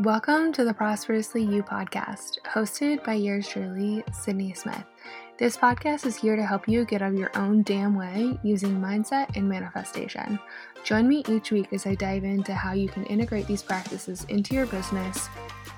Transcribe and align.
Welcome 0.00 0.52
to 0.54 0.64
the 0.64 0.74
Prosperously 0.74 1.44
You 1.44 1.62
podcast, 1.62 2.40
hosted 2.52 3.04
by 3.04 3.14
yours 3.14 3.46
truly, 3.46 4.02
Sydney 4.12 4.52
Smith. 4.52 4.82
This 5.38 5.56
podcast 5.56 6.04
is 6.04 6.16
here 6.16 6.34
to 6.34 6.44
help 6.44 6.66
you 6.66 6.84
get 6.84 7.00
out 7.00 7.12
of 7.12 7.18
your 7.18 7.30
own 7.36 7.62
damn 7.62 7.94
way 7.94 8.36
using 8.42 8.80
mindset 8.80 9.36
and 9.36 9.48
manifestation. 9.48 10.40
Join 10.82 11.06
me 11.06 11.22
each 11.28 11.52
week 11.52 11.72
as 11.72 11.86
I 11.86 11.94
dive 11.94 12.24
into 12.24 12.52
how 12.52 12.72
you 12.72 12.88
can 12.88 13.06
integrate 13.06 13.46
these 13.46 13.62
practices 13.62 14.24
into 14.24 14.56
your 14.56 14.66
business 14.66 15.28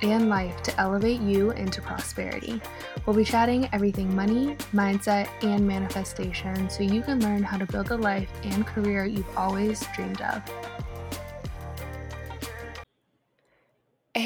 and 0.01 0.31
life 0.31 0.63
to 0.63 0.81
elevate 0.81 1.21
you 1.21 1.51
into 1.51 1.83
prosperity. 1.83 2.63
We'll 3.05 3.17
be 3.17 3.25
chatting 3.25 3.69
everything 3.75 4.17
money, 4.17 4.57
mindset, 4.73 5.29
and 5.43 5.69
manifestation 5.69 6.71
so 6.71 6.83
you 6.83 7.03
can 7.03 7.21
learn 7.21 7.43
how 7.43 7.59
to 7.59 7.67
build 7.67 7.89
the 7.89 7.99
life 7.99 8.31
and 8.45 8.67
career 8.67 9.05
you've 9.05 9.37
always 9.37 9.87
dreamed 9.95 10.23
of. 10.23 10.43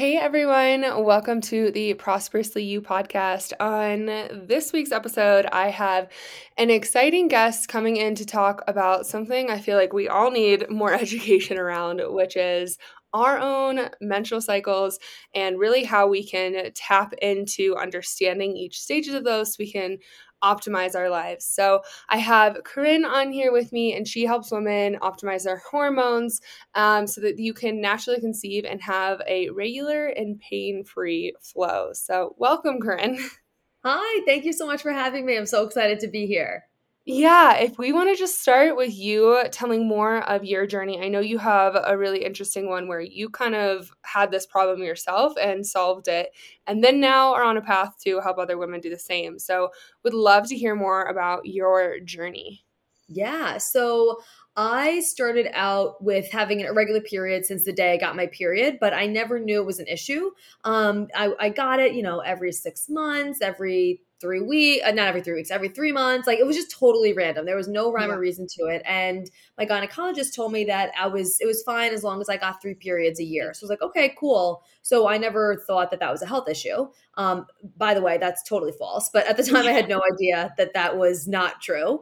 Hey 0.01 0.17
everyone, 0.17 0.81
welcome 1.05 1.41
to 1.41 1.69
the 1.69 1.93
Prosperously 1.93 2.63
You 2.63 2.81
podcast. 2.81 3.53
On 3.59 4.07
this 4.47 4.73
week's 4.73 4.91
episode, 4.91 5.45
I 5.51 5.69
have 5.69 6.09
an 6.57 6.71
exciting 6.71 7.27
guest 7.27 7.67
coming 7.67 7.97
in 7.97 8.15
to 8.15 8.25
talk 8.25 8.63
about 8.67 9.05
something 9.05 9.51
I 9.51 9.59
feel 9.59 9.77
like 9.77 9.93
we 9.93 10.07
all 10.07 10.31
need 10.31 10.67
more 10.71 10.91
education 10.99 11.59
around, 11.59 12.01
which 12.03 12.35
is 12.35 12.79
our 13.13 13.37
own 13.37 13.89
menstrual 14.01 14.41
cycles 14.41 14.97
and 15.35 15.59
really 15.59 15.83
how 15.83 16.07
we 16.07 16.25
can 16.25 16.71
tap 16.73 17.13
into 17.21 17.75
understanding 17.75 18.57
each 18.57 18.79
stages 18.79 19.13
of 19.13 19.23
those 19.23 19.53
so 19.53 19.57
we 19.59 19.71
can 19.71 19.99
optimize 20.43 20.95
our 20.95 21.09
lives. 21.09 21.45
So 21.45 21.81
I 22.09 22.17
have 22.17 22.63
Corinne 22.63 23.05
on 23.05 23.31
here 23.31 23.51
with 23.51 23.71
me, 23.71 23.95
and 23.95 24.07
she 24.07 24.25
helps 24.25 24.51
women 24.51 24.97
optimize 25.01 25.43
their 25.43 25.61
hormones 25.69 26.41
um, 26.75 27.07
so 27.07 27.21
that 27.21 27.39
you 27.39 27.53
can 27.53 27.81
naturally 27.81 28.19
conceive 28.19 28.65
and 28.65 28.81
have 28.81 29.21
a 29.27 29.49
regular 29.49 30.07
and 30.07 30.39
pain 30.39 30.83
free 30.83 31.33
flow. 31.41 31.91
So, 31.93 32.35
welcome, 32.37 32.79
Corinne. 32.79 33.17
Hi, 33.83 34.21
thank 34.25 34.45
you 34.45 34.53
so 34.53 34.67
much 34.67 34.81
for 34.81 34.91
having 34.91 35.25
me. 35.25 35.37
I'm 35.37 35.45
so 35.47 35.65
excited 35.65 35.99
to 36.01 36.07
be 36.07 36.27
here. 36.27 36.65
Yeah, 37.05 37.57
if 37.57 37.79
we 37.79 37.91
want 37.93 38.09
to 38.09 38.15
just 38.15 38.41
start 38.41 38.75
with 38.77 38.93
you 38.95 39.43
telling 39.51 39.87
more 39.87 40.17
of 40.29 40.45
your 40.45 40.67
journey. 40.67 41.01
I 41.03 41.07
know 41.07 41.19
you 41.19 41.39
have 41.39 41.75
a 41.83 41.97
really 41.97 42.23
interesting 42.23 42.69
one 42.69 42.87
where 42.87 43.01
you 43.01 43.27
kind 43.29 43.55
of 43.55 43.91
had 44.03 44.29
this 44.29 44.45
problem 44.45 44.83
yourself 44.83 45.33
and 45.41 45.65
solved 45.65 46.07
it, 46.07 46.29
and 46.67 46.83
then 46.83 46.99
now 46.99 47.33
are 47.33 47.43
on 47.43 47.57
a 47.57 47.61
path 47.61 47.95
to 48.05 48.19
help 48.21 48.37
other 48.37 48.57
women 48.57 48.81
do 48.81 48.89
the 48.91 48.99
same. 48.99 49.39
So, 49.39 49.69
would 50.03 50.13
love 50.13 50.47
to 50.49 50.55
hear 50.55 50.75
more 50.75 51.03
about 51.05 51.45
your 51.47 51.99
journey. 52.01 52.65
Yeah, 53.07 53.57
so 53.57 54.19
I 54.55 54.99
started 55.01 55.47
out 55.53 56.01
with 56.03 56.31
having 56.31 56.61
an 56.61 56.67
irregular 56.67 57.01
period 57.01 57.45
since 57.45 57.63
the 57.65 57.73
day 57.73 57.93
I 57.93 57.97
got 57.97 58.15
my 58.15 58.27
period, 58.27 58.77
but 58.79 58.93
I 58.93 59.05
never 59.07 59.39
knew 59.39 59.59
it 59.61 59.65
was 59.65 59.79
an 59.79 59.87
issue. 59.87 60.31
Um, 60.63 61.07
I, 61.15 61.33
I 61.39 61.49
got 61.49 61.79
it, 61.79 61.93
you 61.93 62.03
know, 62.03 62.19
every 62.19 62.51
six 62.53 62.87
months, 62.89 63.41
every 63.41 64.01
three 64.21 64.39
weeks, 64.39 64.85
uh, 64.85 64.91
not 64.91 65.07
every 65.07 65.21
three 65.21 65.33
weeks, 65.33 65.51
every 65.51 65.67
three 65.67 65.91
months. 65.91 66.27
Like 66.27 66.39
it 66.39 66.45
was 66.45 66.55
just 66.55 66.71
totally 66.71 67.11
random. 67.11 67.45
There 67.45 67.57
was 67.57 67.67
no 67.67 67.91
rhyme 67.91 68.09
yeah. 68.09 68.15
or 68.15 68.19
reason 68.19 68.47
to 68.57 68.67
it. 68.67 68.83
And 68.85 69.29
my 69.57 69.65
gynecologist 69.65 70.35
told 70.35 70.53
me 70.53 70.63
that 70.65 70.91
I 70.97 71.07
was, 71.07 71.39
it 71.41 71.47
was 71.47 71.63
fine 71.63 71.91
as 71.91 72.03
long 72.03 72.21
as 72.21 72.29
I 72.29 72.37
got 72.37 72.61
three 72.61 72.75
periods 72.75 73.19
a 73.19 73.23
year. 73.23 73.53
So 73.53 73.63
I 73.63 73.65
was 73.65 73.69
like, 73.71 73.81
okay, 73.81 74.15
cool. 74.17 74.63
So 74.83 75.07
I 75.07 75.17
never 75.17 75.63
thought 75.67 75.91
that 75.91 75.99
that 75.99 76.11
was 76.11 76.21
a 76.21 76.27
health 76.27 76.47
issue. 76.47 76.87
Um, 77.15 77.47
by 77.77 77.93
the 77.93 78.01
way, 78.01 78.17
that's 78.17 78.43
totally 78.43 78.71
false. 78.71 79.09
But 79.09 79.27
at 79.27 79.35
the 79.35 79.43
time, 79.43 79.65
I 79.65 79.71
had 79.71 79.89
no 79.89 80.01
idea 80.13 80.53
that 80.57 80.73
that 80.73 80.97
was 80.97 81.27
not 81.27 81.61
true. 81.61 82.01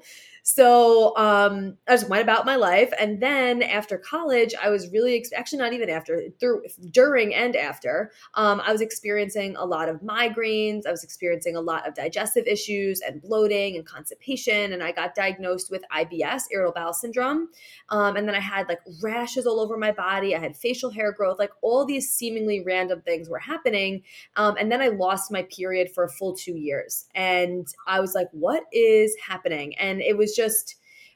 So 0.52 1.16
um, 1.16 1.78
I 1.88 1.92
just 1.92 2.09
went 2.09 2.23
about 2.23 2.44
my 2.44 2.55
life. 2.55 2.92
And 3.00 3.22
then 3.22 3.61
after 3.61 4.00
college, 4.00 4.55
I 4.59 4.72
was 4.72 4.89
really, 4.89 5.23
actually, 5.36 5.59
not 5.59 5.73
even 5.73 5.92
after, 5.92 6.23
through, 6.39 6.64
during 6.89 7.36
and 7.36 7.55
after, 7.55 8.11
um, 8.33 8.59
I 8.66 8.72
was 8.72 8.81
experiencing 8.81 9.55
a 9.58 9.64
lot 9.64 9.89
of 9.89 9.97
migraines. 9.97 10.88
I 10.88 10.92
was 10.92 11.03
experiencing 11.03 11.55
a 11.55 11.61
lot 11.61 11.88
of 11.88 11.94
digestive 11.94 12.48
issues 12.48 12.99
and 13.02 13.21
bloating 13.21 13.76
and 13.76 13.86
constipation. 13.86 14.73
And 14.73 14.82
I 14.82 14.92
got 14.92 15.14
diagnosed 15.14 15.70
with 15.70 15.83
IBS, 15.95 16.45
irritable 16.52 16.73
bowel 16.73 16.93
syndrome. 16.93 17.49
Um, 17.89 18.15
and 18.15 18.27
then 18.27 18.33
I 18.33 18.39
had 18.39 18.67
like 18.67 18.80
rashes 19.04 19.45
all 19.45 19.59
over 19.59 19.77
my 19.77 19.92
body. 19.92 20.36
I 20.36 20.39
had 20.39 20.58
facial 20.58 20.89
hair 20.89 21.11
growth, 21.11 21.38
like 21.38 21.52
all 21.61 21.86
these 21.86 22.09
seemingly 22.09 22.64
random 22.65 23.02
things 23.02 23.30
were 23.30 23.38
happening. 23.38 24.02
Um, 24.36 24.55
and 24.59 24.71
then 24.71 24.82
I 24.82 24.88
lost 24.88 25.32
my 25.32 25.43
period 25.43 25.92
for 25.93 26.05
a 26.05 26.09
full 26.09 26.36
two 26.36 26.58
years. 26.58 27.05
And 27.14 27.67
I 27.86 27.99
was 27.99 28.15
like, 28.15 28.30
what 28.32 28.64
is 28.73 29.15
happening? 29.23 29.77
And 29.77 30.02
it 30.02 30.17
was 30.17 30.39
just 30.42 30.76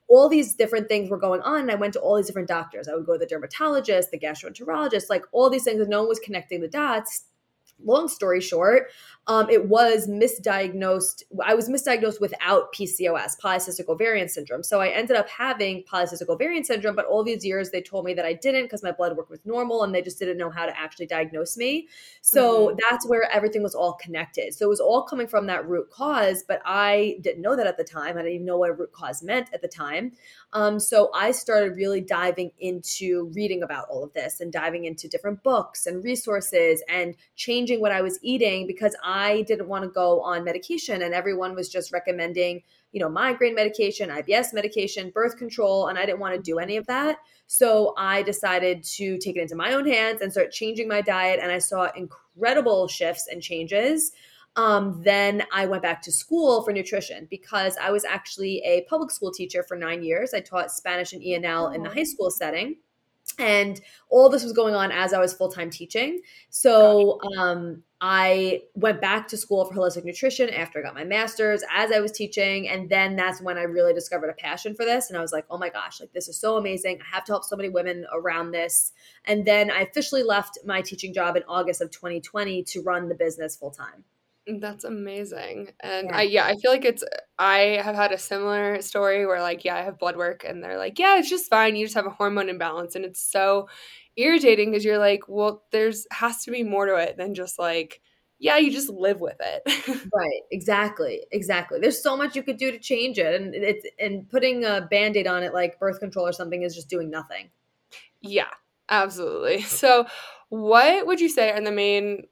all 0.09 0.27
these 0.27 0.55
different 0.55 0.87
things 0.87 1.09
were 1.09 1.17
going 1.17 1.41
on. 1.41 1.61
And 1.61 1.71
I 1.71 1.75
went 1.75 1.93
to 1.93 1.99
all 1.99 2.17
these 2.17 2.27
different 2.27 2.49
doctors. 2.49 2.87
I 2.87 2.95
would 2.95 3.05
go 3.05 3.13
to 3.13 3.19
the 3.19 3.25
dermatologist, 3.25 4.11
the 4.11 4.19
gastroenterologist, 4.19 5.09
like 5.09 5.23
all 5.31 5.49
these 5.49 5.63
things, 5.63 5.79
and 5.79 5.89
no 5.89 6.01
one 6.01 6.09
was 6.09 6.19
connecting 6.19 6.61
the 6.61 6.67
dots 6.67 7.25
long 7.83 8.07
story 8.07 8.41
short, 8.41 8.91
um, 9.27 9.49
it 9.49 9.69
was 9.69 10.07
misdiagnosed. 10.07 11.23
I 11.45 11.53
was 11.55 11.69
misdiagnosed 11.69 12.19
without 12.19 12.73
PCOS, 12.73 13.39
polycystic 13.41 13.87
ovarian 13.87 14.27
syndrome. 14.27 14.63
So 14.63 14.81
I 14.81 14.89
ended 14.89 15.15
up 15.15 15.29
having 15.29 15.83
polycystic 15.83 16.27
ovarian 16.27 16.65
syndrome, 16.65 16.95
but 16.95 17.05
all 17.05 17.23
these 17.23 17.45
years 17.45 17.69
they 17.69 17.81
told 17.81 18.03
me 18.03 18.13
that 18.15 18.25
I 18.25 18.33
didn't 18.33 18.63
because 18.63 18.83
my 18.83 18.91
blood 18.91 19.15
work 19.15 19.29
was 19.29 19.39
normal 19.45 19.83
and 19.83 19.95
they 19.95 20.01
just 20.01 20.19
didn't 20.19 20.37
know 20.37 20.49
how 20.49 20.65
to 20.65 20.77
actually 20.77 21.05
diagnose 21.05 21.55
me. 21.55 21.87
So 22.21 22.67
mm-hmm. 22.67 22.79
that's 22.89 23.07
where 23.07 23.31
everything 23.31 23.63
was 23.63 23.75
all 23.75 23.93
connected. 23.93 24.53
So 24.53 24.65
it 24.65 24.69
was 24.69 24.81
all 24.81 25.03
coming 25.03 25.27
from 25.27 25.47
that 25.47 25.67
root 25.69 25.89
cause, 25.89 26.43
but 26.45 26.61
I 26.65 27.17
didn't 27.21 27.41
know 27.41 27.55
that 27.55 27.65
at 27.65 27.77
the 27.77 27.85
time. 27.85 28.17
I 28.17 28.23
didn't 28.23 28.33
even 28.33 28.45
know 28.45 28.57
what 28.57 28.71
a 28.71 28.73
root 28.73 28.91
cause 28.91 29.23
meant 29.23 29.47
at 29.53 29.61
the 29.61 29.69
time. 29.69 30.11
Um, 30.51 30.81
so 30.81 31.09
I 31.15 31.31
started 31.31 31.77
really 31.77 32.01
diving 32.01 32.51
into 32.59 33.31
reading 33.33 33.63
about 33.63 33.87
all 33.89 34.03
of 34.03 34.13
this 34.13 34.41
and 34.41 34.51
diving 34.51 34.83
into 34.83 35.07
different 35.07 35.41
books 35.43 35.85
and 35.85 36.03
resources 36.03 36.83
and 36.89 37.15
changing 37.37 37.79
what 37.79 37.93
I 37.93 38.01
was 38.01 38.19
eating 38.21 38.67
because 38.67 38.95
I 39.01 39.12
I 39.13 39.43
didn't 39.43 39.67
want 39.67 39.83
to 39.83 39.91
go 39.91 40.21
on 40.21 40.43
medication 40.43 41.03
and 41.03 41.13
everyone 41.13 41.53
was 41.53 41.69
just 41.69 41.93
recommending, 41.93 42.63
you 42.91 42.99
know, 42.99 43.07
migraine 43.07 43.53
medication, 43.53 44.09
IBS 44.09 44.55
medication, 44.55 45.11
birth 45.11 45.37
control, 45.37 45.87
and 45.87 45.99
I 45.99 46.07
didn't 46.07 46.19
want 46.19 46.33
to 46.33 46.41
do 46.41 46.57
any 46.57 46.77
of 46.77 46.87
that. 46.87 47.17
So 47.45 47.93
I 47.95 48.23
decided 48.23 48.83
to 48.95 49.19
take 49.19 49.35
it 49.37 49.41
into 49.41 49.55
my 49.55 49.73
own 49.73 49.87
hands 49.87 50.21
and 50.21 50.31
start 50.31 50.51
changing 50.51 50.87
my 50.87 51.01
diet 51.01 51.39
and 51.43 51.51
I 51.51 51.59
saw 51.59 51.91
incredible 51.95 52.87
shifts 52.87 53.27
and 53.31 53.39
changes. 53.39 54.13
Um, 54.55 54.99
then 55.03 55.43
I 55.53 55.67
went 55.67 55.83
back 55.83 56.01
to 56.03 56.11
school 56.11 56.63
for 56.63 56.73
nutrition 56.73 57.27
because 57.29 57.77
I 57.79 57.91
was 57.91 58.05
actually 58.05 58.63
a 58.65 58.81
public 58.89 59.11
school 59.11 59.31
teacher 59.31 59.61
for 59.61 59.77
nine 59.77 60.01
years. 60.01 60.33
I 60.33 60.39
taught 60.39 60.71
Spanish 60.71 61.13
and 61.13 61.21
ENL 61.21 61.75
in 61.75 61.83
the 61.83 61.89
high 61.89 62.03
school 62.03 62.31
setting 62.31 62.77
and 63.39 63.79
all 64.09 64.29
this 64.29 64.43
was 64.43 64.53
going 64.53 64.75
on 64.75 64.91
as 64.91 65.13
I 65.13 65.19
was 65.19 65.33
full 65.33 65.51
time 65.51 65.69
teaching. 65.69 66.21
So 66.49 67.19
um, 67.37 67.83
I 67.99 68.63
went 68.75 68.99
back 68.99 69.27
to 69.29 69.37
school 69.37 69.65
for 69.65 69.73
holistic 69.73 70.03
nutrition 70.03 70.49
after 70.49 70.79
I 70.79 70.81
got 70.81 70.93
my 70.93 71.03
master's 71.03 71.63
as 71.73 71.91
I 71.91 71.99
was 71.99 72.11
teaching. 72.11 72.67
And 72.67 72.89
then 72.89 73.15
that's 73.15 73.41
when 73.41 73.57
I 73.57 73.63
really 73.63 73.93
discovered 73.93 74.29
a 74.29 74.33
passion 74.33 74.75
for 74.75 74.85
this. 74.85 75.09
And 75.09 75.17
I 75.17 75.21
was 75.21 75.31
like, 75.31 75.45
oh 75.49 75.57
my 75.57 75.69
gosh, 75.69 75.99
like 75.99 76.11
this 76.11 76.27
is 76.27 76.37
so 76.37 76.57
amazing. 76.57 76.99
I 77.01 77.15
have 77.15 77.23
to 77.25 77.31
help 77.31 77.43
so 77.43 77.55
many 77.55 77.69
women 77.69 78.05
around 78.13 78.51
this. 78.51 78.91
And 79.25 79.45
then 79.45 79.71
I 79.71 79.81
officially 79.81 80.23
left 80.23 80.59
my 80.65 80.81
teaching 80.81 81.13
job 81.13 81.37
in 81.37 81.43
August 81.47 81.81
of 81.81 81.91
2020 81.91 82.63
to 82.63 82.81
run 82.81 83.07
the 83.07 83.15
business 83.15 83.55
full 83.55 83.71
time. 83.71 84.03
That's 84.45 84.83
amazing. 84.83 85.69
And 85.79 86.07
yeah. 86.09 86.17
I 86.17 86.21
yeah, 86.23 86.45
I 86.45 86.55
feel 86.55 86.71
like 86.71 86.83
it's 86.83 87.03
I 87.39 87.79
have 87.83 87.95
had 87.95 88.11
a 88.11 88.17
similar 88.17 88.81
story 88.81 89.25
where 89.25 89.41
like 89.41 89.63
yeah, 89.63 89.75
I 89.77 89.81
have 89.83 89.97
blood 89.97 90.17
work 90.17 90.43
and 90.43 90.61
they're 90.61 90.77
like, 90.77 90.99
"Yeah, 90.99 91.17
it's 91.17 91.29
just 91.29 91.49
fine. 91.49 91.75
You 91.77 91.85
just 91.85 91.95
have 91.95 92.05
a 92.05 92.09
hormone 92.09 92.49
imbalance." 92.49 92.95
And 92.95 93.05
it's 93.05 93.21
so 93.21 93.69
irritating 94.17 94.71
because 94.71 94.83
you're 94.83 94.97
like, 94.97 95.21
"Well, 95.29 95.63
there's 95.71 96.05
has 96.11 96.43
to 96.43 96.51
be 96.51 96.63
more 96.63 96.85
to 96.87 96.95
it 96.95 97.15
than 97.17 97.33
just 97.35 97.57
like 97.57 98.01
yeah, 98.39 98.57
you 98.57 98.69
just 98.71 98.89
live 98.89 99.21
with 99.21 99.37
it." 99.39 99.63
right. 100.13 100.41
Exactly. 100.51 101.21
Exactly. 101.31 101.79
There's 101.79 102.03
so 102.03 102.17
much 102.17 102.35
you 102.35 102.43
could 102.43 102.57
do 102.57 102.69
to 102.71 102.79
change 102.79 103.17
it 103.19 103.39
and 103.41 103.55
it's 103.55 103.85
and 103.97 104.29
putting 104.29 104.65
a 104.65 104.81
band-aid 104.91 105.25
on 105.27 105.43
it 105.43 105.53
like 105.53 105.79
birth 105.79 105.99
control 106.01 106.27
or 106.27 106.33
something 106.33 106.63
is 106.63 106.75
just 106.75 106.89
doing 106.89 107.09
nothing. 107.09 107.49
Yeah, 108.21 108.49
absolutely. 108.89 109.61
So, 109.63 110.05
what 110.49 111.07
would 111.07 111.19
you 111.19 111.29
say 111.29 111.51
are 111.51 111.61
the 111.61 111.71
main 111.71 112.23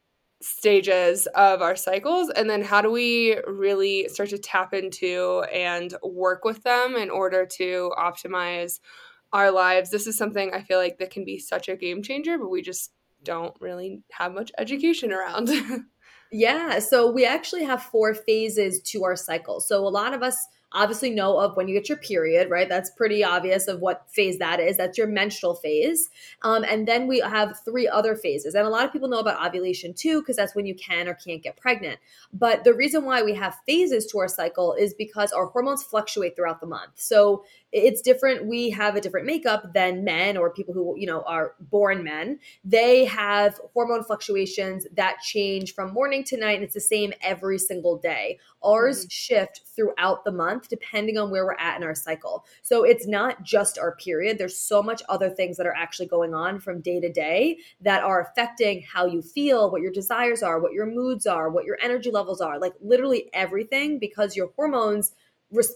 stages 0.42 1.28
of 1.36 1.62
our 1.62 1.76
cycles 1.76 2.30
and 2.30 2.50
then 2.50 2.62
how 2.64 2.82
do 2.82 2.92
we 2.92 3.38
really 3.48 4.08
start 4.10 4.30
to 4.30 4.38
tap 4.38 4.74
into 4.74 5.44
and 5.54 5.94
work 6.04 6.44
with 6.44 6.64
them 6.64 6.96
in 6.96 7.10
order 7.10 7.46
to 7.46 7.92
optimize 7.98 8.80
our 9.34 9.52
lives? 9.52 9.90
This 9.92 10.08
is 10.08 10.18
something 10.18 10.52
i 10.54 10.62
feel 10.62 10.78
like 10.80 10.98
that 10.98 11.12
can 11.12 11.24
be 11.24 11.40
such 11.40 11.70
a 11.70 11.76
game 11.76 12.02
changer 12.02 12.38
but 12.38 12.50
we 12.50 12.62
just 12.62 12.92
don't 13.24 13.56
really 13.60 14.02
have 14.12 14.34
much 14.34 14.52
education 14.58 15.12
around. 15.12 15.50
Yeah 16.34 16.80
so 16.80 17.12
we 17.12 17.26
actually 17.26 17.66
have 17.66 17.84
four 17.84 18.14
phases 18.14 18.82
to 18.84 19.04
our 19.04 19.18
cycle. 19.18 19.60
So 19.60 19.86
a 19.86 19.90
lot 19.90 20.14
of 20.14 20.24
us 20.24 20.38
obviously 20.74 21.10
know 21.10 21.38
of 21.38 21.56
when 21.56 21.68
you 21.68 21.74
get 21.74 21.90
your 21.90 21.98
period, 21.98 22.50
right? 22.50 22.70
That's 22.70 22.90
pretty 22.90 23.24
obvious 23.24 23.68
of 23.68 23.82
what 23.82 24.10
phase 24.10 24.40
that 24.40 24.60
is. 24.60 24.78
That's 24.78 24.98
your 24.98 25.08
menstrual 25.08 25.56
phase. 25.56 26.10
Um, 26.44 26.64
and 26.64 26.88
then 26.88 27.08
we 27.08 27.20
have 27.20 27.60
three 27.64 27.88
other 27.88 28.16
phases. 28.16 28.56
And 28.56 28.66
a 28.66 28.70
lot 28.70 28.86
of 28.86 28.94
people 28.94 29.10
know 29.10 29.20
about 29.20 29.46
ovulation 29.46 29.94
too, 29.94 30.22
because 30.22 30.36
that's 30.36 30.56
when 30.56 30.66
you 30.66 30.76
can 30.76 31.08
or 31.08 31.14
can't 31.14 31.44
get 31.44 31.58
pregnant. 31.58 32.00
But 32.34 32.64
the 32.64 32.74
reason 32.74 33.06
why 33.06 33.22
we 33.22 33.34
have 33.36 33.60
phases 33.66 34.06
to 34.08 34.20
our 34.20 34.28
cycle 34.28 34.74
is 34.74 34.94
because 34.94 35.32
our 35.32 35.48
hormones 35.48 35.84
fluctuate 35.84 36.36
throughout 36.36 36.62
the 36.62 36.68
month. 36.68 36.94
So 36.96 37.44
it's 37.72 38.02
different. 38.02 38.46
We 38.46 38.70
have 38.72 38.96
a 38.96 39.02
different 39.02 39.26
makeup 39.26 39.74
than 39.74 40.04
men 40.04 40.36
or 40.36 40.50
people 40.50 40.74
who, 40.74 40.96
you 40.98 41.08
know, 41.08 41.22
are 41.22 41.54
born 41.60 42.04
men. 42.04 42.40
They 42.66 43.06
have 43.06 43.60
hormone 43.74 44.04
fluctuations 44.04 44.86
that 44.96 45.20
change 45.22 45.74
from 45.74 45.94
morning 45.94 46.24
to 46.26 46.38
night, 46.38 46.56
and 46.56 46.64
it's 46.64 46.74
the 46.74 46.82
same 46.82 47.14
every 47.22 47.58
single 47.58 47.98
day. 47.98 48.40
Ours 48.62 49.02
mm-hmm. 49.02 49.10
shift 49.10 49.62
throughout 49.74 50.26
the 50.26 50.32
month 50.32 50.61
depending 50.68 51.18
on 51.18 51.32
where 51.32 51.46
we're 51.46 51.56
at 51.56 51.78
in 51.78 51.84
our 51.84 51.96
cycle. 51.96 52.46
So 52.62 52.84
it's 52.84 53.08
not 53.08 53.44
just 53.44 53.78
our 53.78 53.96
period. 53.96 54.38
There's 54.38 54.58
so 54.58 54.82
much 54.82 55.02
other 55.10 55.30
things 55.30 55.58
that 55.58 55.66
are 55.66 55.76
actually 55.76 56.08
going 56.08 56.34
on 56.34 56.60
from 56.60 56.82
day 56.82 57.00
to 57.00 57.12
day 57.12 57.58
that 57.82 58.04
are 58.04 58.22
affecting 58.22 58.82
how 58.82 59.06
you 59.06 59.22
feel, 59.22 59.72
what 59.72 59.82
your 59.82 59.92
desires 59.92 60.44
are, 60.44 60.60
what 60.60 60.74
your 60.74 60.86
moods 60.86 61.26
are, 61.26 61.50
what 61.50 61.66
your 61.66 61.78
energy 61.82 62.12
levels 62.12 62.42
are, 62.42 62.60
like 62.60 62.74
literally 62.82 63.30
everything 63.34 64.00
because 64.00 64.36
your 64.36 64.52
hormones 64.56 65.14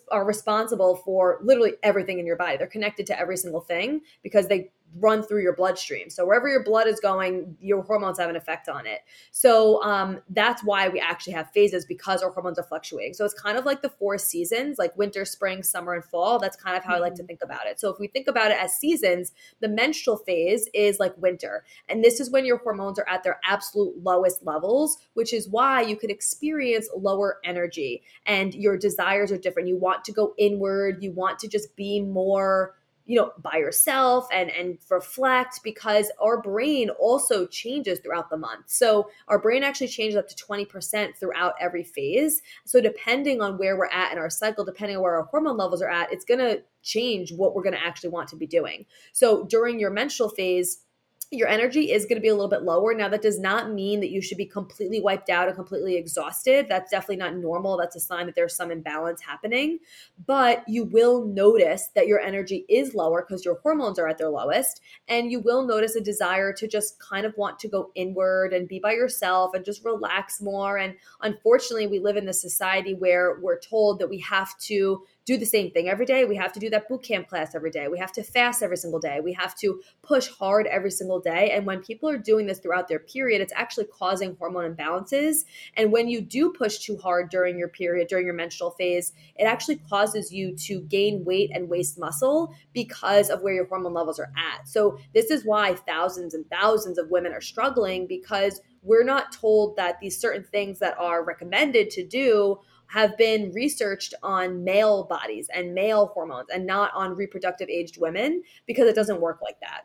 are 0.09 0.25
responsible 0.25 0.95
for 0.95 1.39
literally 1.43 1.73
everything 1.83 2.19
in 2.19 2.25
your 2.25 2.38
body. 2.38 2.57
They're 2.57 2.67
connected 2.67 3.05
to 3.07 3.19
every 3.19 3.38
single 3.38 3.61
thing 3.61 4.01
because 4.23 4.47
they 4.47 4.71
run 5.00 5.21
through 5.24 5.42
your 5.42 5.56
bloodstream. 5.56 6.09
So 6.09 6.25
wherever 6.25 6.47
your 6.47 6.63
blood 6.63 6.88
is 6.88 7.00
going, 7.00 7.57
your 7.59 7.81
hormones 7.83 8.18
have 8.19 8.30
an 8.30 8.36
effect 8.36 8.69
on 8.69 8.88
it. 8.88 9.01
So 9.31 9.83
um, 9.83 10.21
that's 10.30 10.63
why 10.63 10.88
we 10.88 11.00
actually 11.00 11.33
have 11.33 11.51
phases 11.51 11.86
because 11.86 12.24
our 12.24 12.31
hormones 12.31 12.57
are 12.57 12.63
fluctuating. 12.63 13.13
So 13.13 13.25
it's 13.25 13.33
kind 13.33 13.57
of 13.57 13.65
like 13.65 13.81
the 13.81 13.89
four 13.89 14.18
seasons, 14.18 14.77
like 14.77 14.97
winter, 14.97 15.25
spring, 15.25 15.63
summer, 15.63 15.94
and 15.94 16.03
fall. 16.03 16.39
That's 16.39 16.56
kind 16.56 16.77
of 16.77 16.83
how 16.83 16.94
mm-hmm. 16.94 17.03
I 17.03 17.06
like 17.06 17.15
to 17.15 17.21
mm-hmm. 17.21 17.27
think 17.27 17.39
about 17.44 17.68
it. 17.68 17.80
So 17.80 17.92
if 17.92 18.00
we 18.00 18.07
think 18.07 18.27
about 18.27 18.51
it 18.51 18.57
as 18.62 18.75
seasons, 18.75 19.33
the 19.59 19.68
menstrual 19.68 20.18
phase 20.18 20.69
is 20.74 21.00
like 21.00 21.13
winter. 21.18 21.65
And 21.89 22.03
this 22.03 22.19
is 22.19 22.31
when 22.31 22.45
your 22.45 22.57
hormones 22.57 22.98
are 23.00 23.07
at 23.09 23.24
their 23.24 23.39
absolute 23.44 24.01
lowest 24.01 24.45
levels, 24.45 24.98
which 25.13 25.33
is 25.33 25.50
why 25.50 25.81
you 25.81 25.98
could 25.98 26.12
experience 26.12 26.89
lower 26.95 27.39
energy 27.44 28.03
and 28.25 28.53
your 28.53 28.77
desires 28.77 29.31
are 29.31 29.38
different. 29.38 29.68
You 29.68 29.77
want 29.77 30.06
to 30.06 30.12
go 30.12 30.33
inward, 30.38 31.03
you 31.03 31.12
want 31.12 31.39
to 31.39 31.48
just 31.48 31.75
be 31.75 32.01
more 32.01 32.75
you 33.05 33.15
know 33.19 33.31
by 33.41 33.57
yourself 33.57 34.27
and 34.33 34.49
and 34.51 34.77
reflect 34.89 35.59
because 35.63 36.11
our 36.21 36.41
brain 36.41 36.89
also 36.91 37.45
changes 37.47 37.99
throughout 37.99 38.29
the 38.29 38.37
month. 38.37 38.65
So 38.67 39.09
our 39.27 39.39
brain 39.39 39.63
actually 39.63 39.87
changes 39.87 40.17
up 40.17 40.27
to 40.27 40.35
20% 40.35 41.15
throughout 41.15 41.53
every 41.59 41.83
phase. 41.83 42.41
So 42.65 42.81
depending 42.81 43.41
on 43.41 43.57
where 43.57 43.77
we're 43.77 43.87
at 43.87 44.11
in 44.11 44.17
our 44.17 44.29
cycle 44.29 44.65
depending 44.65 44.97
on 44.97 45.03
where 45.03 45.15
our 45.15 45.23
hormone 45.23 45.57
levels 45.57 45.81
are 45.81 45.89
at 45.89 46.11
it's 46.11 46.25
going 46.25 46.39
to 46.39 46.61
change 46.81 47.33
what 47.33 47.55
we're 47.55 47.63
going 47.63 47.75
to 47.75 47.83
actually 47.83 48.11
want 48.11 48.29
to 48.29 48.35
be 48.35 48.47
doing. 48.47 48.85
So 49.11 49.45
during 49.45 49.79
your 49.79 49.89
menstrual 49.89 50.29
phase 50.29 50.84
your 51.31 51.48
energy 51.48 51.92
is 51.92 52.06
going 52.06 52.16
to 52.16 52.22
be 52.22 52.27
a 52.27 52.33
little 52.33 52.50
bit 52.50 52.63
lower. 52.63 52.94
Now, 52.94 53.10
that 53.10 53.22
does 53.22 53.39
not 53.39 53.72
mean 53.72 54.00
that 54.00 54.12
you 54.12 54.22
should 54.22 54.38
be 54.38 54.45
completely 54.45 55.01
wiped 55.01 55.30
out 55.30 55.48
and 55.48 55.56
completely 55.56 55.95
exhausted. 55.95 56.68
That's 56.69 56.92
definitely 56.92 57.18
not 57.18 57.36
normal. 57.36 57.77
That's 57.77 57.95
a 57.95 58.00
sign 58.00 58.25
that 58.27 58.36
there's 58.36 58.56
some 58.56 58.72
imbalance 58.72 59.22
happening. 59.22 59.80
But 60.25 60.63
you 60.68 60.86
will 60.86 61.25
notice 61.25 61.89
that 61.95 62.07
your 62.07 62.19
energy 62.19 62.66
is 62.69 62.94
lower 62.94 63.25
because 63.27 63.44
your 63.44 63.60
hormones 63.63 63.98
are 64.00 64.07
at 64.07 64.18
their 64.18 64.30
lowest. 64.30 64.81
And 65.07 65.31
you 65.31 65.39
will 65.39 65.66
notice 65.66 65.95
a 65.95 66.01
desire 66.01 66.54
to 66.54 66.68
just 66.68 67.00
kind 67.00 67.25
of 67.25 67.36
want 67.38 67.60
to 67.60 67.68
go 67.68 67.92
inward 67.95 68.54
and 68.54 68.68
be 68.68 68.80
by 68.80 68.94
yourself 68.94 69.54
and 69.54 69.66
just 69.66 69.83
relax 69.83 70.42
more. 70.42 70.77
And 70.77 70.95
unfortunately, 71.22 71.88
we 71.88 72.00
live 72.00 72.18
in 72.18 72.25
this 72.25 72.42
society 72.42 72.94
where 72.94 73.39
we're 73.42 73.60
told 73.60 74.00
that 74.00 74.10
we 74.10 74.19
have 74.19 74.57
to 74.60 75.04
do 75.25 75.38
the 75.38 75.45
same 75.45 75.72
thing 75.72 75.89
every 75.89 76.06
day. 76.06 76.24
We 76.24 76.36
have 76.36 76.54
to 76.54 76.60
do 76.60 76.69
that 76.69 76.88
boot 76.88 77.04
camp 77.04 77.27
class 77.27 77.56
every 77.56 77.72
day. 77.72 77.88
We 77.88 77.98
have 77.98 78.12
to 78.13 78.24
fast 78.24 78.62
every 78.62 78.77
single 78.77 79.00
day. 79.00 79.19
We 79.22 79.33
have 79.33 79.56
to 79.57 79.81
push 80.04 80.27
hard 80.30 80.68
every 80.68 80.92
single 80.92 81.19
day. 81.19 81.51
And 81.51 81.66
when 81.66 81.81
people 81.81 82.07
are 82.10 82.18
doing 82.18 82.45
this 82.45 82.60
throughout 82.60 82.88
their 82.88 83.00
period, 83.00 83.42
it's 83.42 83.54
actually 83.56 83.86
causing 83.86 84.36
hormone 84.36 84.75
imbalances. 84.75 85.45
And 85.75 85.92
when 85.92 86.07
you 86.07 86.22
do 86.22 86.51
push 86.51 86.77
too 86.77 86.98
hard 86.98 87.30
during 87.30 87.57
your 87.57 87.69
period, 87.69 88.07
during 88.07 88.25
your 88.25 88.36
menstrual 88.36 88.72
phase, 88.72 89.13
it 89.36 89.45
actually 89.45 89.77
causes 89.89 90.31
you 90.31 90.56
to 90.57 90.81
gain 90.81 91.25
weight 91.25 91.50
and 91.54 91.69
waste 91.69 91.98
muscle 91.98 92.54
because 92.74 93.31
of 93.31 93.42
where 93.42 93.54
your 93.54 93.66
hormone 93.66 93.94
levels 93.94 94.19
are 94.19 94.31
at. 94.38 94.68
So, 94.68 95.00
this 95.13 95.31
is 95.31 95.44
why 95.44 95.74
thousands 95.74 96.33
and 96.33 96.48
thousands 96.50 96.98
of 96.98 97.10
women 97.10 97.33
are 97.33 97.42
struggling 97.42 98.06
because 98.06 98.62
we're 98.86 99.04
not 99.04 99.31
told 99.31 99.75
that 99.75 100.00
these 100.00 100.19
certain 100.19 100.44
things 100.44 100.80
that 100.80 100.98
are 101.00 101.24
recommended 101.24 101.89
to 101.89 102.06
do 102.06 102.60
have 102.87 103.17
been 103.17 103.51
researched 103.53 104.13
on 104.23 104.63
male 104.63 105.03
bodies 105.03 105.49
and 105.53 105.73
male 105.73 106.07
hormones 106.07 106.47
and 106.53 106.65
not 106.65 106.91
on 106.93 107.15
reproductive 107.15 107.69
aged 107.69 107.99
women 107.99 108.41
because 108.67 108.87
it 108.87 108.95
doesn't 108.95 109.19
work 109.19 109.39
like 109.41 109.59
that. 109.61 109.81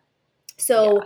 So, 0.57 1.03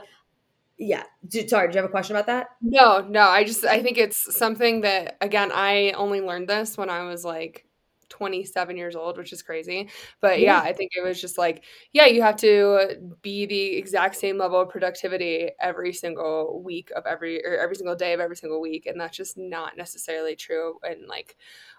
yeah. 0.78 1.04
yeah. 1.30 1.46
Sorry, 1.46 1.68
do 1.68 1.74
you 1.74 1.82
have 1.82 1.88
a 1.88 1.92
question 1.92 2.16
about 2.16 2.26
that? 2.26 2.48
No, 2.60 3.00
no. 3.00 3.28
I 3.28 3.44
just, 3.44 3.64
I 3.64 3.82
think 3.82 3.98
it's 3.98 4.36
something 4.36 4.80
that, 4.80 5.16
again, 5.20 5.50
I 5.54 5.92
only 5.92 6.20
learned 6.20 6.48
this 6.48 6.76
when 6.76 6.90
I 6.90 7.04
was 7.04 7.24
like 7.24 7.66
27 8.08 8.76
years 8.76 8.96
old, 8.96 9.16
which 9.18 9.32
is 9.32 9.42
crazy. 9.42 9.88
But 10.20 10.40
yeah, 10.40 10.60
I 10.60 10.72
think 10.72 10.92
it 10.94 11.04
was 11.04 11.20
just 11.20 11.38
like, 11.38 11.64
yeah, 11.92 12.06
you 12.06 12.22
have 12.22 12.36
to 12.36 13.16
be 13.22 13.46
the 13.46 13.76
exact 13.76 14.16
same 14.16 14.38
level 14.38 14.60
of 14.60 14.68
productivity 14.68 15.50
every 15.60 15.92
single 15.92 16.62
week 16.62 16.90
of 16.96 17.06
every 17.06 17.44
or 17.44 17.56
every 17.56 17.76
single 17.76 17.96
day 17.96 18.12
of 18.12 18.20
every 18.20 18.36
single 18.36 18.60
week. 18.60 18.86
And 18.86 19.00
that's 19.00 19.16
just 19.16 19.36
not 19.36 19.76
necessarily 19.76 20.36
true. 20.36 20.78
And 20.82 21.06
like 21.06 21.36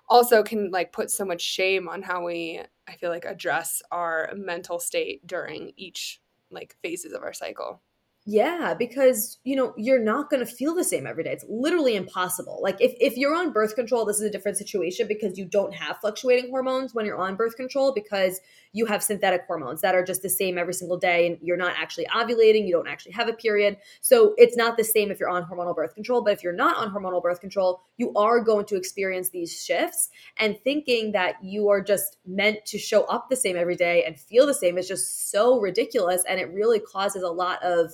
also 0.08 0.44
can 0.44 0.72
like 0.72 0.92
put 0.92 1.10
so 1.12 1.26
much 1.26 1.42
shame 1.42 1.88
on 1.88 2.02
how 2.02 2.26
we 2.26 2.62
I 2.88 2.96
feel 2.96 3.10
like 3.10 3.26
address 3.26 3.82
our 3.92 4.32
mental 4.36 4.80
state 4.80 5.26
during 5.26 5.74
each 5.78 6.22
like 6.52 6.76
phases 6.82 7.14
of 7.14 7.24
our 7.24 7.34
cycle. 7.34 7.82
Yeah, 8.28 8.74
because 8.74 9.38
you 9.44 9.56
know 9.56 9.76
you're 9.78 10.04
not 10.04 10.32
going 10.32 10.44
to 10.44 10.52
feel 10.52 10.74
the 10.74 10.84
same 10.84 11.06
every 11.06 11.24
day. 11.24 11.32
It's 11.32 11.46
literally 11.48 11.96
impossible. 11.96 12.60
Like 12.60 12.82
if 12.82 12.96
if 13.00 13.18
you're 13.18 13.36
on 13.36 13.52
birth 13.52 13.76
control, 13.76 14.04
this 14.04 14.16
is 14.16 14.24
a 14.24 14.32
different 14.32 14.58
situation 14.58 15.08
because 15.08 15.38
you 15.38 15.46
don't 15.46 15.76
have 15.76 16.00
fluctuating 16.00 16.50
hormones 16.50 16.96
when 16.96 17.06
you're 17.06 17.20
on 17.20 17.36
birth 17.36 17.56
control 17.56 17.94
because 17.94 18.40
you 18.74 18.88
have 18.88 19.04
synthetic 19.04 19.44
hormones 19.46 19.82
that 19.82 19.94
are 19.94 20.04
just 20.04 20.24
the 20.24 20.30
same 20.30 20.58
every 20.58 20.74
single 20.74 20.98
day 20.98 21.28
and 21.28 21.38
you're 21.44 21.56
not 21.56 21.76
actually 21.78 22.08
ovulating, 22.08 22.66
you 22.66 22.74
don't 22.74 22.88
actually 22.88 23.12
have 23.12 23.30
a 23.30 23.34
period. 23.34 23.78
So 24.02 24.34
it's 24.40 24.58
not 24.58 24.76
the 24.76 24.84
same 24.84 25.12
if 25.12 25.20
you're 25.20 25.30
on 25.30 25.46
hormonal 25.46 25.76
birth 25.76 25.94
control, 25.94 26.24
but 26.24 26.34
if 26.34 26.42
you're 26.42 26.52
not 26.52 26.78
on 26.78 26.92
hormonal 26.92 27.22
birth 27.22 27.40
control, 27.40 27.84
you 27.98 28.12
are 28.16 28.40
going 28.40 28.66
to 28.66 28.76
experience 28.76 29.30
these 29.30 29.64
shifts 29.64 30.10
and 30.38 30.60
thinking 30.64 31.12
that 31.12 31.36
you 31.44 31.70
are 31.70 31.80
just 31.80 32.18
meant 32.26 32.66
to 32.66 32.80
show 32.80 33.04
up 33.04 33.30
the 33.30 33.36
same 33.36 33.56
every 33.56 33.76
day 33.76 34.04
and 34.04 34.20
feel 34.20 34.48
the 34.48 34.54
same 34.56 34.80
is 34.80 34.88
just 34.88 35.30
so 35.30 35.60
ridiculous 35.60 36.24
and 36.28 36.40
it 36.40 36.52
really 36.52 36.80
causes 36.80 37.22
a 37.22 37.30
lot 37.30 37.62
of 37.62 37.94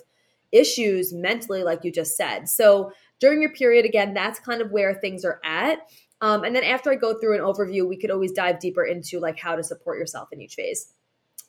issues 0.51 1.13
mentally, 1.13 1.63
like 1.63 1.83
you 1.83 1.91
just 1.91 2.15
said. 2.15 2.47
So 2.47 2.91
during 3.19 3.41
your 3.41 3.53
period, 3.53 3.85
again, 3.85 4.13
that's 4.13 4.39
kind 4.39 4.61
of 4.61 4.71
where 4.71 4.93
things 4.93 5.23
are 5.23 5.39
at. 5.43 5.79
Um, 6.21 6.43
and 6.43 6.55
then 6.55 6.63
after 6.63 6.91
I 6.91 6.95
go 6.95 7.19
through 7.19 7.35
an 7.35 7.41
overview, 7.41 7.87
we 7.87 7.97
could 7.97 8.11
always 8.11 8.31
dive 8.31 8.59
deeper 8.59 8.83
into 8.83 9.19
like 9.19 9.39
how 9.39 9.55
to 9.55 9.63
support 9.63 9.97
yourself 9.97 10.29
in 10.31 10.41
each 10.41 10.55
phase. 10.55 10.93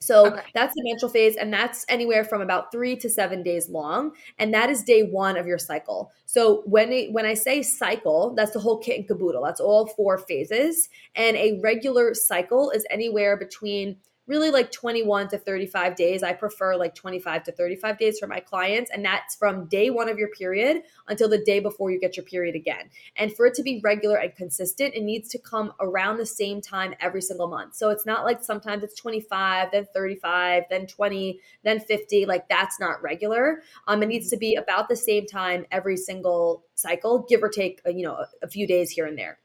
So 0.03 0.27
okay. 0.27 0.43
that's 0.53 0.75
the 0.75 0.83
menstrual 0.85 1.13
phase, 1.13 1.37
and 1.37 1.53
that's 1.53 1.87
anywhere 1.89 2.25
from 2.25 2.41
about 2.41 2.73
three 2.73 2.97
to 2.97 3.09
seven 3.09 3.45
days 3.45 3.69
long, 3.69 4.11
and 4.37 4.53
that 4.53 4.69
is 4.69 4.83
day 4.83 5.05
one 5.05 5.37
of 5.37 5.47
your 5.47 5.59
cycle. 5.59 6.11
So 6.27 6.63
when 6.67 6.91
it, 6.91 7.13
when 7.13 7.25
I 7.25 7.35
say 7.35 7.63
cycle, 7.63 8.35
that's 8.35 8.51
the 8.51 8.59
whole 8.59 8.79
kit 8.79 8.99
and 8.99 9.07
caboodle. 9.07 9.45
That's 9.45 9.61
all 9.61 9.87
four 9.87 10.19
phases, 10.19 10.89
and 11.15 11.37
a 11.37 11.61
regular 11.63 12.15
cycle 12.15 12.71
is 12.71 12.85
anywhere 12.91 13.37
between 13.37 13.97
really 14.27 14.51
like 14.51 14.71
21 14.71 15.29
to 15.29 15.39
35 15.39 15.97
days. 15.97 16.23
I 16.23 16.33
prefer 16.33 16.77
like 16.77 16.95
25 16.95 17.45
to 17.45 17.53
35 17.53 17.99
days 17.99 18.19
for 18.19 18.27
my 18.27 18.41
clients. 18.41 18.91
And 18.91 19.05
that's 19.05 19.35
from 19.35 19.67
day 19.67 19.91
one 19.91 20.09
of 20.09 20.19
your 20.19 20.29
period 20.29 20.83
until 21.09 21.29
the 21.29 21.43
day 21.45 21.61
before 21.61 21.91
you 21.91 21.99
get 21.99 22.17
your 22.17 22.25
period 22.25 22.55
again. 22.55 22.91
And 23.17 23.35
for 23.35 23.47
it 23.47 23.55
to 23.55 23.63
be 23.63 23.81
regular 23.83 24.17
and 24.17 24.35
consistent, 24.35 24.95
it 24.95 25.03
needs 25.03 25.29
to 25.31 25.39
come 25.39 25.73
around 25.81 26.19
the 26.19 26.27
same 26.27 26.61
time 26.61 26.95
every 27.01 27.23
single 27.23 27.49
month. 27.49 27.75
So 27.75 27.91
it's 27.91 28.07
not 28.07 28.25
like 28.25 28.43
sometimes 28.45 28.85
it's 28.85 29.01
25, 29.01 29.69
then 29.73 29.87
35, 29.93 30.65
then 30.71 30.87
20, 30.87 31.41
then 31.65 31.81
50. 31.81 32.27
Like 32.27 32.49
that's 32.49 32.79
not 32.79 33.03
regular. 33.03 33.63
Um, 33.89 34.03
it 34.03 34.07
needs 34.07 34.31
to 34.31 34.37
be 34.37 34.55
about 34.55 34.89
the 34.89 34.97
same 34.97 35.27
time 35.27 35.67
every 35.73 35.97
single 35.97 36.65
cycle, 36.75 37.27
give 37.29 37.43
or 37.43 37.49
take, 37.49 37.81
uh, 37.87 37.91
you 37.91 38.05
know, 38.05 38.15
a, 38.15 38.27
a 38.43 38.49
few 38.49 38.67
days 38.67 38.91
here 38.91 39.07
and 39.07 39.19
there. 39.19 39.39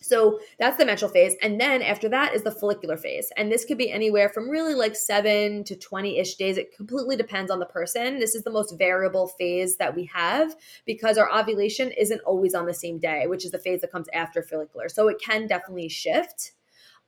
So 0.00 0.40
that's 0.58 0.76
the 0.76 0.86
menstrual 0.86 1.10
phase. 1.10 1.34
And 1.42 1.60
then 1.60 1.82
after 1.82 2.08
that 2.08 2.34
is 2.34 2.42
the 2.42 2.50
follicular 2.50 2.96
phase. 2.96 3.30
And 3.36 3.50
this 3.50 3.64
could 3.64 3.78
be 3.78 3.90
anywhere 3.90 4.28
from 4.28 4.48
really 4.48 4.74
like 4.74 4.96
seven 4.96 5.64
to 5.64 5.76
20 5.76 6.18
ish 6.18 6.36
days. 6.36 6.56
It 6.56 6.74
completely 6.76 7.16
depends 7.16 7.50
on 7.50 7.58
the 7.58 7.66
person. 7.66 8.18
This 8.18 8.34
is 8.34 8.42
the 8.42 8.50
most 8.50 8.76
variable 8.78 9.28
phase 9.28 9.76
that 9.76 9.94
we 9.94 10.04
have 10.06 10.54
because 10.86 11.18
our 11.18 11.30
ovulation 11.30 11.90
isn't 11.92 12.20
always 12.22 12.54
on 12.54 12.66
the 12.66 12.74
same 12.74 12.98
day, 12.98 13.26
which 13.26 13.44
is 13.44 13.50
the 13.50 13.58
phase 13.58 13.80
that 13.80 13.92
comes 13.92 14.08
after 14.14 14.42
follicular. 14.42 14.88
So 14.88 15.08
it 15.08 15.20
can 15.20 15.46
definitely 15.46 15.88
shift. 15.88 16.52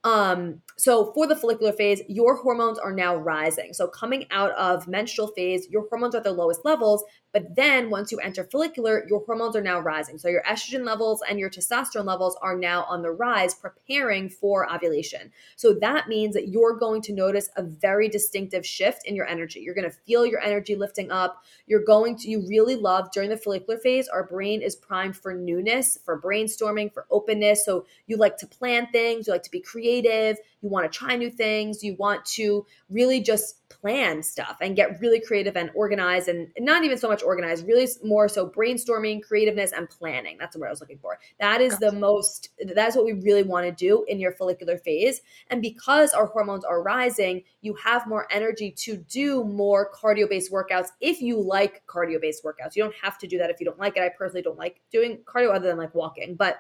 um, 0.03 0.63
so 0.79 1.13
for 1.13 1.27
the 1.27 1.37
follicular 1.37 1.73
phase, 1.73 2.01
your 2.09 2.37
hormones 2.37 2.79
are 2.79 2.93
now 2.93 3.17
rising. 3.17 3.75
So 3.75 3.87
coming 3.87 4.27
out 4.31 4.53
of 4.53 4.89
menstrual 4.89 5.29
phase, 5.29 5.69
your 5.69 5.87
hormones 5.91 6.15
are 6.15 6.19
at 6.19 6.25
their 6.25 6.33
lowest 6.33 6.65
levels, 6.65 7.05
but 7.33 7.55
then 7.55 7.91
once 7.91 8.11
you 8.11 8.19
enter 8.19 8.45
follicular, 8.45 9.05
your 9.09 9.25
hormones 9.25 9.55
are 9.55 9.63
now 9.63 9.79
rising. 9.79 10.19
So 10.19 10.29
your 10.29 10.43
estrogen 10.43 10.85
levels 10.85 11.23
and 11.29 11.39
your 11.39 11.51
testosterone 11.51 12.05
levels 12.05 12.37
are 12.43 12.57
now 12.57 12.85
on 12.85 13.03
the 13.03 13.13
rise, 13.13 13.55
preparing 13.55 14.29
for 14.29 14.71
ovulation. 14.73 15.31
So 15.57 15.75
that 15.75 16.09
means 16.09 16.35
that 16.35 16.49
you're 16.49 16.77
going 16.77 17.03
to 17.03 17.13
notice 17.13 17.49
a 17.57 17.63
very 17.63 18.09
distinctive 18.09 18.67
shift 18.67 19.07
in 19.07 19.15
your 19.15 19.27
energy. 19.27 19.61
You're 19.61 19.75
going 19.75 19.89
to 19.89 19.97
feel 19.97 20.27
your 20.27 20.41
energy 20.41 20.75
lifting 20.75 21.11
up. 21.11 21.45
You're 21.67 21.85
going 21.85 22.17
to, 22.19 22.29
you 22.29 22.47
really 22.49 22.77
love 22.77 23.13
during 23.13 23.31
the 23.31 23.37
follicular 23.37 23.79
phase, 23.79 24.09
our 24.09 24.25
brain 24.25 24.63
is 24.63 24.75
primed 24.75 25.17
for 25.17 25.33
newness, 25.33 25.99
for 26.05 26.21
brainstorming, 26.21 26.93
for 26.93 27.07
openness. 27.11 27.65
So 27.65 27.87
you 28.07 28.17
like 28.17 28.37
to 28.39 28.47
plan 28.47 28.89
things, 28.91 29.27
you 29.27 29.33
like 29.33 29.45
to 29.45 29.51
be 29.51 29.61
creative, 29.61 30.39
you 30.63 30.69
want 30.69 30.91
to 30.91 30.99
try 30.99 31.17
new 31.17 31.31
things, 31.31 31.83
you 31.83 31.95
want 31.97 32.25
to 32.25 32.67
really 32.89 33.21
just 33.21 33.57
plan 33.69 34.23
stuff 34.23 34.59
and 34.61 34.77
get 34.77 35.01
really 35.01 35.21
creative 35.21 35.57
and 35.57 35.71
organized 35.75 36.29
and 36.29 36.49
not 36.59 36.85
even 36.85 36.99
so 36.99 37.09
much 37.09 37.23
organized, 37.23 37.67
really 37.67 37.89
more 38.05 38.29
so 38.29 38.47
brainstorming, 38.47 39.23
creativeness, 39.23 39.73
and 39.73 39.89
planning. 39.89 40.37
That's 40.39 40.57
what 40.57 40.67
I 40.67 40.71
was 40.71 40.81
looking 40.81 40.99
for. 40.99 41.19
That 41.39 41.61
is 41.61 41.79
the 41.79 41.93
most, 41.93 42.51
that's 42.75 42.95
what 42.95 43.05
we 43.05 43.13
really 43.13 43.43
want 43.43 43.65
to 43.67 43.73
do 43.73 44.05
in 44.09 44.21
your 44.21 44.33
follicular 44.33 44.77
phase. 44.77 45.23
And 45.49 45.63
because 45.63 46.13
our 46.13 46.27
hormones 46.27 46.65
are 46.65 46.83
rising, 46.83 47.43
you 47.63 47.75
have 47.75 48.07
more 48.07 48.27
energy 48.31 48.71
to 48.73 48.97
do 48.97 49.45
more 49.45 49.91
cardio 49.93 50.29
based 50.29 50.53
workouts 50.53 50.89
if 51.01 51.23
you 51.23 51.41
like 51.41 51.87
cardio 51.87 52.21
based 52.21 52.45
workouts. 52.45 52.77
You 52.77 52.83
don't 52.83 52.95
have 53.03 53.19
to 53.19 53.27
do 53.27 53.39
that 53.39 53.51
if 53.51 53.61
you 53.61 53.67
don't 53.67 53.79
like 53.79 53.97
it. 53.97 54.03
I 54.03 54.11
personally 54.11 54.43
don't 54.43 54.59
like 54.59 54.81
doing 54.93 55.21
cardio 55.25 55.55
other 55.55 55.69
than 55.69 55.79
like 55.79 55.95
walking, 55.95 56.35
but 56.35 56.59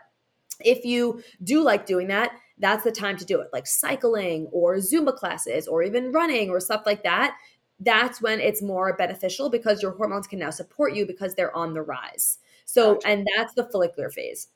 if 0.62 0.84
you 0.84 1.22
do 1.42 1.62
like 1.62 1.86
doing 1.86 2.08
that, 2.08 2.32
that's 2.60 2.84
the 2.84 2.92
time 2.92 3.16
to 3.16 3.24
do 3.24 3.40
it, 3.40 3.48
like 3.52 3.66
cycling 3.66 4.46
or 4.52 4.76
Zumba 4.76 5.14
classes 5.16 5.66
or 5.66 5.82
even 5.82 6.12
running 6.12 6.50
or 6.50 6.60
stuff 6.60 6.82
like 6.86 7.02
that. 7.02 7.36
That's 7.80 8.20
when 8.20 8.40
it's 8.40 8.62
more 8.62 8.94
beneficial 8.94 9.48
because 9.48 9.82
your 9.82 9.92
hormones 9.92 10.26
can 10.26 10.38
now 10.38 10.50
support 10.50 10.94
you 10.94 11.06
because 11.06 11.34
they're 11.34 11.56
on 11.56 11.72
the 11.72 11.82
rise. 11.82 12.38
So, 12.66 12.94
gotcha. 12.94 13.08
and 13.08 13.26
that's 13.34 13.54
the 13.54 13.64
follicular 13.64 14.10
phase. 14.10 14.48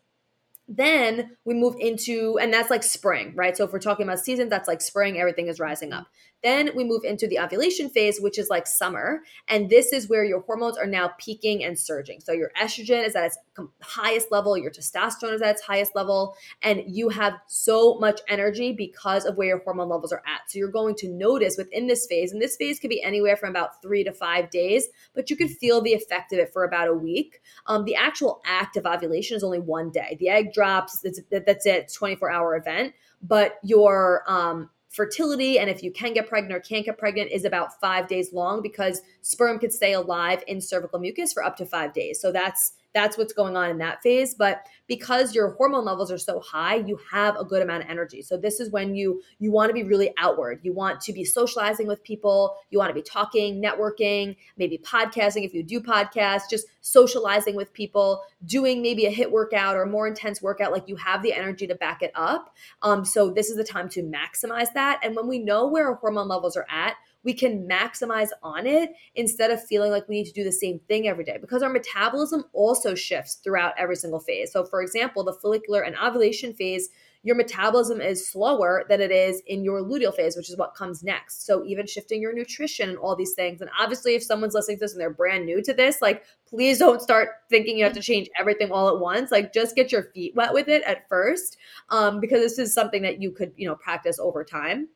Then 0.69 1.37
we 1.45 1.55
move 1.55 1.77
into, 1.79 2.39
and 2.41 2.53
that's 2.53 2.71
like 2.71 2.83
spring, 2.83 3.33
right? 3.35 3.57
So 3.57 3.65
if 3.65 3.73
we're 3.73 3.79
talking 3.79 4.05
about 4.07 4.21
seasons, 4.21 4.51
that's 4.51 4.69
like 4.69 4.83
spring, 4.83 5.19
everything 5.19 5.49
is 5.49 5.59
rising 5.59 5.93
up. 5.93 6.07
Then 6.45 6.71
we 6.77 6.85
move 6.85 7.05
into 7.05 7.27
the 7.27 7.39
ovulation 7.41 7.89
phase, 7.89 8.21
which 8.21 8.39
is 8.39 8.51
like 8.51 8.67
summer. 8.67 9.23
And 9.49 9.71
this 9.71 9.95
is 9.95 10.11
where 10.11 10.25
your 10.25 10.43
hormones 10.43 10.77
are 10.77 10.87
now 10.87 11.13
peaking 11.19 11.65
and 11.65 11.79
surging. 11.79 12.21
So 12.21 12.33
your 12.33 12.51
estrogen 12.61 13.05
is 13.05 13.17
at 13.17 13.25
its 13.25 13.39
highest 13.81 14.31
level, 14.31 14.59
your 14.59 14.71
testosterone 14.71 15.33
is 15.33 15.41
at 15.41 15.53
its 15.53 15.63
highest 15.63 15.97
level, 15.97 16.37
and 16.61 16.83
you 16.87 17.09
have 17.09 17.33
so 17.47 17.99
much 17.99 18.21
energy 18.29 18.73
because 18.73 19.25
of 19.25 19.39
where 19.39 19.49
your 19.49 19.63
hormone 19.65 19.89
levels 19.89 20.13
are 20.13 20.23
at. 20.27 20.51
So 20.51 20.59
you're 20.59 20.69
going 20.69 20.97
to 20.97 21.09
notice 21.09 21.57
within 21.57 21.87
this 21.87 22.07
phase, 22.07 22.31
and 22.31 22.43
this 22.43 22.57
phase 22.57 22.79
could 22.79 22.91
be 22.91 23.03
anywhere 23.03 23.39
from 23.39 23.49
about 23.49 23.81
three 23.81 24.05
to 24.05 24.13
five 24.13 24.51
days, 24.51 24.87
but 25.15 25.31
you 25.31 25.37
could 25.37 25.51
feel 25.51 25.81
the 25.81 25.95
effect 25.95 26.35
of 26.35 26.39
it 26.39 26.53
for 26.53 26.65
about 26.65 26.89
a 26.89 26.95
week. 26.95 27.41
Um, 27.67 27.87
the 27.87 27.97
actual 27.97 28.43
act 28.45 28.77
of 28.77 28.85
ovulation 28.85 29.35
is 29.35 29.43
only 29.43 29.61
one 29.61 29.91
day. 29.91 30.19
The 30.21 30.29
egg 30.29 30.53
drops, 30.53 31.03
that's 31.31 31.67
it, 31.67 31.91
24 31.91 32.31
hour 32.31 32.55
event. 32.55 32.93
But 33.23 33.59
your 33.63 34.23
um, 34.29 34.69
fertility 34.95 35.59
and 35.59 35.69
if 35.69 35.83
you 35.83 35.91
can 35.91 36.15
get 36.15 36.29
pregnant 36.29 36.55
or 36.55 36.61
can't 36.61 36.85
get 36.85 36.97
pregnant 36.97 37.29
is 37.33 37.45
about 37.45 37.81
five 37.81 38.07
days 38.07 38.33
long 38.33 38.63
because 38.63 39.03
sperm 39.23 39.59
could 39.59 39.73
stay 39.73 39.93
alive 39.93 40.45
in 40.47 40.61
cervical 40.61 41.01
mucus 41.01 41.33
for 41.33 41.43
up 41.43 41.57
to 41.57 41.67
five 41.67 41.93
days. 41.93 42.21
So 42.21 42.31
that's 42.31 42.75
that's 42.95 43.19
what's 43.19 43.33
going 43.33 43.57
on 43.57 43.71
in 43.71 43.79
that 43.79 44.03
phase. 44.03 44.35
But 44.35 44.67
because 44.87 45.35
your 45.35 45.51
hormone 45.55 45.85
levels 45.85 46.13
are 46.13 46.19
so 46.19 46.41
high, 46.41 46.77
you 46.77 46.99
have 47.11 47.37
a 47.37 47.45
good 47.45 47.63
amount 47.63 47.83
of 47.83 47.91
energy. 47.91 48.23
So 48.23 48.37
this 48.37 48.61
is 48.61 48.71
when 48.71 48.95
you 48.95 49.23
you 49.39 49.51
want 49.51 49.71
to 49.71 49.75
be 49.75 49.83
really 49.83 50.13
outward. 50.17 50.61
You 50.63 50.73
want 50.73 51.01
to 51.03 51.13
be 51.13 51.25
socializing 51.25 51.87
with 51.87 52.03
people. 52.05 52.57
You 52.71 52.79
want 52.79 52.91
to 52.91 52.95
be 52.95 53.03
talking, 53.03 53.63
networking, 53.63 54.37
maybe 54.57 54.79
podcasting 54.79 55.45
if 55.45 55.53
you 55.53 55.63
do 55.63 55.81
podcasts, 55.81 56.49
just 56.49 56.67
socializing 56.81 57.57
with 57.57 57.73
people, 57.73 58.23
doing 58.45 58.83
maybe 58.83 59.07
a 59.07 59.13
HIIT 59.13 59.31
workout 59.31 59.75
or 59.77 59.83
a 59.83 59.87
more 59.87 60.07
intense 60.07 60.41
workout. 60.41 60.73
Like 60.73 60.89
you 60.89 60.97
have 60.97 61.23
the 61.23 61.33
energy 61.33 61.67
to 61.67 61.75
back 61.75 62.03
it 62.03 62.13
up. 62.15 62.55
Um, 62.83 63.05
so 63.05 63.31
this 63.31 63.51
is 63.51 63.57
the 63.57 63.65
time 63.65 63.89
to 63.91 64.03
maximize 64.03 64.73
that. 64.75 65.01
And 65.03 65.17
when 65.17 65.27
we 65.27 65.39
know 65.39 65.67
where 65.67 65.89
our 65.89 65.95
hormone 65.95 66.29
levels 66.29 66.57
are 66.57 66.67
at, 66.71 66.97
we 67.25 67.33
can 67.33 67.67
maximize 67.67 68.29
on 68.43 68.67
it 68.67 68.91
instead 69.15 69.51
of 69.51 69.65
feeling 69.65 69.91
like 69.91 70.07
we 70.09 70.17
need 70.17 70.27
to 70.27 70.33
do 70.33 70.45
the 70.45 70.53
same 70.53 70.79
thing 70.89 71.09
every 71.09 71.25
day 71.25 71.39
because 71.41 71.63
our 71.63 71.71
metabolism 71.71 72.45
also 72.53 72.95
shifts 72.95 73.37
throughout 73.37 73.75
every 73.79 73.97
single 73.97 74.21
phase. 74.21 74.53
So, 74.53 74.65
for 74.65 74.83
example, 74.83 75.25
the 75.25 75.33
follicular 75.33 75.81
and 75.81 75.97
ovulation 75.97 76.53
phase, 76.53 76.91
your 77.23 77.35
metabolism 77.35 78.03
is 78.03 78.29
slower 78.29 78.85
than 78.91 79.01
it 79.01 79.11
is 79.11 79.41
in 79.47 79.65
your 79.65 79.81
luteal 79.81 80.15
phase, 80.15 80.37
which 80.37 80.51
is 80.51 80.59
what 80.59 80.75
comes 80.75 81.03
next. 81.03 81.47
So, 81.47 81.65
even 81.65 81.87
shifting 81.87 82.21
your 82.21 82.35
nutrition 82.35 82.91
and 82.91 82.99
all 82.99 83.17
these 83.17 83.33
things. 83.33 83.63
And 83.63 83.71
obviously, 83.81 84.15
if 84.15 84.23
someone's 84.23 84.53
listening 84.53 84.77
to 84.77 84.81
this 84.83 84.93
and 84.93 85.01
they're 85.01 85.09
brand 85.09 85.47
new 85.47 85.63
to 85.63 85.73
this, 85.73 86.03
like, 86.03 86.25
please 86.47 86.79
don't 86.79 87.01
start 87.01 87.31
thinking 87.49 87.79
you 87.79 87.85
have 87.85 87.95
to 87.95 88.03
change 88.03 88.29
everything 88.39 88.71
all 88.71 88.91
at 88.91 89.01
once. 89.01 89.33
Like, 89.33 89.55
just 89.55 89.75
get 89.75 89.91
your 89.91 90.11
feet 90.15 90.35
wet 90.37 90.53
with 90.53 90.69
it 90.69 90.83
at 90.83 91.09
first, 91.09 91.57
um, 91.89 92.21
because 92.21 92.43
this 92.43 92.59
is 92.59 92.75
something 92.75 93.01
that 93.01 93.23
you 93.23 93.31
could, 93.31 93.53
you 93.57 93.67
know, 93.67 93.77
practice 93.77 94.19
over 94.19 94.45
time. 94.45 94.89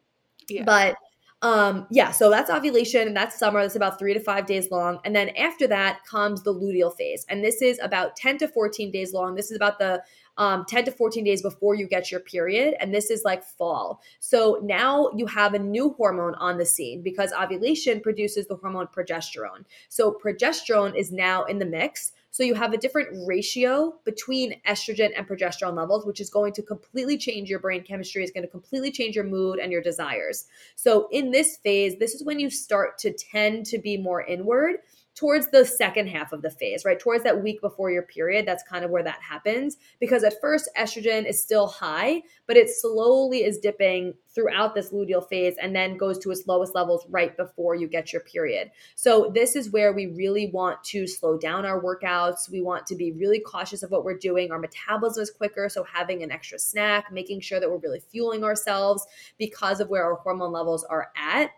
Yeah. 0.51 0.65
But 0.65 0.97
um, 1.41 1.87
yeah, 1.91 2.11
so 2.11 2.31
that's 2.31 2.51
ovulation 2.51 3.07
and 3.07 3.17
that's 3.17 3.39
summer. 3.39 3.63
That's 3.63 3.77
about 3.77 3.99
three 3.99 4.13
to 4.13 4.21
five 4.21 4.47
days 4.47 4.71
long. 4.71 4.99
And 5.05 5.15
then 5.15 5.29
after 5.31 5.69
that 5.69 6.05
comes 6.05 6.43
the 6.43 6.53
luteal 6.53 6.97
phase. 6.97 7.25
And 7.29 7.45
this 7.45 7.63
is 7.63 7.79
about 7.81 8.17
10 8.17 8.39
to 8.39 8.49
14 8.49 8.91
days 8.91 9.13
long. 9.13 9.37
This 9.37 9.51
is 9.51 9.57
about 9.57 9.79
the 9.79 10.03
um, 10.37 10.65
10 10.69 10.87
to 10.87 10.91
14 10.91 11.25
days 11.25 11.43
before 11.43 11.75
you 11.75 11.87
get 11.87 12.11
your 12.11 12.21
period. 12.21 12.75
And 12.81 12.93
this 12.93 13.11
is 13.11 13.23
like 13.25 13.45
fall. 13.45 14.01
So 14.19 14.61
now 14.63 15.11
you 15.17 15.27
have 15.27 15.55
a 15.55 15.59
new 15.59 15.91
hormone 15.97 16.35
on 16.37 16.59
the 16.59 16.67
scene 16.67 17.03
because 17.03 17.33
ovulation 17.33 18.01
produces 18.01 18.47
the 18.47 18.57
hormone 18.57 18.89
progesterone. 18.89 19.65
So 19.89 20.13
progesterone 20.13 20.97
is 20.97 21.13
now 21.13 21.45
in 21.45 21.59
the 21.59 21.67
mix. 21.67 22.13
So 22.39 22.45
you 22.45 22.55
have 22.55 22.73
a 22.73 22.77
different 22.77 23.27
ratio 23.27 23.99
between 24.05 24.61
estrogen 24.65 25.11
and 25.17 25.27
progesterone 25.27 25.77
levels, 25.77 26.07
which 26.07 26.21
is 26.21 26.31
going 26.31 26.53
to 26.53 26.63
completely 26.63 27.19
change 27.19 27.51
your 27.51 27.59
brain 27.59 27.83
chemistry, 27.83 28.23
is 28.23 28.31
going 28.31 28.45
to 28.45 28.49
completely 28.49 28.93
change 28.93 29.17
your 29.17 29.25
mood 29.25 29.59
and 29.59 29.73
your 29.73 29.83
desires. 29.83 30.45
So 30.77 31.09
in 31.11 31.33
this 31.33 31.57
phase, 31.57 31.99
this 31.99 32.15
is 32.15 32.23
when 32.23 32.39
you 32.39 32.49
start 32.49 32.97
to 32.99 33.13
tend 33.13 33.67
to 33.67 33.79
be 33.79 33.97
more 33.97 34.23
inward 34.23 34.77
towards 35.19 35.49
the 35.49 35.65
second 35.65 36.07
half 36.07 36.33
of 36.33 36.43
the 36.43 36.51
phase, 36.51 36.85
right? 36.85 37.01
Towards 37.01 37.25
that 37.25 37.43
week 37.43 37.61
before 37.61 37.91
your 37.91 38.05
period, 38.05 38.47
that's 38.47 38.63
kind 38.63 38.85
of 38.85 38.93
where 38.93 39.03
that 39.03 39.21
happens. 39.21 39.77
Because 39.99 40.23
at 40.23 40.41
first, 40.41 40.71
estrogen 40.79 41.29
is 41.29 41.43
still 41.43 41.67
high, 41.67 42.23
but 42.47 42.57
it 42.57 42.71
slowly 42.71 43.43
is 43.43 43.59
dipping 43.59 44.15
throughout 44.33 44.77
this 44.77 44.93
luteal 44.93 45.29
phase 45.29 45.57
and 45.61 45.75
then 45.75 45.97
goes 45.97 46.21
to 46.21 46.31
its 46.31 46.47
lowest 46.47 46.73
levels 46.73 47.05
right 47.09 47.37
before 47.37 47.75
you 47.75 47.89
get 47.89 48.13
your 48.13 48.23
period. 48.23 48.71
So, 48.95 49.33
this 49.35 49.57
is 49.57 49.73
where 49.73 49.93
we 49.93 50.07
really 50.07 50.53
want 50.53 50.85
to 50.85 51.09
slow 51.09 51.37
down 51.37 51.67
our 51.67 51.83
workouts. 51.83 52.49
We 52.49 52.61
want 52.61 52.87
to 52.87 52.95
be 52.95 53.11
really 53.11 53.41
cautious 53.41 53.83
of 53.83 53.91
what 53.91 54.05
we're 54.05 54.19
doing. 54.19 54.53
Our 54.53 54.61
metabolism 54.61 55.25
is 55.25 55.33
quicker. 55.33 55.69
So, 55.69 55.83
having 55.83 56.23
an 56.23 56.31
extra 56.31 56.61
snack, 56.61 57.11
making 57.11 57.41
sure 57.41 57.59
that 57.59 57.69
we're 57.69 57.79
really 57.79 58.03
fueling 58.13 58.45
ourselves 58.45 59.05
because 59.37 59.81
of 59.81 59.89
where 59.89 60.05
our 60.05 60.15
hormone 60.15 60.53
levels 60.53 60.85
are 60.85 61.09
at. 61.17 61.51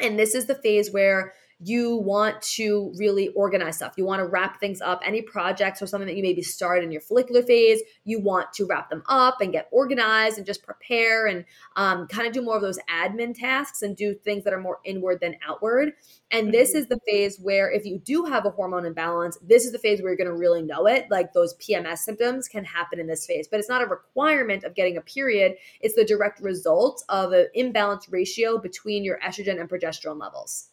And 0.00 0.18
this 0.18 0.34
is 0.34 0.46
the 0.46 0.56
phase 0.56 0.90
where 0.90 1.34
you 1.58 1.96
want 1.96 2.40
to 2.42 2.92
really 2.98 3.28
organize 3.28 3.76
stuff. 3.76 3.94
You 3.96 4.04
want 4.04 4.20
to 4.20 4.26
wrap 4.26 4.60
things 4.60 4.82
up. 4.82 5.00
Any 5.04 5.22
projects 5.22 5.80
or 5.80 5.86
something 5.86 6.06
that 6.06 6.16
you 6.16 6.22
maybe 6.22 6.42
start 6.42 6.84
in 6.84 6.92
your 6.92 7.00
follicular 7.00 7.42
phase, 7.42 7.80
you 8.04 8.20
want 8.20 8.52
to 8.54 8.66
wrap 8.66 8.90
them 8.90 9.02
up 9.08 9.40
and 9.40 9.52
get 9.52 9.68
organized 9.72 10.36
and 10.36 10.46
just 10.46 10.62
prepare 10.62 11.26
and 11.26 11.46
um, 11.76 12.06
kind 12.08 12.26
of 12.26 12.34
do 12.34 12.42
more 12.42 12.56
of 12.56 12.62
those 12.62 12.78
admin 12.90 13.34
tasks 13.34 13.80
and 13.80 13.96
do 13.96 14.14
things 14.14 14.44
that 14.44 14.52
are 14.52 14.60
more 14.60 14.80
inward 14.84 15.20
than 15.20 15.36
outward. 15.46 15.92
And 16.30 16.52
this 16.52 16.70
mm-hmm. 16.70 16.78
is 16.78 16.86
the 16.88 17.00
phase 17.06 17.38
where 17.40 17.70
if 17.70 17.86
you 17.86 17.98
do 17.98 18.24
have 18.24 18.44
a 18.44 18.50
hormone 18.50 18.84
imbalance, 18.84 19.38
this 19.42 19.64
is 19.64 19.72
the 19.72 19.78
phase 19.78 20.02
where 20.02 20.10
you're 20.10 20.18
going 20.18 20.26
to 20.26 20.34
really 20.34 20.62
know 20.62 20.86
it. 20.86 21.06
Like 21.10 21.32
those 21.32 21.54
PMS 21.54 21.98
symptoms 21.98 22.48
can 22.48 22.64
happen 22.64 23.00
in 23.00 23.06
this 23.06 23.24
phase, 23.24 23.48
but 23.48 23.60
it's 23.60 23.68
not 23.68 23.82
a 23.82 23.86
requirement 23.86 24.64
of 24.64 24.74
getting 24.74 24.98
a 24.98 25.02
period. 25.02 25.54
It's 25.80 25.94
the 25.94 26.04
direct 26.04 26.40
result 26.40 27.02
of 27.08 27.32
an 27.32 27.46
imbalance 27.54 28.10
ratio 28.10 28.58
between 28.58 29.04
your 29.04 29.18
estrogen 29.20 29.58
and 29.58 29.70
progesterone 29.70 30.20
levels. 30.20 30.68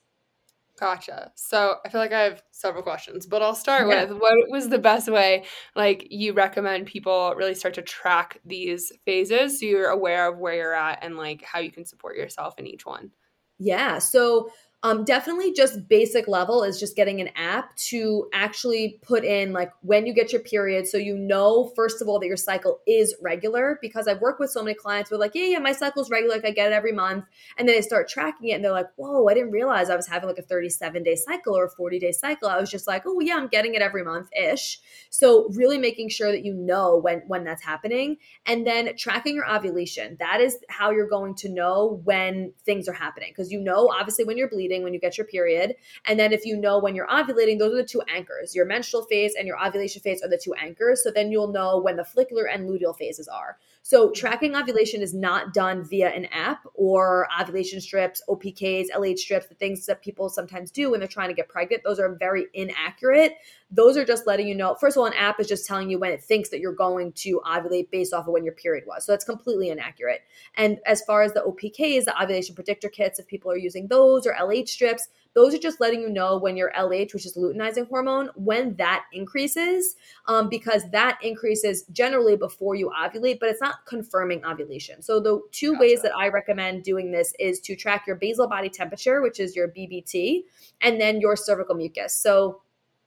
Gotcha. 0.79 1.31
So 1.35 1.75
I 1.85 1.89
feel 1.89 2.01
like 2.01 2.11
I 2.11 2.21
have 2.21 2.43
several 2.51 2.81
questions, 2.81 3.27
but 3.27 3.41
I'll 3.41 3.55
start 3.55 3.87
yeah. 3.87 4.05
with 4.05 4.17
what 4.19 4.33
was 4.49 4.69
the 4.69 4.79
best 4.79 5.09
way, 5.09 5.45
like 5.75 6.07
you 6.09 6.33
recommend 6.33 6.87
people 6.87 7.33
really 7.37 7.53
start 7.53 7.75
to 7.75 7.83
track 7.83 8.39
these 8.43 8.91
phases 9.05 9.59
so 9.59 9.65
you're 9.65 9.89
aware 9.89 10.31
of 10.31 10.39
where 10.39 10.55
you're 10.55 10.73
at 10.73 11.03
and 11.03 11.15
like 11.15 11.43
how 11.43 11.59
you 11.59 11.71
can 11.71 11.85
support 11.85 12.17
yourself 12.17 12.55
in 12.57 12.65
each 12.65 12.85
one. 12.85 13.11
Yeah. 13.59 13.99
So 13.99 14.49
Um, 14.85 15.05
definitely 15.05 15.53
just 15.53 15.87
basic 15.87 16.27
level 16.27 16.61
is 16.63 16.77
just 16.77 16.97
getting 16.97 17.21
an 17.21 17.29
app 17.37 17.73
to 17.77 18.27
actually 18.33 18.99
put 19.01 19.23
in 19.23 19.53
like 19.53 19.71
when 19.79 20.05
you 20.05 20.13
get 20.13 20.33
your 20.33 20.41
period. 20.41 20.89
So 20.89 20.97
you 20.97 21.17
know, 21.17 21.71
first 21.73 22.01
of 22.01 22.09
all, 22.09 22.19
that 22.19 22.27
your 22.27 22.35
cycle 22.35 22.81
is 22.85 23.15
regular 23.21 23.79
because 23.81 24.09
I've 24.09 24.19
worked 24.19 24.41
with 24.41 24.49
so 24.49 24.61
many 24.61 24.75
clients 24.75 25.09
who 25.09 25.15
are 25.15 25.19
like, 25.19 25.35
yeah, 25.35 25.45
yeah, 25.45 25.59
my 25.59 25.71
cycle's 25.71 26.11
regular. 26.11 26.35
Like 26.35 26.45
I 26.45 26.51
get 26.51 26.69
it 26.69 26.75
every 26.75 26.91
month. 26.91 27.23
And 27.57 27.65
then 27.65 27.77
they 27.77 27.81
start 27.81 28.09
tracking 28.09 28.49
it 28.49 28.55
and 28.55 28.63
they're 28.63 28.73
like, 28.73 28.89
whoa, 28.97 29.25
I 29.29 29.33
didn't 29.33 29.51
realize 29.51 29.89
I 29.89 29.95
was 29.95 30.05
having 30.05 30.27
like 30.27 30.37
a 30.37 30.41
37 30.41 31.01
day 31.01 31.15
cycle 31.15 31.57
or 31.57 31.63
a 31.63 31.69
40 31.69 31.99
day 31.99 32.11
cycle. 32.11 32.49
I 32.49 32.59
was 32.59 32.69
just 32.69 32.85
like, 32.85 33.03
oh 33.05 33.21
yeah, 33.21 33.37
I'm 33.37 33.47
getting 33.47 33.75
it 33.75 33.81
every 33.81 34.03
month 34.03 34.27
ish. 34.37 34.81
So 35.09 35.47
really 35.53 35.77
making 35.77 36.09
sure 36.09 36.29
that 36.29 36.43
you 36.43 36.53
know 36.53 36.97
when, 36.97 37.19
when 37.27 37.45
that's 37.45 37.63
happening 37.63 38.17
and 38.45 38.67
then 38.67 38.97
tracking 38.97 39.35
your 39.35 39.49
ovulation. 39.49 40.17
That 40.19 40.41
is 40.41 40.57
how 40.67 40.91
you're 40.91 41.07
going 41.07 41.35
to 41.35 41.47
know 41.47 42.01
when 42.03 42.51
things 42.65 42.89
are 42.89 42.93
happening 42.93 43.29
because 43.31 43.49
you 43.49 43.61
know, 43.61 43.87
obviously 43.87 44.25
when 44.25 44.37
you're 44.37 44.49
bleeding, 44.49 44.72
when 44.81 44.93
you 44.93 44.99
get 44.99 45.17
your 45.17 45.27
period. 45.27 45.75
And 46.05 46.19
then 46.19 46.33
if 46.33 46.45
you 46.45 46.57
know 46.57 46.79
when 46.79 46.95
you're 46.95 47.07
ovulating, 47.07 47.59
those 47.59 47.73
are 47.73 47.77
the 47.77 47.87
two 47.87 48.01
anchors. 48.07 48.55
Your 48.55 48.65
menstrual 48.65 49.03
phase 49.03 49.35
and 49.37 49.45
your 49.45 49.63
ovulation 49.63 50.01
phase 50.01 50.23
are 50.23 50.29
the 50.29 50.41
two 50.41 50.53
anchors. 50.55 51.03
So 51.03 51.11
then 51.11 51.31
you'll 51.31 51.51
know 51.51 51.79
when 51.79 51.97
the 51.97 52.05
follicular 52.05 52.45
and 52.45 52.67
luteal 52.67 52.97
phases 52.97 53.27
are. 53.27 53.57
So 53.85 54.11
tracking 54.11 54.55
ovulation 54.55 55.01
is 55.01 55.13
not 55.13 55.53
done 55.53 55.83
via 55.83 56.07
an 56.09 56.25
app 56.31 56.65
or 56.73 57.27
ovulation 57.39 57.81
strips, 57.81 58.23
OPKs, 58.29 58.85
LH 58.95 59.19
strips, 59.19 59.47
the 59.47 59.55
things 59.55 59.85
that 59.87 60.01
people 60.01 60.29
sometimes 60.29 60.71
do 60.71 60.89
when 60.89 61.01
they're 61.01 61.09
trying 61.09 61.27
to 61.27 61.35
get 61.35 61.49
pregnant. 61.49 61.83
Those 61.83 61.99
are 61.99 62.15
very 62.15 62.45
inaccurate. 62.53 63.33
Those 63.69 63.97
are 63.97 64.05
just 64.05 64.25
letting 64.25 64.47
you 64.47 64.55
know. 64.55 64.75
First 64.79 64.95
of 64.95 65.01
all, 65.01 65.07
an 65.07 65.13
app 65.13 65.37
is 65.41 65.49
just 65.49 65.67
telling 65.67 65.89
you 65.89 65.99
when 65.99 66.13
it 66.13 66.23
thinks 66.23 66.47
that 66.49 66.61
you're 66.61 66.71
going 66.71 67.11
to 67.11 67.41
ovulate 67.45 67.91
based 67.91 68.13
off 68.13 68.25
of 68.25 68.31
when 68.31 68.45
your 68.45 68.53
period 68.53 68.85
was. 68.87 69.05
So 69.05 69.11
that's 69.11 69.25
completely 69.25 69.69
inaccurate. 69.69 70.21
And 70.55 70.79
as 70.85 71.01
far 71.01 71.21
as 71.21 71.33
the 71.33 71.41
OPKs, 71.41 72.05
the 72.05 72.15
ovulation 72.21 72.55
predictor 72.55 72.87
kits, 72.87 73.19
if 73.19 73.27
people 73.27 73.51
are 73.51 73.57
using 73.57 73.89
those 73.89 74.25
or 74.25 74.33
LH 74.33 74.69
strips, 74.69 75.09
those 75.33 75.53
are 75.53 75.59
just 75.59 75.79
letting 75.79 76.01
you 76.01 76.09
know 76.09 76.37
when 76.37 76.57
your 76.57 76.71
LH, 76.77 77.13
which 77.13 77.25
is 77.25 77.35
luteinizing 77.35 77.87
hormone, 77.87 78.29
when 78.35 78.75
that 78.75 79.05
increases, 79.13 79.95
um, 80.27 80.49
because 80.49 80.89
that 80.91 81.17
increases 81.21 81.83
generally 81.91 82.35
before 82.35 82.75
you 82.75 82.91
ovulate, 82.97 83.39
but 83.39 83.49
it's 83.49 83.61
not 83.61 83.85
confirming 83.85 84.43
ovulation. 84.45 85.01
So 85.01 85.19
the 85.19 85.41
two 85.51 85.73
gotcha. 85.73 85.81
ways 85.81 86.01
that 86.01 86.15
I 86.15 86.29
recommend 86.29 86.83
doing 86.83 87.11
this 87.11 87.33
is 87.39 87.59
to 87.61 87.75
track 87.75 88.05
your 88.07 88.15
basal 88.15 88.47
body 88.47 88.69
temperature, 88.69 89.21
which 89.21 89.39
is 89.39 89.55
your 89.55 89.67
BBT, 89.67 90.43
and 90.81 90.99
then 90.99 91.19
your 91.19 91.35
cervical 91.35 91.75
mucus. 91.75 92.15
So 92.15 92.62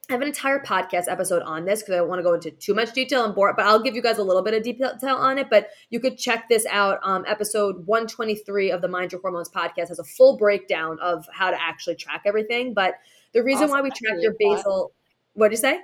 I 0.08 0.12
have 0.12 0.22
an 0.22 0.28
entire 0.28 0.60
podcast 0.60 1.08
episode 1.08 1.42
on 1.42 1.64
this 1.64 1.82
because 1.82 1.94
I 1.94 1.96
don't 1.98 2.08
want 2.08 2.20
to 2.20 2.22
go 2.22 2.34
into 2.34 2.50
too 2.52 2.74
much 2.74 2.92
detail 2.92 3.24
and 3.24 3.34
bore, 3.34 3.52
but 3.54 3.66
I'll 3.66 3.82
give 3.82 3.96
you 3.96 4.02
guys 4.02 4.18
a 4.18 4.22
little 4.22 4.42
bit 4.42 4.54
of 4.54 4.62
detail 4.62 5.16
on 5.16 5.38
it. 5.38 5.50
But 5.50 5.68
you 5.90 5.98
could 5.98 6.16
check 6.16 6.48
this 6.48 6.64
out. 6.66 7.00
Um, 7.02 7.24
episode 7.26 7.86
123 7.86 8.70
of 8.70 8.82
the 8.82 8.88
Mind 8.88 9.12
Your 9.12 9.20
Hormones 9.20 9.48
podcast 9.48 9.88
has 9.88 9.98
a 9.98 10.04
full 10.04 10.36
breakdown 10.36 10.98
of 11.00 11.26
how 11.32 11.50
to 11.50 11.60
actually 11.60 11.96
track 11.96 12.22
everything. 12.24 12.72
But 12.72 12.94
the 13.32 13.42
reason 13.42 13.64
awesome. 13.64 13.78
why 13.78 13.82
we 13.82 13.90
track 13.90 14.18
your 14.20 14.34
basal, 14.38 14.92
what 15.34 15.48
did 15.48 15.54
you 15.54 15.60
say? 15.60 15.80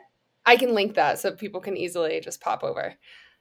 I 0.46 0.56
can 0.56 0.74
link 0.74 0.94
that 0.94 1.18
so 1.18 1.32
people 1.32 1.60
can 1.60 1.76
easily 1.76 2.20
just 2.20 2.40
pop 2.40 2.62
over. 2.62 2.94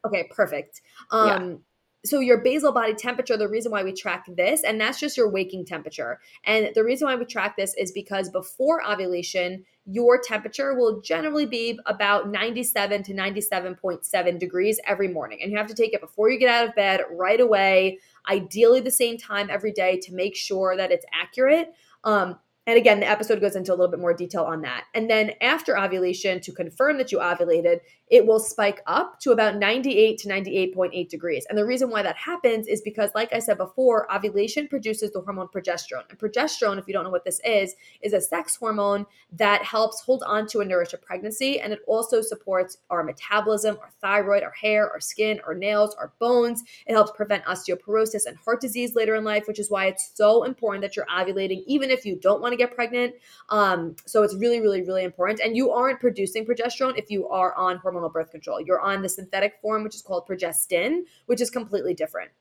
Okay, 0.05 0.29
perfect. 0.35 0.81
Um, 1.11 1.27
yeah 1.27 1.55
so 2.03 2.19
your 2.19 2.39
basal 2.39 2.71
body 2.71 2.93
temperature 2.93 3.37
the 3.37 3.47
reason 3.47 3.71
why 3.71 3.83
we 3.83 3.93
track 3.93 4.25
this 4.35 4.63
and 4.63 4.81
that's 4.81 4.99
just 4.99 5.17
your 5.17 5.29
waking 5.29 5.65
temperature. 5.65 6.19
And 6.45 6.69
the 6.73 6.83
reason 6.83 7.07
why 7.07 7.15
we 7.15 7.25
track 7.25 7.55
this 7.57 7.75
is 7.77 7.91
because 7.91 8.29
before 8.29 8.81
ovulation 8.87 9.63
your 9.85 10.19
temperature 10.19 10.75
will 10.75 11.01
generally 11.01 11.45
be 11.45 11.79
about 11.85 12.29
97 12.29 13.03
to 13.03 13.13
97.7 13.13 14.39
degrees 14.39 14.79
every 14.85 15.07
morning. 15.07 15.39
And 15.41 15.51
you 15.51 15.57
have 15.57 15.67
to 15.67 15.73
take 15.73 15.93
it 15.93 16.01
before 16.01 16.29
you 16.29 16.39
get 16.39 16.49
out 16.49 16.69
of 16.69 16.75
bed 16.75 17.01
right 17.11 17.39
away 17.39 17.99
ideally 18.29 18.79
the 18.79 18.91
same 18.91 19.17
time 19.17 19.49
every 19.49 19.71
day 19.71 19.99
to 20.01 20.13
make 20.13 20.35
sure 20.35 20.77
that 20.77 20.91
it's 20.91 21.05
accurate. 21.13 21.73
Um, 22.03 22.37
and 22.67 22.77
again, 22.77 22.99
the 22.99 23.09
episode 23.09 23.41
goes 23.41 23.55
into 23.55 23.71
a 23.71 23.75
little 23.75 23.89
bit 23.89 23.99
more 23.99 24.13
detail 24.13 24.43
on 24.43 24.61
that. 24.61 24.85
And 24.93 25.09
then 25.09 25.31
after 25.41 25.77
ovulation, 25.77 26.39
to 26.41 26.51
confirm 26.51 26.99
that 26.99 27.11
you 27.11 27.17
ovulated, 27.17 27.79
it 28.11 28.27
will 28.27 28.39
spike 28.39 28.81
up 28.87 29.19
to 29.21 29.31
about 29.31 29.55
98 29.55 30.17
to 30.19 30.27
98.8 30.27 31.09
degrees. 31.09 31.45
And 31.49 31.57
the 31.57 31.65
reason 31.65 31.89
why 31.89 32.03
that 32.03 32.17
happens 32.17 32.67
is 32.67 32.81
because, 32.81 33.09
like 33.15 33.31
I 33.31 33.39
said 33.39 33.57
before, 33.57 34.13
ovulation 34.13 34.67
produces 34.67 35.11
the 35.11 35.21
hormone 35.21 35.47
progesterone. 35.47 36.03
And 36.09 36.19
progesterone, 36.19 36.77
if 36.77 36.87
you 36.87 36.93
don't 36.93 37.05
know 37.05 37.09
what 37.09 37.23
this 37.23 37.39
is, 37.45 37.75
is 38.01 38.11
a 38.11 38.19
sex 38.19 38.57
hormone 38.57 39.05
that 39.31 39.63
helps 39.63 40.01
hold 40.01 40.23
on 40.23 40.45
to 40.47 40.59
and 40.59 40.69
nourish 40.69 40.91
a 40.91 40.97
pregnancy. 40.97 41.61
And 41.61 41.71
it 41.71 41.79
also 41.87 42.21
supports 42.21 42.79
our 42.89 43.01
metabolism, 43.01 43.77
our 43.81 43.91
thyroid, 44.01 44.43
our 44.43 44.51
hair, 44.51 44.91
our 44.91 44.99
skin, 44.99 45.39
our 45.47 45.55
nails, 45.55 45.95
our 45.95 46.11
bones. 46.19 46.63
It 46.87 46.91
helps 46.91 47.11
prevent 47.11 47.45
osteoporosis 47.45 48.25
and 48.25 48.35
heart 48.35 48.59
disease 48.59 48.93
later 48.93 49.15
in 49.15 49.23
life, 49.23 49.47
which 49.47 49.59
is 49.59 49.71
why 49.71 49.85
it's 49.85 50.11
so 50.15 50.43
important 50.43 50.81
that 50.81 50.97
you're 50.97 51.05
ovulating, 51.05 51.63
even 51.65 51.89
if 51.89 52.05
you 52.05 52.17
don't 52.17 52.41
want 52.41 52.51
to 52.51 52.57
get 52.57 52.75
pregnant. 52.75 53.13
Um, 53.47 53.95
so 54.05 54.23
it's 54.23 54.35
really, 54.35 54.59
really, 54.59 54.81
really 54.81 55.05
important. 55.05 55.39
And 55.39 55.55
you 55.55 55.71
aren't 55.71 56.01
producing 56.01 56.45
progesterone 56.45 56.97
if 56.97 57.09
you 57.09 57.29
are 57.29 57.55
on 57.55 57.79
hormonal 58.01 58.13
birth 58.13 58.31
control. 58.31 58.61
You're 58.61 58.81
on 58.81 59.01
the 59.01 59.09
synthetic 59.09 59.59
form, 59.61 59.83
which 59.83 59.95
is 59.95 60.01
called 60.01 60.27
progestin, 60.27 61.01
which 61.25 61.41
is 61.41 61.49
completely 61.49 61.93
different. 61.93 62.31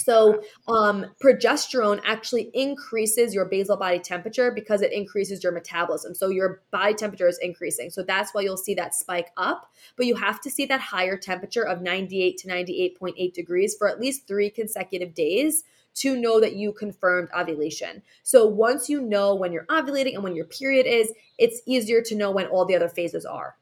So, 0.00 0.42
um, 0.68 1.06
progesterone 1.22 2.00
actually 2.04 2.50
increases 2.54 3.34
your 3.34 3.44
basal 3.46 3.76
body 3.76 3.98
temperature 3.98 4.52
because 4.52 4.80
it 4.80 4.92
increases 4.92 5.42
your 5.42 5.52
metabolism. 5.52 6.14
So, 6.14 6.28
your 6.28 6.62
body 6.70 6.94
temperature 6.94 7.28
is 7.28 7.38
increasing. 7.42 7.90
So, 7.90 8.02
that's 8.04 8.32
why 8.32 8.42
you'll 8.42 8.56
see 8.56 8.74
that 8.74 8.94
spike 8.94 9.30
up. 9.36 9.70
But 9.96 10.06
you 10.06 10.14
have 10.14 10.40
to 10.42 10.50
see 10.50 10.66
that 10.66 10.80
higher 10.80 11.16
temperature 11.16 11.66
of 11.66 11.82
98 11.82 12.38
to 12.38 12.48
98.8 12.48 13.34
degrees 13.34 13.74
for 13.76 13.88
at 13.88 14.00
least 14.00 14.26
three 14.26 14.50
consecutive 14.50 15.14
days 15.14 15.64
to 15.96 16.16
know 16.16 16.40
that 16.40 16.54
you 16.54 16.72
confirmed 16.72 17.28
ovulation. 17.36 18.02
So 18.22 18.46
once 18.46 18.88
you 18.88 19.02
know 19.02 19.34
when 19.34 19.52
you're 19.52 19.66
ovulating 19.66 20.14
and 20.14 20.22
when 20.22 20.36
your 20.36 20.44
period 20.44 20.86
is, 20.86 21.12
it's 21.38 21.60
easier 21.66 22.02
to 22.02 22.14
know 22.14 22.30
when 22.30 22.46
all 22.46 22.64
the 22.64 22.76
other 22.76 22.88
phases 22.88 23.24
are. 23.24 23.56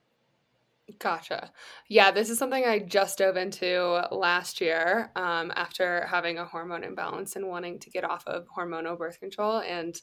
Gotcha. 1.01 1.51
Yeah, 1.89 2.13
this 2.13 2.31
is 2.31 2.39
something 2.39 2.65
I 2.65 2.79
just 2.79 3.19
dove 3.19 3.37
into 3.37 4.03
last 4.13 4.61
year 4.61 5.11
um, 5.17 5.53
after 5.57 6.07
having 6.07 6.39
a 6.39 6.45
hormone 6.45 6.85
imbalance 6.85 7.35
and 7.35 7.49
wanting 7.49 7.81
to 7.81 7.91
get 7.91 8.05
off 8.05 8.25
of 8.29 8.47
hormonal 8.57 8.97
birth 8.97 9.19
control. 9.19 9.59
And 9.59 10.01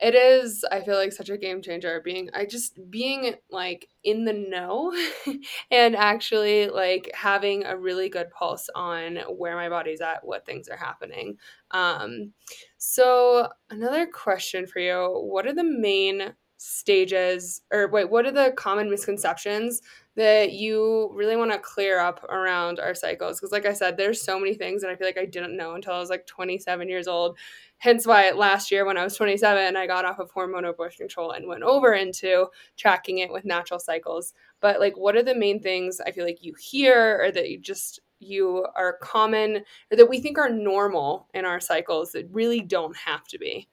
it 0.00 0.14
is 0.14 0.64
i 0.72 0.80
feel 0.80 0.96
like 0.96 1.12
such 1.12 1.28
a 1.28 1.36
game 1.38 1.62
changer 1.62 2.00
being 2.04 2.30
i 2.34 2.46
just 2.46 2.78
being 2.90 3.34
like 3.50 3.88
in 4.04 4.24
the 4.24 4.32
know 4.32 4.92
and 5.72 5.96
actually 5.96 6.68
like 6.68 7.10
having 7.14 7.64
a 7.64 7.76
really 7.76 8.08
good 8.08 8.30
pulse 8.30 8.70
on 8.76 9.18
where 9.36 9.56
my 9.56 9.68
body's 9.68 10.00
at 10.00 10.24
what 10.26 10.46
things 10.46 10.68
are 10.68 10.78
happening 10.78 11.36
um 11.72 12.32
so 12.78 13.48
another 13.70 14.06
question 14.06 14.66
for 14.66 14.80
you 14.80 15.20
what 15.24 15.46
are 15.46 15.54
the 15.54 15.64
main 15.64 16.32
stages 16.66 17.62
or 17.72 17.88
wait 17.88 18.10
what 18.10 18.26
are 18.26 18.32
the 18.32 18.52
common 18.56 18.90
misconceptions 18.90 19.82
that 20.16 20.52
you 20.52 21.10
really 21.14 21.36
want 21.36 21.52
to 21.52 21.58
clear 21.58 22.00
up 22.00 22.24
around 22.24 22.80
our 22.80 22.94
cycles? 22.94 23.38
Because 23.38 23.52
like 23.52 23.66
i 23.66 23.72
said 23.72 23.96
there's 23.96 24.20
so 24.20 24.38
many 24.38 24.54
things 24.54 24.82
and 24.82 24.90
i 24.90 24.96
feel 24.96 25.06
like 25.06 25.18
i 25.18 25.24
didn't 25.24 25.56
know 25.56 25.74
until 25.74 25.92
i 25.92 25.98
was 25.98 26.10
like 26.10 26.26
27 26.26 26.88
years 26.88 27.06
old. 27.06 27.38
Hence 27.78 28.06
why 28.06 28.30
last 28.32 28.70
year 28.70 28.84
when 28.84 28.96
i 28.96 29.04
was 29.04 29.16
27 29.16 29.76
i 29.76 29.86
got 29.86 30.04
off 30.04 30.18
of 30.18 30.32
hormonal 30.32 30.76
birth 30.76 30.96
control 30.96 31.32
and 31.32 31.46
went 31.46 31.62
over 31.62 31.94
into 31.94 32.46
tracking 32.76 33.18
it 33.18 33.32
with 33.32 33.44
natural 33.44 33.78
cycles. 33.78 34.34
But 34.60 34.80
like 34.80 34.96
what 34.96 35.16
are 35.16 35.22
the 35.22 35.34
main 35.34 35.60
things 35.60 36.00
i 36.00 36.10
feel 36.10 36.24
like 36.24 36.42
you 36.42 36.54
hear 36.58 37.22
or 37.22 37.30
that 37.30 37.48
you 37.50 37.58
just 37.58 38.00
you 38.18 38.66
are 38.74 38.96
common 39.02 39.58
or 39.90 39.96
that 39.96 40.08
we 40.08 40.20
think 40.20 40.38
are 40.38 40.48
normal 40.48 41.28
in 41.34 41.44
our 41.44 41.60
cycles 41.60 42.12
that 42.12 42.28
really 42.32 42.60
don't 42.60 42.96
have 42.96 43.24
to 43.28 43.38
be 43.38 43.68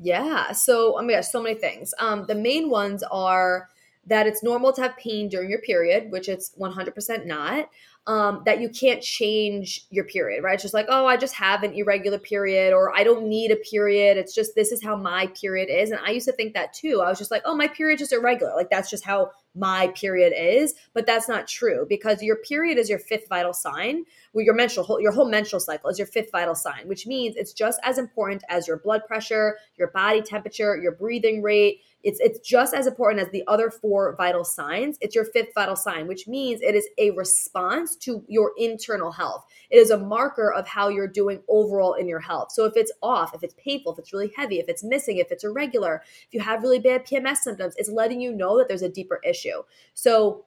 yeah. 0.00 0.52
So, 0.52 0.98
I 0.98 1.02
mean, 1.02 1.22
so 1.22 1.42
many 1.42 1.58
things. 1.58 1.94
Um, 1.98 2.26
the 2.26 2.34
main 2.34 2.68
ones 2.68 3.02
are 3.10 3.68
that 4.06 4.26
it's 4.26 4.42
normal 4.42 4.72
to 4.72 4.82
have 4.82 4.96
pain 4.96 5.28
during 5.28 5.50
your 5.50 5.60
period, 5.60 6.10
which 6.12 6.28
it's 6.28 6.52
100% 6.58 7.26
not. 7.26 7.68
Um, 8.08 8.42
that 8.46 8.60
you 8.60 8.68
can't 8.68 9.02
change 9.02 9.84
your 9.90 10.04
period, 10.04 10.44
right? 10.44 10.54
It's 10.54 10.62
just 10.62 10.74
like, 10.74 10.86
oh, 10.88 11.06
I 11.06 11.16
just 11.16 11.34
have 11.34 11.64
an 11.64 11.72
irregular 11.72 12.20
period, 12.20 12.72
or 12.72 12.96
I 12.96 13.02
don't 13.02 13.26
need 13.26 13.50
a 13.50 13.56
period. 13.56 14.16
It's 14.16 14.32
just 14.32 14.54
this 14.54 14.70
is 14.70 14.80
how 14.80 14.94
my 14.94 15.26
period 15.28 15.68
is. 15.68 15.90
And 15.90 15.98
I 16.06 16.10
used 16.10 16.26
to 16.26 16.32
think 16.32 16.54
that 16.54 16.72
too. 16.72 17.02
I 17.04 17.08
was 17.08 17.18
just 17.18 17.32
like, 17.32 17.42
oh, 17.44 17.56
my 17.56 17.66
period 17.66 17.98
just 17.98 18.12
irregular. 18.12 18.54
Like 18.54 18.70
that's 18.70 18.90
just 18.90 19.04
how 19.04 19.32
my 19.56 19.88
period 19.88 20.32
is. 20.36 20.74
But 20.94 21.06
that's 21.06 21.28
not 21.28 21.48
true 21.48 21.86
because 21.88 22.22
your 22.22 22.36
period 22.36 22.78
is 22.78 22.88
your 22.88 22.98
fifth 22.98 23.28
vital 23.28 23.52
sign. 23.52 24.04
Well, 24.32 24.44
your 24.44 24.54
menstrual, 24.54 25.00
your 25.00 25.12
whole 25.12 25.28
menstrual 25.28 25.60
cycle 25.60 25.90
is 25.90 25.98
your 25.98 26.06
fifth 26.06 26.30
vital 26.30 26.54
sign, 26.54 26.86
which 26.86 27.06
means 27.06 27.36
it's 27.36 27.52
just 27.52 27.80
as 27.82 27.98
important 27.98 28.44
as 28.48 28.68
your 28.68 28.76
blood 28.76 29.02
pressure, 29.06 29.56
your 29.76 29.88
body 29.88 30.22
temperature, 30.22 30.76
your 30.76 30.92
breathing 30.92 31.42
rate, 31.42 31.80
it's 32.06 32.20
it's 32.20 32.38
just 32.38 32.72
as 32.72 32.86
important 32.86 33.20
as 33.20 33.32
the 33.32 33.42
other 33.48 33.68
four 33.68 34.14
vital 34.14 34.44
signs. 34.44 34.96
It's 35.00 35.16
your 35.16 35.24
fifth 35.24 35.52
vital 35.56 35.74
sign, 35.74 36.06
which 36.06 36.28
means 36.28 36.62
it 36.62 36.76
is 36.76 36.86
a 36.98 37.10
response 37.10 37.96
to 37.96 38.24
your 38.28 38.52
internal 38.56 39.10
health. 39.10 39.44
It 39.70 39.78
is 39.78 39.90
a 39.90 39.98
marker 39.98 40.52
of 40.52 40.68
how 40.68 40.88
you're 40.88 41.08
doing 41.08 41.42
overall 41.48 41.94
in 41.94 42.06
your 42.06 42.20
health. 42.20 42.52
So 42.52 42.64
if 42.64 42.74
it's 42.76 42.92
off, 43.02 43.34
if 43.34 43.42
it's 43.42 43.54
painful, 43.54 43.94
if 43.94 43.98
it's 43.98 44.12
really 44.12 44.32
heavy, 44.36 44.60
if 44.60 44.68
it's 44.68 44.84
missing, 44.84 45.16
if 45.16 45.32
it's 45.32 45.42
irregular, 45.42 46.04
if 46.28 46.32
you 46.32 46.38
have 46.38 46.62
really 46.62 46.78
bad 46.78 47.04
PMS 47.04 47.38
symptoms, 47.38 47.74
it's 47.76 47.90
letting 47.90 48.20
you 48.20 48.30
know 48.30 48.56
that 48.56 48.68
there's 48.68 48.82
a 48.82 48.88
deeper 48.88 49.20
issue. 49.24 49.64
So 49.94 50.44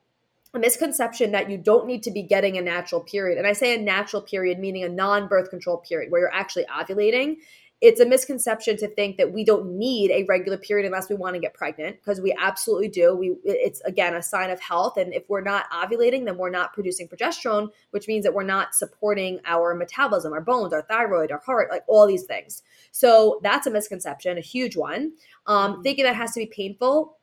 a 0.54 0.60
misconception 0.60 1.32
that 1.34 1.50
you 1.50 1.58
don't 1.58 1.86
need 1.86 2.04
to 2.04 2.12
be 2.12 2.24
getting 2.24 2.58
a 2.58 2.62
natural 2.62 3.02
period. 3.02 3.38
And 3.38 3.45
I 3.45 3.54
say 3.54 3.76
a 3.76 3.82
natural 3.82 4.22
period, 4.22 4.60
meaning 4.60 4.84
a 4.84 4.89
non 4.89 5.28
birth 5.28 5.50
control 5.50 5.78
period 5.78 6.10
where 6.10 6.22
you're 6.22 6.34
actually 6.34 6.65
ovulating 6.65 7.36
it's 7.82 8.02
a 8.02 8.06
misconception 8.06 8.76
to 8.78 8.88
think 8.89 9.18
that 9.18 9.32
we 9.32 9.46
don't 9.46 9.78
need 9.78 10.12
a 10.12 10.26
regular 10.26 10.58
period 10.58 10.86
unless 10.86 11.10
we 11.10 11.15
want 11.15 11.36
to 11.36 11.39
get 11.39 11.54
pregnant 11.54 11.96
because 11.98 12.20
we 12.20 12.36
absolutely 12.38 12.89
do. 12.89 13.15
We 13.15 13.36
it's 13.44 13.80
again 13.82 14.15
a 14.15 14.22
sign 14.22 14.50
of 14.50 14.60
health 14.60 14.98
and 14.98 15.13
if 15.13 15.24
we're 15.30 15.42
not 15.42 15.70
ovulating 15.72 16.26
then 16.26 16.38
we're 16.38 16.50
not 16.50 16.74
producing 16.74 17.08
progesterone 17.08 17.70
which 17.92 18.08
means 18.08 18.24
that 18.24 18.34
we're 18.34 18.44
not 18.44 18.76
supporting 18.76 19.39
our 19.46 19.74
metabolism 19.74 20.34
our 20.34 20.42
bones 20.42 20.74
our 20.74 20.82
thyroid 20.82 21.32
our 21.32 21.42
heart 21.46 21.70
like 21.72 21.84
all 21.88 22.06
these 22.06 22.24
things. 22.24 22.63
So 22.92 23.39
that's 23.44 23.68
a 23.68 23.72
misconception 23.72 24.38
a 24.38 24.42
huge 24.42 24.76
one. 24.76 25.13
Um, 25.48 25.74
mm-hmm. 25.74 25.82
thinking 25.82 26.04
that 26.04 26.15
has 26.15 26.34
to 26.34 26.39
be 26.42 26.48
painful 26.48 27.19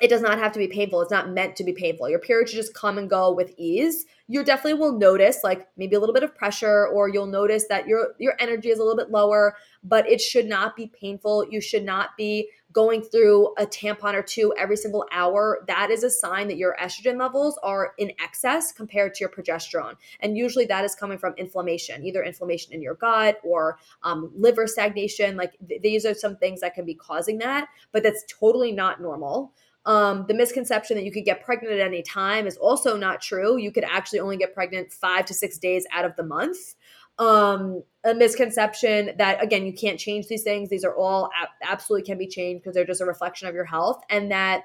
it 0.00 0.08
does 0.08 0.20
not 0.20 0.38
have 0.38 0.52
to 0.52 0.58
be 0.58 0.68
painful. 0.68 1.00
It's 1.00 1.10
not 1.10 1.30
meant 1.30 1.56
to 1.56 1.64
be 1.64 1.72
painful. 1.72 2.08
Your 2.08 2.18
period 2.18 2.48
should 2.48 2.56
just 2.56 2.74
come 2.74 2.98
and 2.98 3.08
go 3.08 3.32
with 3.32 3.54
ease. 3.56 4.04
You 4.28 4.44
definitely 4.44 4.74
will 4.74 4.98
notice 4.98 5.40
like 5.42 5.68
maybe 5.76 5.96
a 5.96 6.00
little 6.00 6.12
bit 6.12 6.22
of 6.22 6.34
pressure 6.34 6.86
or 6.88 7.08
you'll 7.08 7.26
notice 7.26 7.66
that 7.68 7.86
your 7.86 8.08
your 8.18 8.34
energy 8.38 8.68
is 8.68 8.78
a 8.78 8.82
little 8.82 8.96
bit 8.96 9.10
lower, 9.10 9.56
but 9.82 10.08
it 10.08 10.20
should 10.20 10.46
not 10.46 10.76
be 10.76 10.88
painful. 10.88 11.46
You 11.48 11.60
should 11.60 11.84
not 11.84 12.10
be 12.16 12.50
going 12.76 13.00
through 13.02 13.54
a 13.56 13.64
tampon 13.64 14.12
or 14.12 14.22
two 14.22 14.52
every 14.58 14.76
single 14.76 15.06
hour. 15.10 15.64
That 15.66 15.90
is 15.90 16.04
a 16.04 16.10
sign 16.10 16.46
that 16.48 16.58
your 16.58 16.76
estrogen 16.78 17.18
levels 17.18 17.58
are 17.62 17.94
in 17.96 18.12
excess 18.22 18.70
compared 18.70 19.14
to 19.14 19.20
your 19.20 19.30
progesterone. 19.30 19.94
And 20.20 20.36
usually 20.36 20.66
that 20.66 20.84
is 20.84 20.94
coming 20.94 21.16
from 21.16 21.32
inflammation, 21.38 22.04
either 22.04 22.22
inflammation 22.22 22.74
in 22.74 22.82
your 22.82 22.94
gut 22.94 23.40
or 23.42 23.78
um, 24.02 24.30
liver 24.36 24.66
stagnation. 24.66 25.38
Like 25.38 25.54
th- 25.66 25.80
these 25.80 26.04
are 26.04 26.12
some 26.12 26.36
things 26.36 26.60
that 26.60 26.74
can 26.74 26.84
be 26.84 26.94
causing 26.94 27.38
that, 27.38 27.68
but 27.92 28.02
that's 28.02 28.24
totally 28.28 28.72
not 28.72 29.00
normal. 29.00 29.54
Um, 29.86 30.26
the 30.26 30.34
misconception 30.34 30.96
that 30.96 31.04
you 31.04 31.12
could 31.12 31.24
get 31.24 31.44
pregnant 31.44 31.74
at 31.74 31.80
any 31.80 32.02
time 32.02 32.46
is 32.46 32.56
also 32.56 32.96
not 32.96 33.22
true. 33.22 33.56
You 33.56 33.70
could 33.70 33.84
actually 33.84 34.18
only 34.18 34.36
get 34.36 34.52
pregnant 34.52 34.92
five 34.92 35.24
to 35.26 35.34
six 35.34 35.58
days 35.58 35.86
out 35.92 36.04
of 36.04 36.16
the 36.16 36.24
month. 36.24 36.74
Um, 37.18 37.82
a 38.04 38.12
misconception 38.12 39.12
that 39.16 39.42
again 39.42 39.64
you 39.64 39.72
can't 39.72 39.98
change 39.98 40.26
these 40.26 40.42
things; 40.42 40.68
these 40.68 40.84
are 40.84 40.94
all 40.94 41.30
absolutely 41.62 42.04
can 42.04 42.18
be 42.18 42.26
changed 42.26 42.62
because 42.62 42.74
they're 42.74 42.84
just 42.84 43.00
a 43.00 43.06
reflection 43.06 43.48
of 43.48 43.54
your 43.54 43.64
health, 43.64 44.02
and 44.10 44.30
that 44.32 44.64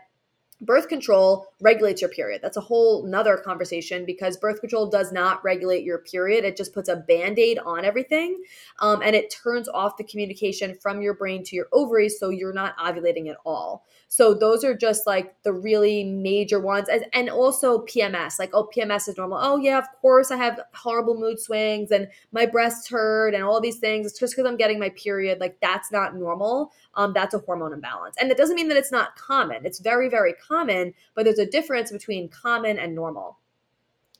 birth 0.61 0.87
control 0.87 1.47
regulates 1.59 2.01
your 2.01 2.09
period. 2.09 2.41
That's 2.41 2.57
a 2.57 2.61
whole 2.61 3.03
nother 3.05 3.37
conversation 3.37 4.05
because 4.05 4.37
birth 4.37 4.61
control 4.61 4.87
does 4.87 5.11
not 5.11 5.43
regulate 5.43 5.83
your 5.83 5.99
period. 5.99 6.45
It 6.45 6.55
just 6.55 6.73
puts 6.73 6.87
a 6.87 6.95
band 6.95 7.39
aid 7.39 7.57
on 7.59 7.83
everything 7.83 8.41
um, 8.79 9.01
and 9.01 9.15
it 9.15 9.33
turns 9.43 9.67
off 9.67 9.97
the 9.97 10.03
communication 10.03 10.75
from 10.75 11.01
your 11.01 11.15
brain 11.15 11.43
to 11.45 11.55
your 11.55 11.67
ovaries 11.73 12.19
so 12.19 12.29
you're 12.29 12.53
not 12.53 12.77
ovulating 12.77 13.29
at 13.29 13.37
all. 13.43 13.85
So 14.11 14.33
those 14.33 14.65
are 14.65 14.75
just 14.75 15.07
like 15.07 15.41
the 15.43 15.53
really 15.53 16.03
major 16.03 16.59
ones. 16.59 16.89
And 17.13 17.29
also 17.29 17.85
PMS, 17.85 18.39
like, 18.39 18.49
oh, 18.53 18.67
PMS 18.75 19.07
is 19.07 19.15
normal. 19.15 19.39
Oh, 19.41 19.55
yeah, 19.55 19.77
of 19.77 19.85
course 20.01 20.31
I 20.31 20.35
have 20.35 20.59
horrible 20.73 21.15
mood 21.15 21.39
swings 21.39 21.91
and 21.91 22.09
my 22.33 22.45
breasts 22.45 22.89
hurt 22.89 23.33
and 23.33 23.41
all 23.41 23.61
these 23.61 23.77
things. 23.79 24.05
It's 24.05 24.19
just 24.19 24.35
because 24.35 24.45
I'm 24.45 24.57
getting 24.57 24.79
my 24.79 24.89
period. 24.89 25.39
Like, 25.39 25.57
that's 25.61 25.93
not 25.93 26.17
normal. 26.17 26.73
Um, 26.95 27.13
that's 27.13 27.33
a 27.33 27.39
hormone 27.39 27.71
imbalance. 27.71 28.17
And 28.19 28.29
it 28.29 28.35
doesn't 28.35 28.57
mean 28.57 28.67
that 28.67 28.75
it's 28.75 28.91
not 28.91 29.15
common. 29.15 29.65
It's 29.65 29.79
very, 29.79 30.09
very 30.09 30.33
common, 30.33 30.93
but 31.15 31.23
there's 31.23 31.39
a 31.39 31.45
difference 31.45 31.89
between 31.89 32.27
common 32.27 32.79
and 32.79 32.93
normal. 32.93 33.39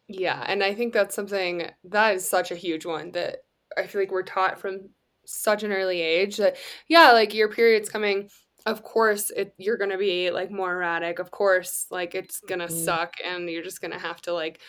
Yeah. 0.07 0.41
And 0.47 0.63
I 0.63 0.73
think 0.73 0.93
that's 0.93 1.13
something 1.13 1.69
that 1.83 2.15
is 2.15 2.25
such 2.25 2.49
a 2.49 2.55
huge 2.55 2.85
one 2.85 3.11
that 3.11 3.43
I 3.77 3.87
feel 3.87 4.01
like 4.01 4.11
we're 4.11 4.23
taught 4.23 4.57
from 4.57 4.91
such 5.25 5.63
an 5.63 5.73
early 5.73 5.99
age 5.99 6.37
that, 6.37 6.55
yeah, 6.87 7.11
like 7.11 7.33
your 7.33 7.49
period's 7.49 7.89
coming 7.89 8.29
of 8.65 8.83
course 8.83 9.31
it 9.31 9.53
you're 9.57 9.77
gonna 9.77 9.97
be 9.97 10.31
like 10.31 10.51
more 10.51 10.73
erratic. 10.73 11.19
Of 11.19 11.31
course 11.31 11.87
like 11.89 12.15
it's 12.15 12.39
gonna 12.41 12.67
mm-hmm. 12.67 12.85
suck 12.85 13.15
and 13.25 13.49
you're 13.49 13.63
just 13.63 13.81
gonna 13.81 13.99
have 13.99 14.21
to 14.23 14.33
like 14.33 14.59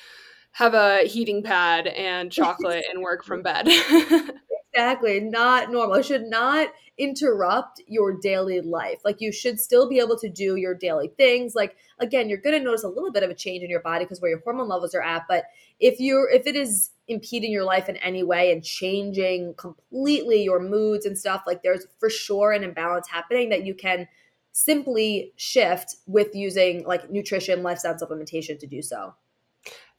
have 0.52 0.74
a 0.74 1.06
heating 1.06 1.42
pad 1.42 1.86
and 1.86 2.30
chocolate 2.40 2.84
and 2.90 3.02
work 3.02 3.24
from 3.24 3.42
bed. 3.42 3.68
Exactly 4.74 5.20
not 5.20 5.70
normal. 5.70 5.96
It 5.96 6.06
should 6.06 6.24
not 6.24 6.68
interrupt 7.02 7.80
your 7.86 8.18
daily 8.20 8.60
life 8.60 9.00
like 9.04 9.20
you 9.20 9.32
should 9.32 9.58
still 9.58 9.88
be 9.88 9.98
able 9.98 10.16
to 10.16 10.28
do 10.28 10.56
your 10.56 10.74
daily 10.74 11.08
things 11.16 11.54
like 11.54 11.76
again 11.98 12.28
you're 12.28 12.38
going 12.38 12.56
to 12.56 12.64
notice 12.64 12.84
a 12.84 12.88
little 12.88 13.10
bit 13.10 13.22
of 13.22 13.30
a 13.30 13.34
change 13.34 13.62
in 13.62 13.70
your 13.70 13.80
body 13.80 14.04
because 14.04 14.20
where 14.20 14.30
your 14.30 14.40
hormone 14.40 14.68
levels 14.68 14.94
are 14.94 15.02
at 15.02 15.22
but 15.28 15.44
if 15.80 15.98
you're 15.98 16.30
if 16.30 16.46
it 16.46 16.54
is 16.54 16.90
impeding 17.08 17.52
your 17.52 17.64
life 17.64 17.88
in 17.88 17.96
any 17.96 18.22
way 18.22 18.52
and 18.52 18.64
changing 18.64 19.54
completely 19.54 20.42
your 20.42 20.60
moods 20.60 21.06
and 21.06 21.18
stuff, 21.18 21.42
like 21.46 21.62
there's 21.62 21.86
for 21.98 22.10
sure 22.10 22.52
an 22.52 22.64
imbalance 22.64 23.08
happening 23.08 23.48
that 23.50 23.64
you 23.64 23.74
can 23.74 24.08
simply 24.52 25.32
shift 25.36 25.96
with 26.06 26.34
using 26.34 26.84
like 26.84 27.10
nutrition, 27.10 27.62
lifestyle 27.62 27.94
supplementation 27.94 28.58
to 28.58 28.66
do 28.66 28.82
so. 28.82 29.14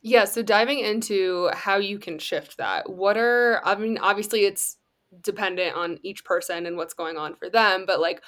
Yeah, 0.01 0.25
so 0.25 0.43
diving 0.43 0.79
into 0.79 1.49
how 1.53 1.77
you 1.77 1.97
can 1.97 2.19
shift 2.19 2.57
that. 2.57 2.89
What 2.89 3.17
are 3.17 3.61
I 3.63 3.75
mean 3.75 3.97
obviously 3.97 4.45
it's 4.45 4.77
dependent 5.21 5.76
on 5.76 5.99
each 6.04 6.23
person 6.26 6.65
and 6.65 6.78
what's 6.78 6.93
going 6.93 7.17
on 7.17 7.36
for 7.36 7.49
them, 7.49 7.86
but 7.86 7.99
like 7.99 8.21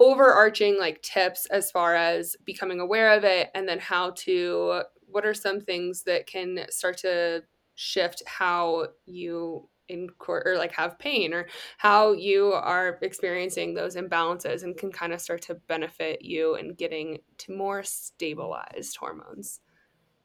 overarching 0.00 0.78
like 0.78 1.02
tips 1.02 1.46
as 1.46 1.70
far 1.70 1.94
as 1.94 2.36
becoming 2.44 2.80
aware 2.80 3.12
of 3.16 3.24
it 3.24 3.50
and 3.54 3.68
then 3.68 3.78
how 3.78 4.10
to 4.10 4.82
what 5.06 5.24
are 5.26 5.34
some 5.34 5.60
things 5.60 6.02
that 6.04 6.26
can 6.26 6.64
start 6.70 6.96
to 6.96 7.42
shift 7.74 8.22
how 8.26 8.86
you 9.06 9.68
in 9.88 10.08
court 10.18 10.44
or 10.46 10.56
like 10.56 10.72
have 10.72 10.98
pain 10.98 11.34
or 11.34 11.46
how 11.78 12.12
you 12.12 12.52
are 12.52 12.98
experiencing 13.02 13.74
those 13.74 13.94
imbalances 13.94 14.62
and 14.62 14.76
can 14.76 14.90
kind 14.90 15.12
of 15.12 15.20
start 15.20 15.42
to 15.42 15.54
benefit 15.54 16.22
you 16.22 16.56
in 16.56 16.74
getting 16.74 17.18
to 17.36 17.52
more 17.52 17.82
stabilized 17.82 18.96
hormones. 18.96 19.60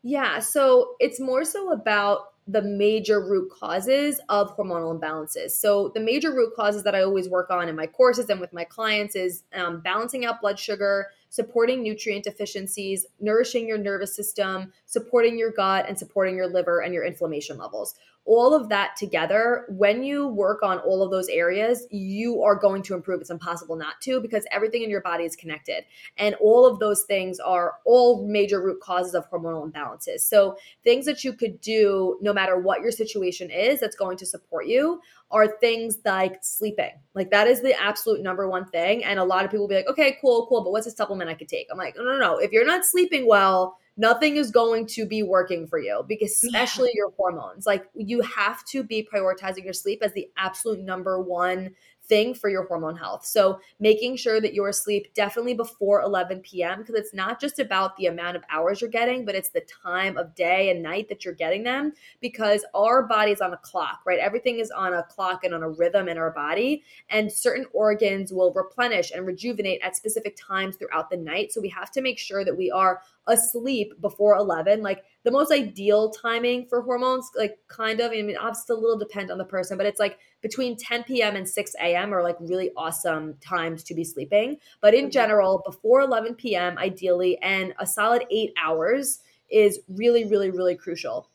Yeah, 0.04 0.40
so 0.40 0.96
it's 1.00 1.20
more 1.20 1.44
so 1.44 1.72
about 1.72 2.34
the 2.48 2.62
major 2.62 3.20
root 3.20 3.52
causes 3.52 4.22
of 4.30 4.56
hormonal 4.56 4.98
imbalances. 4.98 5.52
So, 5.52 5.92
the 5.94 6.00
major 6.00 6.34
root 6.34 6.54
causes 6.56 6.84
that 6.84 6.96
I 6.96 7.02
always 7.02 7.28
work 7.30 7.50
on 7.50 7.68
in 7.68 7.76
my 7.76 7.88
courses 7.88 8.30
and 8.30 8.40
with 8.40 8.54
my 8.54 8.64
clients 8.64 9.16
is 9.16 9.44
um, 9.54 9.82
balancing 9.82 10.26
out 10.26 10.42
blood 10.42 10.58
sugar, 10.58 11.08
supporting 11.30 11.84
nutrient 11.84 12.24
deficiencies, 12.24 13.06
nourishing 13.20 13.68
your 13.68 13.78
nervous 13.78 14.16
system, 14.16 14.72
supporting 14.86 15.38
your 15.38 15.52
gut, 15.52 15.86
and 15.88 15.98
supporting 15.98 16.36
your 16.36 16.48
liver 16.48 16.82
and 16.82 16.94
your 16.94 17.06
inflammation 17.06 17.58
levels. 17.58 17.96
All 18.28 18.54
of 18.54 18.68
that 18.68 18.98
together, 18.98 19.66
when 19.70 20.04
you 20.04 20.28
work 20.28 20.62
on 20.62 20.80
all 20.80 21.02
of 21.02 21.12
those 21.12 21.30
areas, 21.30 21.88
you 21.92 22.44
are 22.44 22.56
going 22.56 22.84
to 22.84 22.94
improve. 22.94 23.22
It's 23.22 23.30
impossible 23.30 23.78
not 23.78 24.02
to 24.02 24.20
because 24.20 24.46
everything 24.52 24.84
in 24.84 24.90
your 24.90 25.00
body 25.00 25.24
is 25.24 25.38
connected. 25.38 25.86
And 26.18 26.36
all 26.42 26.66
of 26.66 26.80
those 26.80 27.04
things 27.04 27.40
are 27.40 27.76
all 27.86 28.28
major 28.28 28.62
root 28.62 28.82
causes 28.82 29.16
of 29.16 29.30
hormonal 29.32 29.72
imbalances. 29.72 30.22
So, 30.22 30.58
things 30.84 31.06
that 31.06 31.24
you 31.24 31.32
could 31.32 31.62
do 31.62 32.18
no 32.22 32.34
matter 32.34 32.60
what 32.60 32.82
your 32.82 32.92
situation 32.92 33.50
is 33.50 33.80
that's 33.80 33.96
going 33.96 34.18
to 34.18 34.26
support 34.26 34.68
you 34.68 35.00
are 35.30 35.48
things 35.60 35.98
like 36.06 36.38
sleeping. 36.42 36.92
Like 37.14 37.32
that 37.32 37.48
is 37.48 37.62
the 37.62 37.80
absolute 37.80 38.22
number 38.22 38.48
one 38.48 38.66
thing. 38.66 39.04
And 39.04 39.20
a 39.20 39.24
lot 39.24 39.44
of 39.44 39.52
people 39.52 39.64
will 39.64 39.70
be 39.70 39.76
like, 39.76 39.88
okay, 39.88 40.18
cool, 40.22 40.48
cool, 40.48 40.64
but 40.64 40.72
what's 40.72 40.88
a 40.88 40.92
supplement 40.92 41.30
I 41.30 41.34
could 41.34 41.50
take? 41.50 41.68
I'm 41.72 41.78
like, 41.78 41.98
no, 41.98 42.04
no, 42.04 42.18
no. 42.18 42.38
If 42.38 42.52
you're 42.52 42.66
not 42.66 42.86
sleeping 42.86 43.28
well, 43.28 43.78
nothing 43.98 44.38
is 44.38 44.52
going 44.52 44.86
to 44.86 45.06
be 45.06 45.24
working 45.24 45.68
for 45.68 45.80
you 45.80 46.06
because 46.08 46.32
especially 46.44 46.90
yeah. 46.90 47.00
your 47.00 47.12
hormones. 47.18 47.66
Like 47.66 47.90
you 47.94 48.22
have 48.22 48.64
to 48.66 48.84
be 48.84 49.08
prioritizing 49.12 49.66
your 49.66 49.74
sleep 49.74 50.02
as 50.02 50.14
the 50.14 50.30
absolute 50.38 50.80
number 50.80 51.20
one 51.20 51.72
thing 52.08 52.34
for 52.34 52.50
your 52.50 52.66
hormone 52.66 52.96
health. 52.96 53.26
So, 53.26 53.60
making 53.80 54.18
sure 54.18 54.42
that 54.42 54.54
you're 54.54 54.70
asleep 54.70 55.14
definitely 55.14 55.54
before 55.54 56.02
11 56.02 56.42
p.m. 56.42 56.80
because 56.80 56.96
it's 56.96 57.14
not 57.14 57.40
just 57.40 57.60
about 57.60 57.96
the 57.98 58.08
amount 58.08 58.38
of 58.38 58.44
hours 58.50 58.82
you're 58.82 58.90
getting, 58.90 59.26
but 59.26 59.36
it's 59.36 59.50
the 59.50 59.66
time 59.84 60.18
of 60.18 60.36
day 60.36 60.70
and 60.70 60.82
night 60.82 61.10
that 61.10 61.26
you're 61.26 61.34
getting 61.34 61.64
them 61.64 61.94
because 62.22 62.66
our 62.74 63.04
body's 63.04 63.42
on 63.42 63.54
a 63.54 63.58
clock, 63.58 64.02
right? 64.06 64.20
Everything 64.20 64.60
is 64.60 64.72
on 64.72 64.94
a 64.94 65.04
clock 65.04 65.44
and 65.44 65.54
on 65.54 65.64
a 65.64 65.70
rhythm 65.70 66.08
in 66.08 66.18
our 66.18 66.32
body, 66.32 66.84
and 67.10 67.32
certain 67.32 67.66
organs 67.74 68.32
will 68.32 68.54
replenish 68.54 69.12
and 69.12 69.26
rejuvenate 69.26 69.82
at 69.84 69.96
specific 69.96 70.38
times 70.38 70.76
throughout 70.76 71.10
the 71.10 71.18
night. 71.18 71.52
So, 71.52 71.62
we 71.62 71.70
have 71.70 71.92
to 71.92 72.02
make 72.02 72.20
sure 72.20 72.46
that 72.46 72.58
we 72.58 72.72
are 72.72 73.02
asleep 73.28 73.94
before 74.02 74.36
11. 74.36 74.82
Like, 74.82 75.04
the 75.24 75.32
most 75.32 75.52
ideal 75.52 76.10
timing 76.10 76.66
for 76.68 76.82
hormones, 76.82 77.30
like 77.36 77.58
kind 77.68 78.00
of, 78.00 78.12
I 78.12 78.22
mean, 78.22 78.38
obviously 78.38 78.76
a 78.76 78.80
little 78.80 78.98
depend 78.98 79.30
on 79.30 79.38
the 79.38 79.46
person, 79.46 79.78
but 79.78 79.86
it's 79.86 80.00
like 80.00 80.20
between 80.42 80.78
10 80.78 81.04
p.m. 81.04 81.36
and 81.36 81.48
6 81.48 81.76
a.m. 81.84 82.14
are 82.14 82.24
like 82.24 82.38
really 82.40 82.72
awesome 82.78 83.36
times 83.42 83.84
to 83.84 83.94
be 83.94 84.04
sleeping. 84.04 84.58
But 84.82 84.94
in 84.94 85.06
mm-hmm. 85.06 85.12
general, 85.12 85.62
before 85.66 86.02
11 86.02 86.36
p.m., 86.36 86.78
ideally, 86.78 87.38
and 87.42 87.74
a 87.80 87.86
solid 87.86 88.26
eight 88.32 88.54
hours 88.62 89.20
is 89.50 89.80
really, 89.90 90.26
really, 90.26 90.50
really 90.50 90.76
crucial 90.76 91.30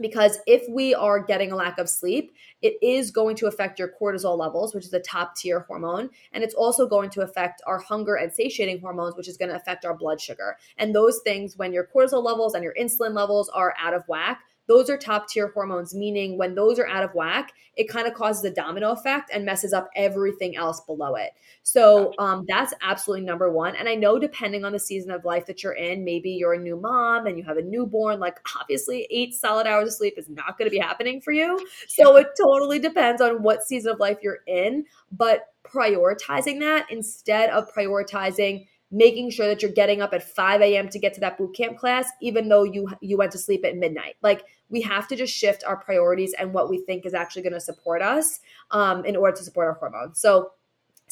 because 0.00 0.38
if 0.46 0.62
we 0.68 0.94
are 0.94 1.20
getting 1.20 1.52
a 1.52 1.56
lack 1.56 1.78
of 1.78 1.88
sleep, 1.88 2.34
it 2.60 2.74
is 2.82 3.10
going 3.10 3.36
to 3.36 3.46
affect 3.46 3.78
your 3.78 3.92
cortisol 4.00 4.38
levels, 4.38 4.74
which 4.74 4.84
is 4.84 4.92
a 4.92 5.00
top 5.00 5.36
tier 5.36 5.60
hormone. 5.60 6.10
And 6.32 6.42
it's 6.42 6.54
also 6.54 6.86
going 6.86 7.10
to 7.10 7.22
affect 7.22 7.62
our 7.66 7.78
hunger 7.78 8.14
and 8.14 8.32
satiating 8.32 8.80
hormones, 8.80 9.16
which 9.16 9.28
is 9.28 9.36
going 9.36 9.50
to 9.50 9.56
affect 9.56 9.84
our 9.84 9.96
blood 9.96 10.20
sugar. 10.20 10.56
And 10.78 10.94
those 10.94 11.20
things, 11.24 11.56
when 11.56 11.72
your 11.72 11.88
cortisol 11.94 12.24
levels 12.24 12.54
and 12.54 12.64
your 12.64 12.74
insulin 12.80 13.14
levels 13.14 13.48
are 13.48 13.74
out 13.78 13.94
of 13.94 14.04
whack, 14.08 14.42
those 14.68 14.88
are 14.88 14.96
top 14.96 15.28
tier 15.28 15.48
hormones, 15.48 15.94
meaning 15.94 16.38
when 16.38 16.54
those 16.54 16.78
are 16.78 16.86
out 16.86 17.04
of 17.04 17.14
whack, 17.14 17.52
it 17.76 17.88
kind 17.88 18.06
of 18.06 18.14
causes 18.14 18.44
a 18.44 18.50
domino 18.50 18.92
effect 18.92 19.30
and 19.32 19.44
messes 19.44 19.72
up 19.72 19.88
everything 19.96 20.56
else 20.56 20.80
below 20.80 21.14
it. 21.14 21.30
So 21.62 22.12
um, 22.18 22.44
that's 22.46 22.74
absolutely 22.82 23.24
number 23.24 23.50
one. 23.50 23.74
And 23.76 23.88
I 23.88 23.94
know 23.94 24.18
depending 24.18 24.64
on 24.64 24.72
the 24.72 24.78
season 24.78 25.10
of 25.10 25.24
life 25.24 25.46
that 25.46 25.62
you're 25.62 25.72
in, 25.72 26.04
maybe 26.04 26.30
you're 26.30 26.54
a 26.54 26.58
new 26.58 26.76
mom 26.76 27.26
and 27.26 27.38
you 27.38 27.44
have 27.44 27.56
a 27.56 27.62
newborn, 27.62 28.20
like 28.20 28.38
obviously 28.60 29.06
eight 29.10 29.34
solid 29.34 29.66
hours 29.66 29.88
of 29.88 29.94
sleep 29.94 30.14
is 30.16 30.28
not 30.28 30.58
going 30.58 30.70
to 30.70 30.74
be 30.74 30.78
happening 30.78 31.20
for 31.20 31.32
you. 31.32 31.58
So 31.88 32.16
it 32.16 32.28
totally 32.40 32.78
depends 32.78 33.22
on 33.22 33.42
what 33.42 33.62
season 33.62 33.92
of 33.92 34.00
life 34.00 34.18
you're 34.22 34.40
in. 34.46 34.84
But 35.10 35.48
prioritizing 35.64 36.60
that 36.60 36.86
instead 36.90 37.50
of 37.50 37.72
prioritizing 37.72 38.66
making 38.92 39.30
sure 39.30 39.48
that 39.48 39.62
you're 39.62 39.72
getting 39.72 40.02
up 40.02 40.12
at 40.12 40.22
5 40.22 40.60
a.m. 40.60 40.88
to 40.90 40.98
get 40.98 41.14
to 41.14 41.20
that 41.20 41.38
boot 41.38 41.56
camp 41.56 41.78
class, 41.78 42.08
even 42.20 42.48
though 42.48 42.62
you 42.62 42.88
you 43.00 43.16
went 43.16 43.32
to 43.32 43.38
sleep 43.38 43.64
at 43.64 43.76
midnight. 43.76 44.16
Like 44.22 44.44
we 44.68 44.82
have 44.82 45.08
to 45.08 45.16
just 45.16 45.34
shift 45.34 45.64
our 45.66 45.76
priorities 45.76 46.34
and 46.38 46.52
what 46.52 46.68
we 46.68 46.78
think 46.78 47.06
is 47.06 47.14
actually 47.14 47.42
going 47.42 47.54
to 47.54 47.60
support 47.60 48.02
us 48.02 48.40
um, 48.70 49.04
in 49.04 49.16
order 49.16 49.36
to 49.36 49.42
support 49.42 49.66
our 49.66 49.74
hormones. 49.74 50.20
So 50.20 50.52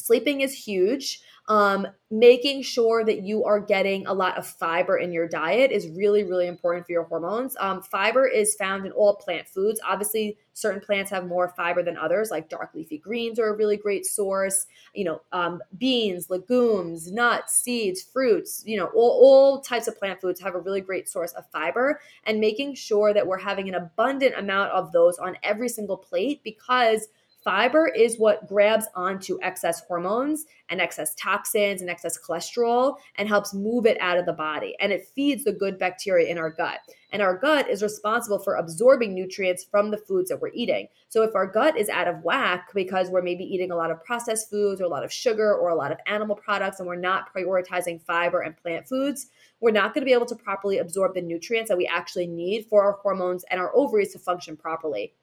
sleeping 0.05 0.41
is 0.41 0.53
huge. 0.53 1.21
Um, 1.47 1.87
making 2.11 2.61
sure 2.61 3.03
that 3.03 3.23
you 3.23 3.43
are 3.43 3.59
getting 3.59 4.05
a 4.07 4.13
lot 4.13 4.37
of 4.37 4.47
fiber 4.47 4.99
in 4.99 5.11
your 5.11 5.27
diet 5.27 5.71
is 5.71 5.89
really, 5.89 6.23
really 6.23 6.47
important 6.47 6.85
for 6.85 6.91
your 6.93 7.03
hormones. 7.03 7.57
Um, 7.59 7.81
fiber 7.81 8.25
is 8.25 8.55
found 8.55 8.85
in 8.85 8.91
all 8.93 9.15
plant 9.15 9.49
foods. 9.49 9.81
Obviously, 9.85 10.37
certain 10.53 10.79
plants 10.79 11.09
have 11.11 11.27
more 11.27 11.49
fiber 11.49 11.83
than 11.83 11.97
others, 11.97 12.31
like 12.31 12.47
dark 12.47 12.69
leafy 12.73 12.99
greens 12.99 13.39
are 13.39 13.49
a 13.49 13.57
really 13.57 13.75
great 13.75 14.05
source. 14.05 14.65
You 14.93 15.05
know, 15.05 15.21
um, 15.33 15.61
beans, 15.77 16.29
legumes, 16.29 17.11
nuts, 17.11 17.55
seeds, 17.55 18.01
fruits, 18.01 18.63
you 18.65 18.77
know, 18.77 18.85
all, 18.95 19.19
all 19.21 19.61
types 19.61 19.87
of 19.87 19.97
plant 19.97 20.21
foods 20.21 20.39
have 20.39 20.55
a 20.55 20.59
really 20.59 20.81
great 20.81 21.09
source 21.09 21.33
of 21.33 21.49
fiber. 21.51 21.99
And 22.25 22.39
making 22.39 22.75
sure 22.75 23.13
that 23.13 23.25
we're 23.25 23.39
having 23.39 23.67
an 23.67 23.75
abundant 23.75 24.35
amount 24.37 24.71
of 24.71 24.91
those 24.91 25.17
on 25.17 25.35
every 25.43 25.69
single 25.69 25.97
plate 25.97 26.41
because– 26.43 27.07
Fiber 27.43 27.87
is 27.87 28.19
what 28.19 28.47
grabs 28.47 28.85
onto 28.95 29.39
excess 29.41 29.81
hormones 29.87 30.45
and 30.69 30.79
excess 30.79 31.15
toxins 31.15 31.81
and 31.81 31.89
excess 31.89 32.17
cholesterol 32.19 32.97
and 33.15 33.27
helps 33.27 33.53
move 33.53 33.87
it 33.87 33.99
out 33.99 34.19
of 34.19 34.27
the 34.27 34.33
body. 34.33 34.75
And 34.79 34.91
it 34.91 35.07
feeds 35.15 35.43
the 35.43 35.51
good 35.51 35.79
bacteria 35.79 36.29
in 36.29 36.37
our 36.37 36.51
gut. 36.51 36.79
And 37.11 37.21
our 37.21 37.35
gut 37.35 37.67
is 37.67 37.81
responsible 37.81 38.37
for 38.37 38.55
absorbing 38.55 39.15
nutrients 39.15 39.63
from 39.63 39.89
the 39.89 39.97
foods 39.97 40.29
that 40.29 40.39
we're 40.39 40.51
eating. 40.53 40.87
So 41.09 41.23
if 41.23 41.33
our 41.33 41.47
gut 41.47 41.77
is 41.77 41.89
out 41.89 42.07
of 42.07 42.23
whack 42.23 42.69
because 42.75 43.09
we're 43.09 43.23
maybe 43.23 43.43
eating 43.43 43.71
a 43.71 43.75
lot 43.75 43.89
of 43.91 44.03
processed 44.03 44.49
foods 44.49 44.79
or 44.79 44.85
a 44.85 44.89
lot 44.89 45.03
of 45.03 45.11
sugar 45.11 45.55
or 45.55 45.69
a 45.69 45.75
lot 45.75 45.91
of 45.91 45.97
animal 46.05 46.35
products 46.35 46.79
and 46.79 46.87
we're 46.87 46.95
not 46.95 47.33
prioritizing 47.33 48.01
fiber 48.01 48.41
and 48.41 48.55
plant 48.55 48.87
foods, 48.87 49.27
we're 49.59 49.71
not 49.71 49.95
going 49.95 50.01
to 50.01 50.09
be 50.09 50.13
able 50.13 50.27
to 50.27 50.35
properly 50.35 50.77
absorb 50.77 51.15
the 51.15 51.21
nutrients 51.21 51.69
that 51.69 51.77
we 51.77 51.87
actually 51.87 52.27
need 52.27 52.67
for 52.67 52.83
our 52.83 52.93
hormones 52.93 53.43
and 53.49 53.59
our 53.59 53.75
ovaries 53.75 54.13
to 54.13 54.19
function 54.19 54.55
properly. 54.55 55.13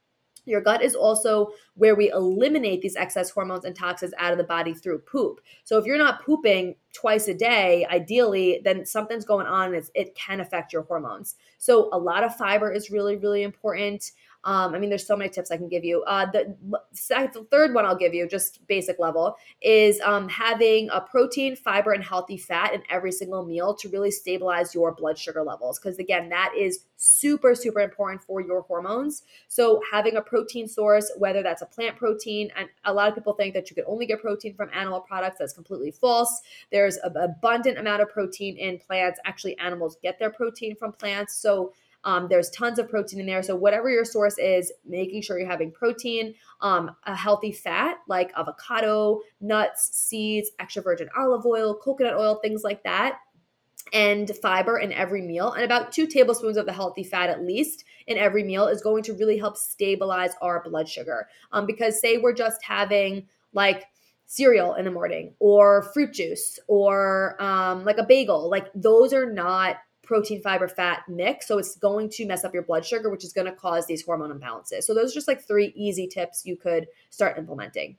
Your 0.48 0.60
gut 0.60 0.82
is 0.82 0.94
also 0.94 1.50
where 1.74 1.94
we 1.94 2.10
eliminate 2.10 2.82
these 2.82 2.96
excess 2.96 3.30
hormones 3.30 3.64
and 3.64 3.76
toxins 3.76 4.14
out 4.18 4.32
of 4.32 4.38
the 4.38 4.44
body 4.44 4.74
through 4.74 5.00
poop. 5.00 5.40
So 5.64 5.78
if 5.78 5.84
you're 5.84 5.98
not 5.98 6.24
pooping 6.24 6.74
twice 6.92 7.28
a 7.28 7.34
day, 7.34 7.86
ideally, 7.90 8.60
then 8.64 8.84
something's 8.84 9.24
going 9.24 9.46
on 9.46 9.74
and 9.74 9.90
it 9.94 10.14
can 10.14 10.40
affect 10.40 10.72
your 10.72 10.82
hormones. 10.82 11.36
So 11.58 11.88
a 11.92 11.98
lot 11.98 12.24
of 12.24 12.34
fiber 12.36 12.72
is 12.72 12.90
really, 12.90 13.16
really 13.16 13.42
important. 13.42 14.12
Um, 14.44 14.74
I 14.74 14.78
mean, 14.78 14.88
there's 14.88 15.06
so 15.06 15.16
many 15.16 15.30
tips 15.30 15.50
I 15.50 15.56
can 15.56 15.68
give 15.68 15.84
you. 15.84 16.02
Uh, 16.04 16.26
the, 16.30 16.56
the 17.10 17.46
third 17.50 17.74
one 17.74 17.84
I'll 17.84 17.96
give 17.96 18.14
you, 18.14 18.26
just 18.28 18.66
basic 18.66 18.98
level, 18.98 19.36
is 19.60 20.00
um, 20.00 20.28
having 20.28 20.88
a 20.92 21.00
protein, 21.00 21.56
fiber, 21.56 21.92
and 21.92 22.04
healthy 22.04 22.36
fat 22.36 22.72
in 22.72 22.82
every 22.88 23.12
single 23.12 23.44
meal 23.44 23.74
to 23.74 23.88
really 23.88 24.10
stabilize 24.10 24.74
your 24.74 24.92
blood 24.92 25.18
sugar 25.18 25.42
levels. 25.42 25.78
Because 25.78 25.98
again, 25.98 26.28
that 26.28 26.52
is 26.56 26.84
super, 26.96 27.54
super 27.54 27.80
important 27.80 28.22
for 28.22 28.40
your 28.40 28.62
hormones. 28.62 29.24
So 29.48 29.82
having 29.90 30.16
a 30.16 30.22
protein 30.22 30.68
source, 30.68 31.10
whether 31.18 31.42
that's 31.42 31.62
a 31.62 31.66
plant 31.66 31.96
protein, 31.96 32.50
and 32.56 32.68
a 32.84 32.92
lot 32.92 33.08
of 33.08 33.14
people 33.14 33.34
think 33.34 33.54
that 33.54 33.70
you 33.70 33.74
can 33.74 33.84
only 33.86 34.06
get 34.06 34.20
protein 34.20 34.54
from 34.54 34.70
animal 34.72 35.00
products. 35.00 35.36
That's 35.38 35.52
completely 35.52 35.90
false. 35.90 36.40
There's 36.70 36.96
an 36.98 37.16
abundant 37.16 37.78
amount 37.78 38.02
of 38.02 38.08
protein 38.08 38.56
in 38.56 38.78
plants. 38.78 39.20
Actually, 39.24 39.58
animals 39.58 39.96
get 40.02 40.18
their 40.18 40.30
protein 40.30 40.76
from 40.76 40.92
plants. 40.92 41.36
So 41.36 41.72
um, 42.04 42.28
there's 42.28 42.50
tons 42.50 42.78
of 42.78 42.88
protein 42.88 43.20
in 43.20 43.26
there. 43.26 43.42
So, 43.42 43.56
whatever 43.56 43.90
your 43.90 44.04
source 44.04 44.38
is, 44.38 44.72
making 44.86 45.22
sure 45.22 45.38
you're 45.38 45.48
having 45.48 45.72
protein, 45.72 46.34
um, 46.60 46.90
a 47.04 47.14
healthy 47.14 47.52
fat 47.52 47.98
like 48.08 48.32
avocado, 48.36 49.20
nuts, 49.40 49.90
seeds, 49.92 50.50
extra 50.58 50.82
virgin 50.82 51.08
olive 51.16 51.44
oil, 51.46 51.74
coconut 51.74 52.14
oil, 52.14 52.36
things 52.36 52.62
like 52.64 52.82
that 52.84 53.18
and 53.92 54.30
fiber 54.42 54.78
in 54.78 54.92
every 54.92 55.22
meal. 55.22 55.52
And 55.52 55.64
about 55.64 55.92
two 55.92 56.06
tablespoons 56.06 56.56
of 56.56 56.66
the 56.66 56.72
healthy 56.72 57.02
fat, 57.02 57.30
at 57.30 57.42
least, 57.42 57.84
in 58.06 58.18
every 58.18 58.42
meal 58.42 58.66
is 58.66 58.82
going 58.82 59.02
to 59.04 59.14
really 59.14 59.38
help 59.38 59.56
stabilize 59.56 60.32
our 60.40 60.62
blood 60.62 60.88
sugar. 60.88 61.28
Um, 61.52 61.66
because, 61.66 62.00
say, 62.00 62.18
we're 62.18 62.34
just 62.34 62.62
having 62.62 63.26
like 63.52 63.86
cereal 64.26 64.74
in 64.74 64.84
the 64.84 64.90
morning 64.90 65.34
or 65.38 65.82
fruit 65.94 66.12
juice 66.12 66.58
or 66.66 67.40
um, 67.42 67.84
like 67.84 67.98
a 67.98 68.04
bagel, 68.04 68.48
like 68.50 68.66
those 68.74 69.12
are 69.12 69.30
not 69.30 69.76
protein, 70.08 70.40
fiber, 70.40 70.66
fat 70.66 71.02
mix. 71.06 71.46
So 71.46 71.58
it's 71.58 71.76
going 71.76 72.08
to 72.10 72.26
mess 72.26 72.42
up 72.42 72.54
your 72.54 72.64
blood 72.64 72.84
sugar, 72.84 73.10
which 73.10 73.24
is 73.24 73.34
going 73.34 73.44
to 73.44 73.52
cause 73.52 73.86
these 73.86 74.04
hormone 74.04 74.36
imbalances. 74.36 74.84
So 74.84 74.94
those 74.94 75.12
are 75.12 75.14
just 75.14 75.28
like 75.28 75.46
three 75.46 75.72
easy 75.76 76.08
tips 76.08 76.46
you 76.46 76.56
could 76.56 76.86
start 77.10 77.38
implementing. 77.38 77.98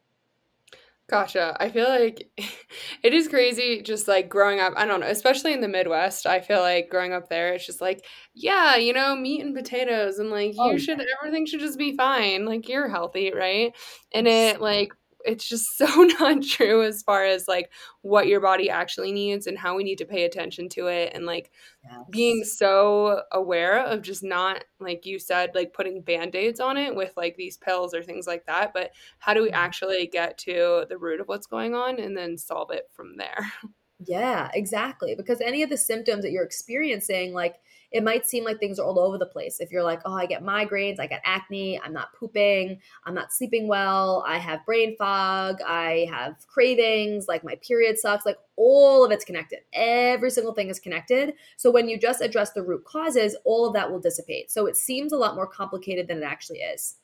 Gotcha. 1.08 1.56
I 1.60 1.70
feel 1.70 1.88
like 1.88 2.30
it 3.04 3.14
is 3.14 3.28
crazy 3.28 3.82
just 3.84 4.08
like 4.08 4.28
growing 4.28 4.60
up. 4.60 4.74
I 4.76 4.86
don't 4.86 5.02
know, 5.02 5.08
especially 5.08 5.54
in 5.54 5.62
the 5.62 5.68
Midwest. 5.68 6.26
I 6.26 6.40
feel 6.40 6.62
like 6.62 6.90
growing 6.90 7.14
up 7.14 7.30
there, 7.30 7.54
it's 7.54 7.66
just 7.66 7.80
like, 7.80 8.04
yeah, 8.34 8.76
you 8.76 8.94
know, 8.94 9.16
meat 9.16 9.42
and 9.42 9.56
potatoes, 9.56 10.18
and 10.18 10.32
like 10.32 10.56
oh, 10.58 10.72
you 10.72 10.80
should, 10.80 11.02
everything 11.20 11.46
should 11.46 11.62
just 11.62 11.80
be 11.80 11.96
fine. 11.96 12.46
Like 12.46 12.68
you're 12.68 12.90
healthy, 12.90 13.32
right? 13.34 13.76
And 14.12 14.28
it 14.28 14.62
like 14.62 14.94
it's 15.26 15.48
just 15.48 15.78
so 15.78 15.86
not 16.20 16.44
true 16.44 16.84
as 16.84 17.04
far 17.04 17.26
as 17.26 17.48
like 17.48 17.70
what 18.02 18.28
your 18.28 18.40
body 18.40 18.70
actually 18.70 19.12
needs 19.12 19.48
and 19.48 19.58
how 19.58 19.76
we 19.76 19.84
need 19.84 19.98
to 19.98 20.06
pay 20.06 20.24
attention 20.24 20.70
to 20.70 20.88
it 20.88 21.12
and 21.14 21.26
like 21.26 21.52
yes. 21.84 22.00
being 22.10 22.44
so 22.44 23.22
aware 23.32 23.86
of 23.86 24.02
just 24.02 24.24
not 24.24 24.64
like 24.80 25.06
you 25.06 25.20
said 25.20 25.52
like 25.54 25.74
putting 25.74 26.02
band-aids 26.02 26.60
on 26.60 26.78
it 26.78 26.96
with 26.96 27.14
like 27.18 27.36
these 27.36 27.58
pills 27.58 27.94
or 27.94 28.02
things 28.02 28.28
like 28.28 28.46
that 28.46 28.74
but 28.74 28.92
how 29.20 29.34
do 29.34 29.42
we 29.42 29.50
mm-hmm. 29.50 29.56
actually 29.56 30.08
get 30.08 30.38
to 30.38 30.86
the 30.90 30.98
root 30.98 31.20
of 31.20 31.28
what's 31.28 31.48
going 31.48 31.76
on 31.76 32.00
and 32.00 32.16
then 32.16 32.38
solve 32.38 32.72
it 32.72 32.90
from 32.92 33.18
there 33.18 33.52
yeah 34.06 34.50
exactly 34.54 35.14
because 35.16 35.42
any 35.42 35.62
of 35.62 35.70
the 35.70 35.78
symptoms 35.78 36.24
that 36.24 36.32
you're 36.32 36.44
experiencing 36.44 37.34
like 37.34 37.56
it 37.92 38.04
might 38.04 38.26
seem 38.26 38.44
like 38.44 38.60
things 38.60 38.80
are 38.80 38.86
all 38.86 39.00
over 39.00 39.18
the 39.18 39.26
place. 39.26 39.60
If 39.60 39.72
you're 39.72 39.84
like, 39.84 40.02
oh, 40.06 40.14
I 40.14 40.26
get 40.26 40.44
migraines, 40.44 41.00
I 41.00 41.08
get 41.08 41.22
acne, 41.24 41.80
I'm 41.84 41.94
not 41.94 42.14
pooping, 42.14 42.80
I'm 43.06 43.16
not 43.16 43.34
sleeping 43.34 43.68
well, 43.68 44.24
I 44.28 44.38
have 44.38 44.66
brain 44.66 44.96
fog, 44.98 45.60
I 45.66 46.08
have 46.12 46.36
cravings, 46.48 47.28
like 47.28 47.44
my 47.44 47.56
period 47.56 47.98
sucks, 47.98 48.26
like 48.26 48.38
all 48.56 49.04
of 49.04 49.12
it's 49.12 49.26
connected. 49.26 49.60
Every 49.74 50.30
single 50.30 50.54
thing 50.54 50.70
is 50.70 50.80
connected. 50.80 51.34
So 51.58 51.72
when 51.72 51.90
you 51.90 51.98
just 51.98 52.22
address 52.22 52.52
the 52.52 52.64
root 52.64 52.84
causes, 52.86 53.36
all 53.44 53.66
of 53.66 53.74
that 53.74 53.90
will 53.90 54.00
dissipate. 54.00 54.52
So 54.52 54.68
it 54.68 54.78
seems 54.78 55.12
a 55.12 55.18
lot 55.18 55.36
more 55.36 55.48
complicated 55.48 56.08
than 56.08 56.20
it 56.20 56.24
actually 56.24 56.60
is. 56.60 56.96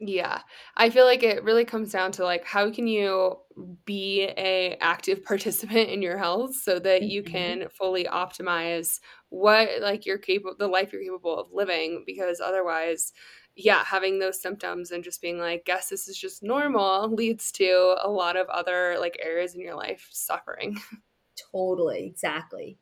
Yeah. 0.00 0.42
I 0.76 0.90
feel 0.90 1.04
like 1.04 1.24
it 1.24 1.42
really 1.42 1.64
comes 1.64 1.90
down 1.90 2.12
to 2.12 2.24
like 2.24 2.44
how 2.44 2.70
can 2.70 2.86
you 2.86 3.36
be 3.84 4.30
a 4.36 4.76
active 4.80 5.24
participant 5.24 5.90
in 5.90 6.02
your 6.02 6.16
health 6.18 6.54
so 6.54 6.78
that 6.78 7.02
you 7.02 7.22
mm-hmm. 7.22 7.32
can 7.32 7.68
fully 7.68 8.04
optimize 8.04 9.00
what 9.30 9.68
like 9.82 10.06
you're 10.06 10.18
capable 10.18 10.54
the 10.58 10.68
life 10.68 10.92
you're 10.92 11.02
capable 11.02 11.38
of 11.38 11.52
living 11.52 12.04
because 12.06 12.40
otherwise 12.40 13.12
yeah, 13.58 13.84
having 13.84 14.20
those 14.20 14.40
symptoms 14.40 14.92
and 14.92 15.02
just 15.02 15.20
being 15.20 15.38
like, 15.38 15.64
guess 15.64 15.88
this 15.88 16.06
is 16.06 16.16
just 16.16 16.44
normal 16.44 17.12
leads 17.12 17.50
to 17.52 17.96
a 18.00 18.08
lot 18.08 18.36
of 18.36 18.48
other 18.48 18.96
like 19.00 19.18
areas 19.20 19.54
in 19.54 19.60
your 19.60 19.74
life 19.74 20.06
suffering. 20.12 20.78
Totally, 21.52 22.06
exactly. 22.06 22.78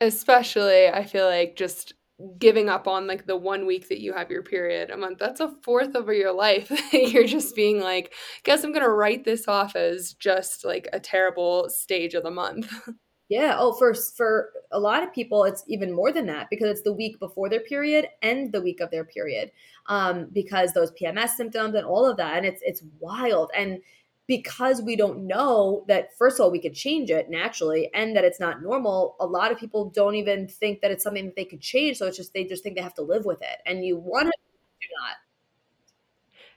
Especially, 0.00 0.88
I 0.88 1.04
feel 1.04 1.26
like 1.26 1.54
just 1.54 1.94
giving 2.38 2.68
up 2.68 2.86
on 2.86 3.06
like 3.06 3.26
the 3.26 3.36
one 3.36 3.66
week 3.66 3.88
that 3.88 4.00
you 4.00 4.12
have 4.12 4.30
your 4.30 4.42
period 4.42 4.90
a 4.90 4.96
month 4.96 5.18
that's 5.18 5.40
a 5.40 5.52
fourth 5.62 5.94
of 5.94 6.06
your 6.08 6.32
life 6.32 6.70
you're 6.92 7.26
just 7.26 7.54
being 7.56 7.80
like 7.80 8.12
guess 8.44 8.64
i'm 8.64 8.72
gonna 8.72 8.88
write 8.88 9.24
this 9.24 9.48
off 9.48 9.74
as 9.76 10.12
just 10.14 10.64
like 10.64 10.88
a 10.92 11.00
terrible 11.00 11.68
stage 11.68 12.14
of 12.14 12.22
the 12.22 12.30
month. 12.30 12.72
Yeah 13.28 13.56
oh 13.58 13.72
for 13.72 13.94
for 13.94 14.50
a 14.72 14.78
lot 14.78 15.02
of 15.02 15.14
people 15.14 15.44
it's 15.44 15.64
even 15.66 15.90
more 15.90 16.12
than 16.12 16.26
that 16.26 16.48
because 16.50 16.68
it's 16.68 16.82
the 16.82 16.92
week 16.92 17.18
before 17.18 17.48
their 17.48 17.60
period 17.60 18.08
and 18.20 18.52
the 18.52 18.60
week 18.60 18.80
of 18.80 18.90
their 18.90 19.06
period 19.06 19.50
um 19.86 20.28
because 20.34 20.74
those 20.74 20.92
pms 21.00 21.30
symptoms 21.30 21.74
and 21.74 21.86
all 21.86 22.04
of 22.04 22.18
that 22.18 22.36
and 22.36 22.44
it's 22.44 22.60
it's 22.62 22.82
wild 22.98 23.50
and 23.56 23.78
because 24.26 24.80
we 24.80 24.96
don't 24.96 25.26
know 25.26 25.84
that 25.88 26.16
first 26.16 26.38
of 26.38 26.44
all 26.44 26.50
we 26.50 26.60
could 26.60 26.74
change 26.74 27.10
it 27.10 27.28
naturally 27.28 27.90
and 27.94 28.16
that 28.16 28.24
it's 28.24 28.40
not 28.40 28.62
normal. 28.62 29.16
A 29.20 29.26
lot 29.26 29.52
of 29.52 29.58
people 29.58 29.90
don't 29.90 30.14
even 30.14 30.46
think 30.46 30.80
that 30.80 30.90
it's 30.90 31.04
something 31.04 31.26
that 31.26 31.36
they 31.36 31.44
could 31.44 31.60
change 31.60 31.98
so 31.98 32.06
it's 32.06 32.16
just 32.16 32.32
they 32.32 32.44
just 32.44 32.62
think 32.62 32.76
they 32.76 32.82
have 32.82 32.94
to 32.94 33.02
live 33.02 33.24
with 33.24 33.42
it. 33.42 33.58
And 33.66 33.84
you 33.84 33.96
want 33.96 34.26
to 34.26 34.32
do 34.80 34.88
not. 35.00 35.16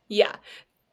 Yeah. 0.08 0.36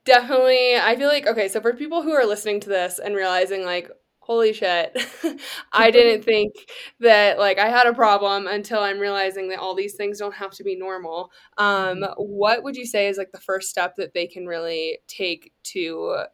Definitely 0.05 0.77
i 0.77 0.97
feel 0.97 1.07
like 1.07 1.29
okay 1.29 1.47
so 1.47 1.61
for 1.61 1.75
people 1.75 2.03
who 2.03 2.11
are 2.11 2.27
listening 2.27 2.59
to 2.59 2.69
this 2.69 2.99
and 2.99 3.15
realizing 3.15 3.65
like 3.65 3.89
holy 4.19 4.53
shit 4.53 4.97
i 5.73 5.93
didn't 5.93 6.23
think 6.25 6.53
that 6.99 7.39
like 7.39 7.61
i 7.61 7.69
had 7.69 7.87
a 7.87 7.95
problem 7.95 8.49
until 8.49 8.81
i'm 8.81 8.99
realizing 8.99 9.49
that 9.49 9.61
all 9.61 9.77
these 9.77 9.95
things 9.95 10.19
don't 10.19 10.35
have 10.35 10.51
to 10.51 10.65
be 10.65 10.75
normal 10.75 11.31
um 11.57 11.99
mm-hmm. 11.99 12.13
what 12.17 12.65
would 12.65 12.75
you 12.75 12.85
say 12.85 13.07
is 13.07 13.17
like 13.17 13.31
the 13.31 13.41
first 13.41 13.71
step 13.71 13.95
that 13.95 14.13
they 14.13 14.27
can 14.27 14.45
really 14.45 14.99
take 15.07 15.53
to 15.63 16.25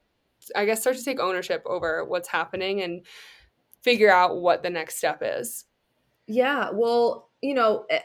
i 0.57 0.65
guess 0.65 0.81
start 0.81 0.97
to 0.97 1.05
take 1.05 1.21
ownership 1.21 1.63
over 1.67 2.05
what's 2.05 2.29
happening 2.29 2.83
and 2.83 3.05
figure 3.83 4.11
out 4.11 4.41
what 4.41 4.63
the 4.63 4.71
next 4.71 4.99
step 4.99 5.23
is. 5.23 5.65
Yeah 6.27 6.71
well 6.73 7.31
you 7.41 7.55
know 7.55 7.87
eh, 7.91 8.01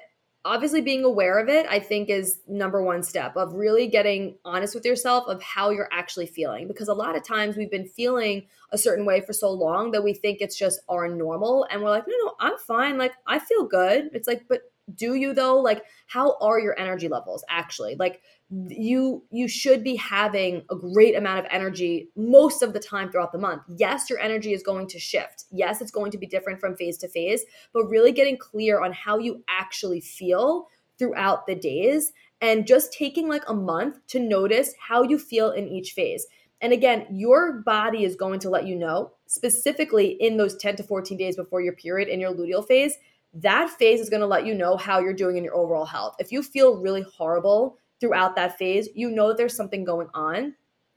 obviously 0.46 0.82
being 0.82 1.04
aware 1.04 1.40
of 1.40 1.48
it 1.50 1.66
i 1.70 1.80
think 1.80 2.10
is 2.10 2.40
number 2.48 2.82
one 2.84 3.02
step 3.02 3.36
of 3.38 3.54
really 3.54 3.88
getting 3.88 4.36
honest 4.44 4.76
with 4.76 4.86
yourself 4.86 5.26
of 5.28 5.42
how 5.42 5.70
you're 5.70 5.90
actually 5.92 6.26
feeling 6.26 6.68
because 6.68 6.90
a 6.90 6.94
lot 6.94 7.16
of 7.16 7.26
times 7.26 7.56
we've 7.56 7.72
been 7.72 7.88
feeling 7.88 8.46
a 8.72 8.78
certain 8.78 9.06
way 9.06 9.22
for 9.22 9.34
so 9.34 9.50
long 9.50 9.92
that 9.92 10.04
we 10.04 10.14
think 10.14 10.40
it's 10.42 10.58
just 10.58 10.82
our 10.90 11.08
normal 11.08 11.66
and 11.72 11.82
we're 11.82 11.90
like 11.90 12.08
no 12.08 12.16
no 12.26 12.34
i'm 12.40 12.58
fine 12.58 12.98
like 12.98 13.14
i 13.26 13.40
feel 13.40 13.66
good. 13.66 14.10
It's 14.14 14.28
like 14.28 14.46
but 14.48 14.62
do 14.96 15.16
you 15.16 15.34
though? 15.34 15.60
Like 15.60 15.84
how 16.08 16.38
are 16.40 16.60
your 16.60 16.78
energy 16.80 17.08
levels 17.08 17.44
actually? 17.50 17.96
Like 17.96 18.22
you 18.50 19.24
you 19.32 19.48
should 19.48 19.84
be 19.84 19.96
having 19.96 20.64
a 20.70 20.76
great 20.76 21.16
amount 21.16 21.40
of 21.40 21.46
energy 21.50 22.10
most 22.16 22.62
of 22.62 22.74
the 22.74 22.80
time 22.80 23.12
throughout 23.12 23.32
the 23.32 23.40
month. 23.40 23.64
Yes 23.78 24.10
your 24.10 24.20
energy 24.20 24.54
is 24.54 24.64
going 24.64 24.88
to 24.88 25.00
shift. 25.00 25.46
Yes 25.52 25.82
it's 25.82 25.92
going 25.92 26.12
to 26.12 26.18
be 26.18 26.28
different 26.28 26.60
from 26.60 26.76
phase 26.76 26.98
to 27.00 27.08
phase 27.08 27.44
but 27.74 27.88
really 27.88 28.12
getting 28.12 28.38
clear 28.38 28.82
on 28.82 28.92
how 28.92 29.18
you 29.18 29.44
actually 29.48 30.02
feel 30.02 30.68
throughout 31.00 31.48
the 31.48 31.56
days 31.56 32.12
and 32.42 32.68
just 32.68 32.94
taking 32.94 33.28
like 33.28 33.44
a 33.48 33.54
month 33.54 34.06
to 34.08 34.20
notice 34.20 34.74
how 34.80 35.02
you 35.02 35.18
feel 35.18 35.52
in 35.52 35.68
each 35.68 35.92
phase. 35.94 36.28
And 36.62 36.74
again 36.74 37.08
your 37.10 37.62
body 37.66 38.04
is 38.04 38.16
going 38.16 38.40
to 38.42 38.50
let 38.50 38.68
you 38.68 38.76
know 38.76 39.14
specifically 39.28 40.10
in 40.20 40.38
those 40.38 40.56
10 40.58 40.76
to 40.76 40.84
14 40.84 41.18
days 41.18 41.38
before 41.38 41.62
your 41.62 41.74
period 41.74 42.10
in 42.10 42.20
your 42.20 42.34
luteal 42.34 42.68
phase 42.68 42.98
that 43.34 43.70
phase 43.70 44.00
is 44.00 44.10
going 44.10 44.22
to 44.22 44.28
let 44.28 44.46
you 44.46 44.54
know 44.54 44.78
how 44.78 45.00
you're 45.00 45.14
doing 45.14 45.38
in 45.38 45.44
your 45.44 45.56
overall 45.56 45.86
health. 45.86 46.16
If 46.20 46.32
you 46.32 46.44
feel 46.44 46.78
really 46.78 47.04
horrible 47.16 47.78
throughout 48.00 48.36
that 48.36 48.58
phase, 48.58 48.90
you 48.94 49.10
know 49.10 49.30
that 49.30 49.38
there's 49.38 49.56
something 49.56 49.84
going 49.84 50.10
on 50.14 50.54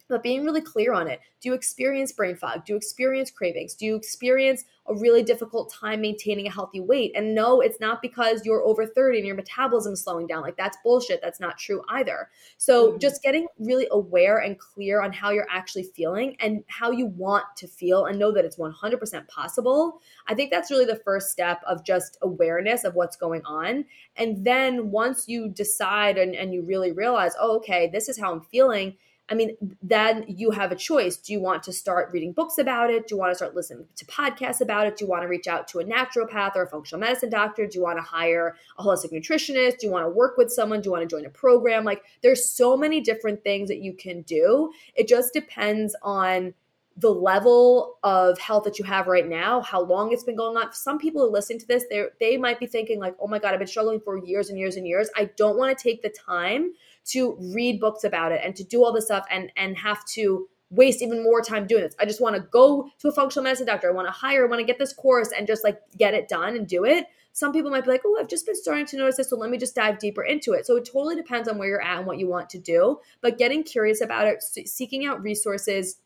but 0.09 0.23
being 0.23 0.45
really 0.45 0.61
clear 0.61 0.93
on 0.93 1.09
it. 1.09 1.21
Do 1.41 1.51
you 1.51 1.55
experience 1.55 2.13
brain 2.13 2.37
fog? 2.37 2.65
Do 2.65 2.73
you 2.73 2.77
experience 2.77 3.31
cravings? 3.31 3.75
Do 3.75 3.85
you 3.85 3.97
experience 3.97 4.65
a 4.89 4.95
really 4.95 5.23
difficult 5.23 5.73
time 5.73 6.01
maintaining 6.01 6.47
a 6.47 6.51
healthy 6.51 6.81
weight? 6.81 7.13
And 7.15 7.35
no, 7.35 7.61
it's 7.61 7.81
not 7.81 8.03
because 8.03 8.45
you're 8.45 8.63
over 8.63 8.87
30 8.87 9.19
and 9.19 9.27
your 9.27 9.37
metabolism 9.37 9.93
is 9.93 10.03
slowing 10.03 10.27
down. 10.27 10.43
Like 10.43 10.57
that's 10.57 10.79
bullshit. 10.83 11.21
That's 11.23 11.41
not 11.41 11.59
true 11.59 11.83
either. 11.89 12.31
So 12.57 12.91
mm-hmm. 12.91 12.99
just 12.99 13.23
getting 13.23 13.47
really 13.59 13.87
aware 13.91 14.39
and 14.39 14.59
clear 14.59 15.03
on 15.03 15.13
how 15.13 15.31
you're 15.31 15.49
actually 15.51 15.85
feeling 15.85 16.37
and 16.41 16.65
how 16.69 16.91
you 16.91 17.07
want 17.07 17.45
to 17.57 17.67
feel 17.67 18.07
and 18.07 18.19
know 18.19 18.33
that 18.33 18.45
it's 18.45 18.57
100% 18.57 19.29
possible. 19.29 20.01
I 20.29 20.35
think 20.35 20.51
that's 20.51 20.71
really 20.71 20.85
the 20.85 21.01
first 21.05 21.31
step 21.31 21.61
of 21.67 21.85
just 21.85 22.17
awareness 22.23 22.85
of 22.85 22.95
what's 22.95 23.17
going 23.17 23.43
on. 23.45 23.85
And 24.17 24.45
then 24.45 24.91
once 24.91 25.29
you 25.29 25.49
decide 25.49 26.17
and, 26.17 26.35
and 26.35 26.55
you 26.55 26.63
really 26.63 26.93
realize, 26.93 27.33
oh, 27.41 27.57
okay, 27.57 27.91
this 27.93 28.09
is 28.09 28.19
how 28.19 28.33
I'm 28.33 28.41
feeling 28.41 28.97
I 29.29 29.35
mean, 29.35 29.57
then 29.83 30.25
you 30.29 30.53
have 30.53 30.71
a 30.71 30.77
choice. 30.77 31.17
Do 31.17 31.33
you 31.33 31.41
want 31.41 31.65
to 31.65 31.73
start 31.73 32.11
reading 32.13 32.33
books 32.33 32.59
about 32.59 32.91
it? 32.91 33.09
Do 33.09 33.17
you 33.17 33.19
want 33.19 33.33
to 33.33 33.35
start 33.35 33.57
listening 33.57 33.87
to 33.97 34.05
podcasts 34.07 34.61
about 34.61 34.87
it? 34.87 34.97
Do 34.97 35.05
you 35.05 35.11
want 35.11 35.23
to 35.23 35.29
reach 35.29 35.49
out 35.49 35.67
to 35.69 35.81
a 35.81 35.85
naturopath 35.85 36.55
or 36.55 36.63
a 36.63 36.69
functional 36.69 37.01
medicine 37.01 37.31
doctor? 37.31 37.67
Do 37.67 37.77
you 37.77 37.83
want 37.83 37.99
to 37.99 38.03
hire 38.03 38.57
a 38.79 38.85
holistic 38.85 39.13
nutritionist? 39.13 39.79
Do 39.79 39.87
you 39.87 39.93
want 39.93 40.05
to 40.05 40.11
work 40.11 40.37
with 40.37 40.53
someone? 40.53 40.81
Do 40.81 40.89
you 40.89 40.93
want 40.93 41.09
to 41.09 41.17
join 41.17 41.27
a 41.27 41.31
program? 41.31 41.85
Like, 41.85 42.03
there's 42.23 42.49
so 42.49 42.77
many 42.77 43.01
different 43.01 43.43
things 43.43 43.69
that 43.69 43.79
you 43.79 43.95
can 43.95 44.23
do. 44.23 44.71
It 44.95 45.09
just 45.09 45.33
depends 45.33 45.97
on 46.03 46.55
the 46.99 47.11
level 47.11 47.99
of 48.03 48.39
health 48.39 48.65
that 48.65 48.79
you 48.79 48.85
have 48.85 49.07
right 49.07 49.29
now, 49.29 49.61
how 49.61 49.83
long 49.83 50.13
it's 50.13 50.25
been 50.25 50.37
going 50.37 50.57
on. 50.57 50.73
Some 50.73 50.99
people 50.99 51.27
who 51.27 51.31
listen 51.31 51.59
to 51.59 51.67
this, 51.67 51.85
they 51.91 52.05
they 52.21 52.37
might 52.39 52.59
be 52.59 52.67
thinking 52.67 52.99
like, 52.99 53.15
"Oh 53.21 53.27
my 53.27 53.39
god, 53.39 53.53
I've 53.53 53.59
been 53.59 53.69
struggling 53.69 54.01
for 54.01 54.25
years 54.25 54.49
and 54.49 54.59
years 54.59 54.77
and 54.77 54.87
years. 54.87 55.11
I 55.15 55.27
don't 55.37 55.59
want 55.59 55.77
to 55.77 55.83
take 55.83 56.01
the 56.01 56.09
time 56.09 56.73
to 57.07 57.37
read 57.55 57.81
books 57.81 58.05
about 58.05 58.33
it 58.33 58.41
and 58.45 58.55
to 58.57 58.65
do 58.65 58.85
all 58.85 58.93
this 58.93 59.07
stuff 59.07 59.27
and 59.31 59.51
and 59.57 59.77
have 59.77 60.05
to 60.07 60.49
waste 60.71 61.03
even 61.03 61.23
more 61.23 61.41
time 61.41 61.67
doing 61.67 61.83
this. 61.83 61.95
I 62.01 62.05
just 62.07 62.21
want 62.21 62.35
to 62.37 62.43
go 62.43 62.91
to 62.99 63.09
a 63.09 63.13
functional 63.13 63.45
medicine 63.45 63.67
doctor. 63.67 63.89
I 63.89 63.93
want 63.95 64.09
to 64.09 64.13
hire, 64.13 64.45
I 64.45 64.49
want 64.49 64.61
to 64.61 64.67
get 64.67 64.79
this 64.79 64.93
course 64.93 65.31
and 65.37 65.47
just 65.47 65.63
like 65.63 65.81
get 65.97 66.15
it 66.15 66.29
done 66.29 66.57
and 66.57 66.67
do 66.67 66.85
it. 66.85 67.07
Some 67.33 67.53
people 67.53 67.71
might 67.71 67.85
be 67.85 67.91
like, 67.91 68.03
oh, 68.05 68.17
I've 68.19 68.29
just 68.29 68.47
been 68.47 68.57
starting 68.57 68.87
to 68.87 68.97
notice 68.97 69.19
this, 69.19 69.31
so 69.31 69.37
let 69.37 69.51
me 69.51 69.59
just 69.59 69.75
dive 69.75 69.99
deeper 69.99 70.25
into 70.25 70.55
it. 70.55 70.67
So 70.67 70.77
it 70.77 70.87
totally 70.87 71.17
depends 71.17 71.49
on 71.49 71.59
where 71.59 71.69
you're 71.69 71.83
at 71.83 71.99
and 71.99 72.07
what 72.07 72.19
you 72.19 72.27
want 72.27 72.49
to 72.51 72.59
do. 72.59 72.99
But 73.21 73.39
getting 73.39 73.63
curious 73.63 74.01
about 74.01 74.27
it, 74.27 74.43
seeking 74.43 75.05
out 75.05 75.23
resources, 75.23 75.99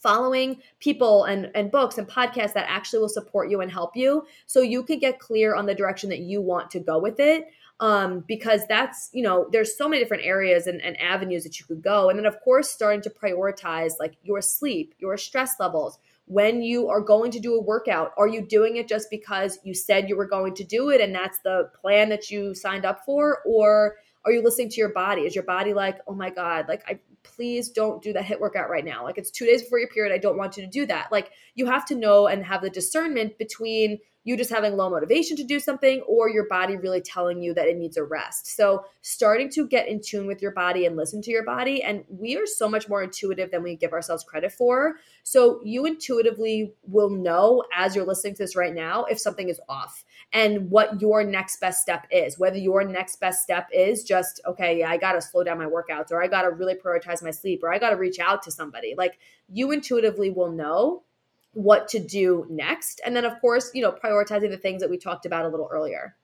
following 0.00 0.56
people 0.78 1.24
and, 1.24 1.50
and 1.54 1.70
books 1.70 1.98
and 1.98 2.08
podcasts 2.08 2.54
that 2.54 2.64
actually 2.68 3.00
will 3.00 3.08
support 3.08 3.50
you 3.50 3.60
and 3.60 3.70
help 3.70 3.94
you 3.94 4.24
so 4.46 4.60
you 4.60 4.82
can 4.82 4.98
get 4.98 5.18
clear 5.18 5.54
on 5.54 5.66
the 5.66 5.74
direction 5.74 6.08
that 6.08 6.20
you 6.20 6.40
want 6.40 6.70
to 6.70 6.80
go 6.80 6.98
with 6.98 7.20
it 7.20 7.48
um, 7.80 8.24
because 8.28 8.66
that's 8.68 9.10
you 9.12 9.22
know 9.22 9.48
there's 9.50 9.76
so 9.76 9.88
many 9.88 10.02
different 10.02 10.24
areas 10.24 10.66
and, 10.66 10.80
and 10.82 11.00
avenues 11.00 11.42
that 11.44 11.58
you 11.58 11.66
could 11.66 11.82
go. 11.82 12.10
And 12.10 12.18
then 12.18 12.26
of 12.26 12.38
course 12.40 12.70
starting 12.70 13.00
to 13.02 13.10
prioritize 13.10 13.92
like 13.98 14.14
your 14.22 14.40
sleep 14.40 14.94
your 14.98 15.16
stress 15.16 15.54
levels. 15.58 15.98
When 16.26 16.62
you 16.62 16.88
are 16.88 17.00
going 17.00 17.32
to 17.32 17.40
do 17.40 17.54
a 17.54 17.60
workout 17.60 18.12
are 18.16 18.28
you 18.28 18.46
doing 18.46 18.76
it 18.76 18.86
just 18.86 19.10
because 19.10 19.58
you 19.64 19.74
said 19.74 20.08
you 20.08 20.16
were 20.16 20.28
going 20.28 20.54
to 20.54 20.64
do 20.64 20.90
it 20.90 21.00
and 21.00 21.14
that's 21.14 21.40
the 21.40 21.70
plan 21.80 22.10
that 22.10 22.30
you 22.30 22.54
signed 22.54 22.84
up 22.84 23.04
for? 23.04 23.38
Or 23.46 23.96
are 24.24 24.32
you 24.32 24.42
listening 24.42 24.68
to 24.68 24.76
your 24.76 24.92
body? 24.92 25.22
Is 25.22 25.34
your 25.34 25.44
body 25.44 25.72
like 25.72 25.98
oh 26.06 26.14
my 26.14 26.30
god 26.30 26.66
like 26.68 26.82
i 26.86 27.00
please 27.22 27.68
don't 27.68 28.02
do 28.02 28.12
that 28.14 28.24
HIIT 28.24 28.40
workout 28.40 28.70
right 28.70 28.84
now. 28.84 29.04
Like 29.04 29.18
it's 29.18 29.30
two 29.30 29.44
days 29.44 29.62
before 29.62 29.78
your 29.78 29.88
period. 29.88 30.14
I 30.14 30.18
don't 30.18 30.38
want 30.38 30.56
you 30.56 30.62
to 30.62 30.70
do 30.70 30.86
that. 30.86 31.12
Like 31.12 31.32
you 31.54 31.66
have 31.66 31.84
to 31.86 31.94
know 31.94 32.26
and 32.28 32.44
have 32.44 32.62
the 32.62 32.70
discernment 32.70 33.36
between 33.38 33.98
you 34.24 34.36
just 34.36 34.50
having 34.50 34.76
low 34.76 34.90
motivation 34.90 35.36
to 35.36 35.44
do 35.44 35.58
something 35.58 36.02
or 36.02 36.28
your 36.28 36.46
body 36.46 36.76
really 36.76 37.00
telling 37.00 37.42
you 37.42 37.54
that 37.54 37.66
it 37.66 37.76
needs 37.76 37.96
a 37.96 38.04
rest. 38.04 38.54
So, 38.54 38.84
starting 39.00 39.50
to 39.52 39.66
get 39.66 39.88
in 39.88 40.00
tune 40.00 40.26
with 40.26 40.42
your 40.42 40.50
body 40.50 40.84
and 40.84 40.96
listen 40.96 41.22
to 41.22 41.30
your 41.30 41.44
body. 41.44 41.82
And 41.82 42.04
we 42.08 42.36
are 42.36 42.46
so 42.46 42.68
much 42.68 42.88
more 42.88 43.02
intuitive 43.02 43.50
than 43.50 43.62
we 43.62 43.76
give 43.76 43.92
ourselves 43.92 44.24
credit 44.24 44.52
for. 44.52 44.96
So, 45.22 45.60
you 45.64 45.86
intuitively 45.86 46.74
will 46.82 47.10
know 47.10 47.64
as 47.74 47.96
you're 47.96 48.04
listening 48.04 48.34
to 48.34 48.42
this 48.42 48.56
right 48.56 48.74
now 48.74 49.04
if 49.04 49.18
something 49.18 49.48
is 49.48 49.60
off 49.68 50.04
and 50.32 50.70
what 50.70 51.00
your 51.00 51.24
next 51.24 51.58
best 51.60 51.80
step 51.80 52.06
is. 52.10 52.38
Whether 52.38 52.58
your 52.58 52.84
next 52.84 53.20
best 53.20 53.42
step 53.42 53.68
is 53.72 54.04
just, 54.04 54.40
okay, 54.46 54.80
yeah, 54.80 54.90
I 54.90 54.98
got 54.98 55.12
to 55.12 55.22
slow 55.22 55.44
down 55.44 55.58
my 55.58 55.66
workouts 55.66 56.10
or 56.10 56.22
I 56.22 56.28
got 56.28 56.42
to 56.42 56.50
really 56.50 56.74
prioritize 56.74 57.22
my 57.22 57.30
sleep 57.30 57.62
or 57.62 57.72
I 57.72 57.78
got 57.78 57.90
to 57.90 57.96
reach 57.96 58.18
out 58.18 58.42
to 58.42 58.50
somebody. 58.50 58.94
Like, 58.96 59.18
you 59.48 59.72
intuitively 59.72 60.30
will 60.30 60.52
know 60.52 61.04
what 61.52 61.88
to 61.88 61.98
do 61.98 62.46
next. 62.48 63.00
And 63.04 63.14
then, 63.14 63.24
of 63.24 63.40
course, 63.40 63.70
you 63.74 63.82
know, 63.82 63.92
prioritizing 63.92 64.50
the 64.50 64.56
things 64.56 64.80
that 64.82 64.90
we 64.90 64.98
talked 64.98 65.26
about 65.26 65.44
a 65.44 65.48
little 65.48 65.68
earlier. 65.70 66.16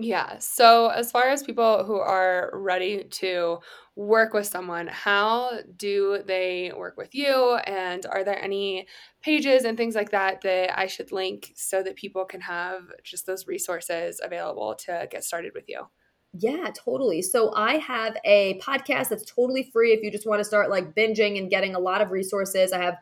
Yeah. 0.00 0.38
So, 0.38 0.88
as 0.88 1.10
far 1.10 1.24
as 1.24 1.42
people 1.42 1.84
who 1.84 1.96
are 1.96 2.50
ready 2.54 3.04
to 3.04 3.58
work 3.96 4.32
with 4.32 4.46
someone, 4.46 4.86
how 4.86 5.58
do 5.76 6.22
they 6.24 6.70
work 6.76 6.96
with 6.96 7.16
you? 7.16 7.56
And 7.66 8.06
are 8.06 8.22
there 8.22 8.40
any 8.40 8.86
pages 9.22 9.64
and 9.64 9.76
things 9.76 9.96
like 9.96 10.10
that 10.10 10.40
that 10.42 10.78
I 10.78 10.86
should 10.86 11.10
link 11.10 11.52
so 11.56 11.82
that 11.82 11.96
people 11.96 12.24
can 12.24 12.40
have 12.42 12.82
just 13.02 13.26
those 13.26 13.48
resources 13.48 14.20
available 14.22 14.76
to 14.86 15.08
get 15.10 15.24
started 15.24 15.50
with 15.52 15.64
you? 15.66 15.88
Yeah, 16.32 16.70
totally. 16.76 17.20
So 17.22 17.52
I 17.56 17.78
have 17.78 18.16
a 18.24 18.60
podcast 18.60 19.08
that's 19.08 19.24
totally 19.24 19.68
free 19.72 19.92
if 19.92 20.02
you 20.02 20.12
just 20.12 20.28
want 20.28 20.38
to 20.38 20.44
start 20.44 20.70
like 20.70 20.94
binging 20.94 21.38
and 21.38 21.50
getting 21.50 21.74
a 21.74 21.80
lot 21.80 22.02
of 22.02 22.12
resources. 22.12 22.72
I 22.72 22.80
have 22.82 22.98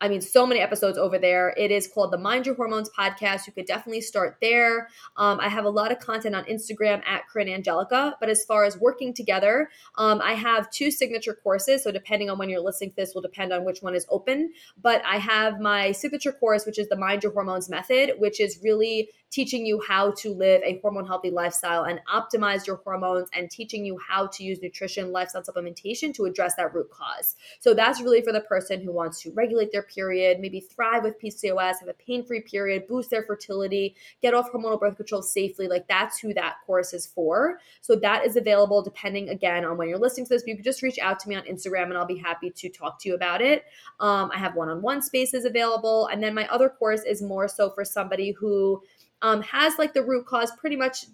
I 0.00 0.08
mean, 0.08 0.20
so 0.20 0.46
many 0.46 0.60
episodes 0.60 0.96
over 0.96 1.18
there. 1.18 1.54
It 1.56 1.70
is 1.70 1.88
called 1.88 2.12
the 2.12 2.18
Mind 2.18 2.46
Your 2.46 2.54
Hormones 2.54 2.90
podcast. 2.96 3.46
You 3.46 3.52
could 3.52 3.66
definitely 3.66 4.00
start 4.00 4.36
there. 4.40 4.88
Um, 5.16 5.40
I 5.40 5.48
have 5.48 5.64
a 5.64 5.70
lot 5.70 5.90
of 5.90 5.98
content 5.98 6.36
on 6.36 6.44
Instagram 6.44 7.02
at 7.06 7.28
Corinne 7.28 7.48
Angelica. 7.48 8.16
But 8.20 8.28
as 8.28 8.44
far 8.44 8.64
as 8.64 8.78
working 8.78 9.12
together, 9.12 9.70
um, 9.96 10.20
I 10.22 10.34
have 10.34 10.70
two 10.70 10.90
signature 10.90 11.34
courses. 11.34 11.82
So 11.82 11.90
depending 11.90 12.30
on 12.30 12.38
when 12.38 12.48
you're 12.48 12.60
listening 12.60 12.90
to 12.90 12.96
this, 12.96 13.14
will 13.14 13.22
depend 13.22 13.52
on 13.52 13.64
which 13.64 13.80
one 13.80 13.94
is 13.94 14.06
open. 14.08 14.52
But 14.80 15.02
I 15.04 15.16
have 15.18 15.60
my 15.60 15.92
signature 15.92 16.32
course, 16.32 16.64
which 16.64 16.78
is 16.78 16.88
the 16.88 16.96
Mind 16.96 17.24
Your 17.24 17.32
Hormones 17.32 17.68
method, 17.68 18.12
which 18.18 18.40
is 18.40 18.60
really 18.62 19.10
teaching 19.30 19.66
you 19.66 19.82
how 19.86 20.12
to 20.12 20.32
live 20.32 20.62
a 20.64 20.78
hormone 20.80 21.06
healthy 21.06 21.30
lifestyle 21.30 21.84
and 21.84 22.00
optimize 22.12 22.66
your 22.66 22.76
hormones 22.76 23.28
and 23.34 23.50
teaching 23.50 23.84
you 23.84 23.98
how 23.98 24.26
to 24.28 24.42
use 24.42 24.60
nutrition, 24.62 25.12
lifestyle 25.12 25.42
supplementation 25.42 26.14
to 26.14 26.24
address 26.24 26.54
that 26.56 26.74
root 26.74 26.90
cause. 26.90 27.36
So 27.60 27.74
that's 27.74 28.00
really 28.00 28.22
for 28.22 28.32
the 28.32 28.40
person 28.40 28.80
who 28.80 28.92
wants 28.92 29.20
to 29.22 29.32
regulate 29.32 29.70
their 29.70 29.82
period, 29.82 30.40
maybe 30.40 30.60
thrive 30.60 31.02
with 31.04 31.20
PCOS, 31.20 31.80
have 31.80 31.88
a 31.88 31.94
pain 31.94 32.24
free 32.24 32.40
period, 32.40 32.86
boost 32.86 33.10
their 33.10 33.22
fertility, 33.22 33.94
get 34.22 34.34
off 34.34 34.50
hormonal 34.50 34.80
birth 34.80 34.96
control 34.96 35.22
safely. 35.22 35.68
Like 35.68 35.86
that's 35.88 36.18
who 36.18 36.32
that 36.34 36.56
course 36.66 36.94
is 36.94 37.06
for. 37.06 37.60
So 37.82 37.96
that 37.96 38.24
is 38.24 38.36
available 38.36 38.82
depending 38.82 39.28
again 39.28 39.64
on 39.64 39.76
when 39.76 39.88
you're 39.88 39.98
listening 39.98 40.26
to 40.26 40.30
this. 40.30 40.42
But 40.42 40.48
you 40.48 40.54
can 40.56 40.64
just 40.64 40.82
reach 40.82 40.98
out 40.98 41.20
to 41.20 41.28
me 41.28 41.34
on 41.34 41.44
Instagram 41.44 41.84
and 41.84 41.98
I'll 41.98 42.06
be 42.06 42.16
happy 42.16 42.50
to 42.50 42.68
talk 42.68 42.98
to 43.00 43.08
you 43.08 43.14
about 43.14 43.42
it. 43.42 43.64
Um, 44.00 44.30
I 44.32 44.38
have 44.38 44.54
one 44.54 44.68
on 44.68 44.80
one 44.80 45.02
spaces 45.02 45.44
available. 45.44 46.06
And 46.06 46.22
then 46.22 46.34
my 46.34 46.46
other 46.48 46.68
course 46.68 47.02
is 47.02 47.20
more 47.20 47.48
so 47.48 47.70
for 47.70 47.84
somebody 47.84 48.32
who 48.32 48.82
um, 49.22 49.42
has 49.42 49.78
like 49.78 49.94
the 49.94 50.02
root 50.02 50.26
cause 50.26 50.52
pretty 50.52 50.76
much 50.76 51.06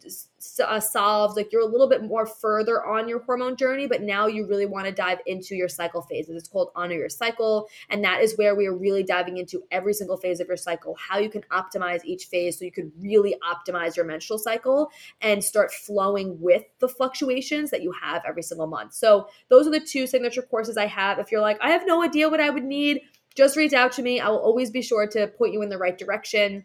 uh, 0.62 0.80
solved. 0.80 1.36
Like 1.36 1.50
you're 1.52 1.62
a 1.62 1.66
little 1.66 1.88
bit 1.88 2.02
more 2.02 2.26
further 2.26 2.84
on 2.84 3.08
your 3.08 3.20
hormone 3.20 3.56
journey, 3.56 3.86
but 3.86 4.02
now 4.02 4.26
you 4.26 4.46
really 4.46 4.66
want 4.66 4.86
to 4.86 4.92
dive 4.92 5.20
into 5.26 5.54
your 5.54 5.68
cycle 5.68 6.02
phases. 6.02 6.36
It's 6.36 6.48
called 6.48 6.70
Honor 6.76 6.96
Your 6.96 7.08
Cycle. 7.08 7.68
And 7.88 8.04
that 8.04 8.20
is 8.20 8.36
where 8.36 8.54
we 8.54 8.66
are 8.66 8.76
really 8.76 9.02
diving 9.02 9.38
into 9.38 9.62
every 9.70 9.94
single 9.94 10.18
phase 10.18 10.40
of 10.40 10.48
your 10.48 10.58
cycle, 10.58 10.94
how 10.96 11.18
you 11.18 11.30
can 11.30 11.42
optimize 11.50 12.04
each 12.04 12.26
phase 12.26 12.58
so 12.58 12.66
you 12.66 12.72
can 12.72 12.92
really 13.00 13.36
optimize 13.42 13.96
your 13.96 14.04
menstrual 14.04 14.38
cycle 14.38 14.90
and 15.22 15.42
start 15.42 15.72
flowing 15.72 16.38
with 16.40 16.64
the 16.80 16.88
fluctuations 16.88 17.70
that 17.70 17.82
you 17.82 17.92
have 18.02 18.22
every 18.26 18.42
single 18.42 18.66
month. 18.66 18.92
So 18.92 19.28
those 19.48 19.66
are 19.66 19.70
the 19.70 19.80
two 19.80 20.06
signature 20.06 20.42
courses 20.42 20.76
I 20.76 20.86
have. 20.86 21.18
If 21.18 21.32
you're 21.32 21.40
like, 21.40 21.58
I 21.62 21.70
have 21.70 21.86
no 21.86 22.02
idea 22.02 22.28
what 22.28 22.40
I 22.40 22.50
would 22.50 22.64
need, 22.64 23.00
just 23.34 23.56
reach 23.56 23.72
out 23.72 23.92
to 23.92 24.02
me. 24.02 24.20
I 24.20 24.28
will 24.28 24.38
always 24.38 24.70
be 24.70 24.82
sure 24.82 25.06
to 25.08 25.26
point 25.26 25.54
you 25.54 25.62
in 25.62 25.70
the 25.70 25.78
right 25.78 25.96
direction 25.96 26.64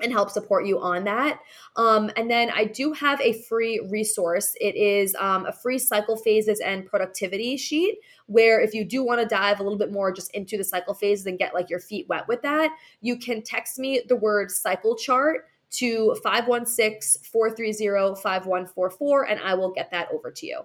and 0.00 0.12
help 0.12 0.30
support 0.30 0.66
you 0.66 0.80
on 0.80 1.04
that. 1.04 1.40
Um, 1.76 2.10
and 2.16 2.30
then 2.30 2.50
I 2.54 2.64
do 2.64 2.92
have 2.92 3.20
a 3.20 3.42
free 3.42 3.80
resource. 3.90 4.54
It 4.60 4.76
is 4.76 5.14
um, 5.16 5.46
a 5.46 5.52
free 5.52 5.78
cycle 5.78 6.16
phases 6.16 6.60
and 6.60 6.86
productivity 6.86 7.56
sheet 7.56 7.98
where 8.26 8.60
if 8.60 8.74
you 8.74 8.84
do 8.84 9.02
want 9.02 9.20
to 9.20 9.26
dive 9.26 9.60
a 9.60 9.62
little 9.62 9.78
bit 9.78 9.92
more 9.92 10.12
just 10.12 10.34
into 10.34 10.56
the 10.56 10.64
cycle 10.64 10.94
phases 10.94 11.26
and 11.26 11.38
get 11.38 11.54
like 11.54 11.70
your 11.70 11.80
feet 11.80 12.06
wet 12.08 12.28
with 12.28 12.42
that, 12.42 12.70
you 13.00 13.18
can 13.18 13.42
text 13.42 13.78
me 13.78 14.02
the 14.08 14.16
word 14.16 14.50
cycle 14.50 14.96
chart 14.96 15.46
to 15.70 16.14
516 16.22 17.22
430 17.30 18.20
5144 18.20 19.24
and 19.24 19.40
I 19.40 19.54
will 19.54 19.72
get 19.72 19.90
that 19.90 20.08
over 20.12 20.30
to 20.30 20.46
you. 20.46 20.62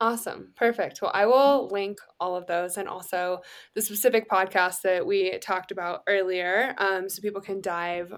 Awesome. 0.00 0.52
Perfect. 0.56 1.02
Well, 1.02 1.10
I 1.12 1.26
will 1.26 1.68
link 1.68 1.98
all 2.18 2.34
of 2.34 2.46
those 2.46 2.78
and 2.78 2.88
also 2.88 3.40
the 3.74 3.82
specific 3.82 4.30
podcast 4.30 4.80
that 4.82 5.06
we 5.06 5.38
talked 5.38 5.72
about 5.72 6.02
earlier 6.08 6.74
um, 6.78 7.08
so 7.10 7.20
people 7.20 7.42
can 7.42 7.60
dive 7.60 8.10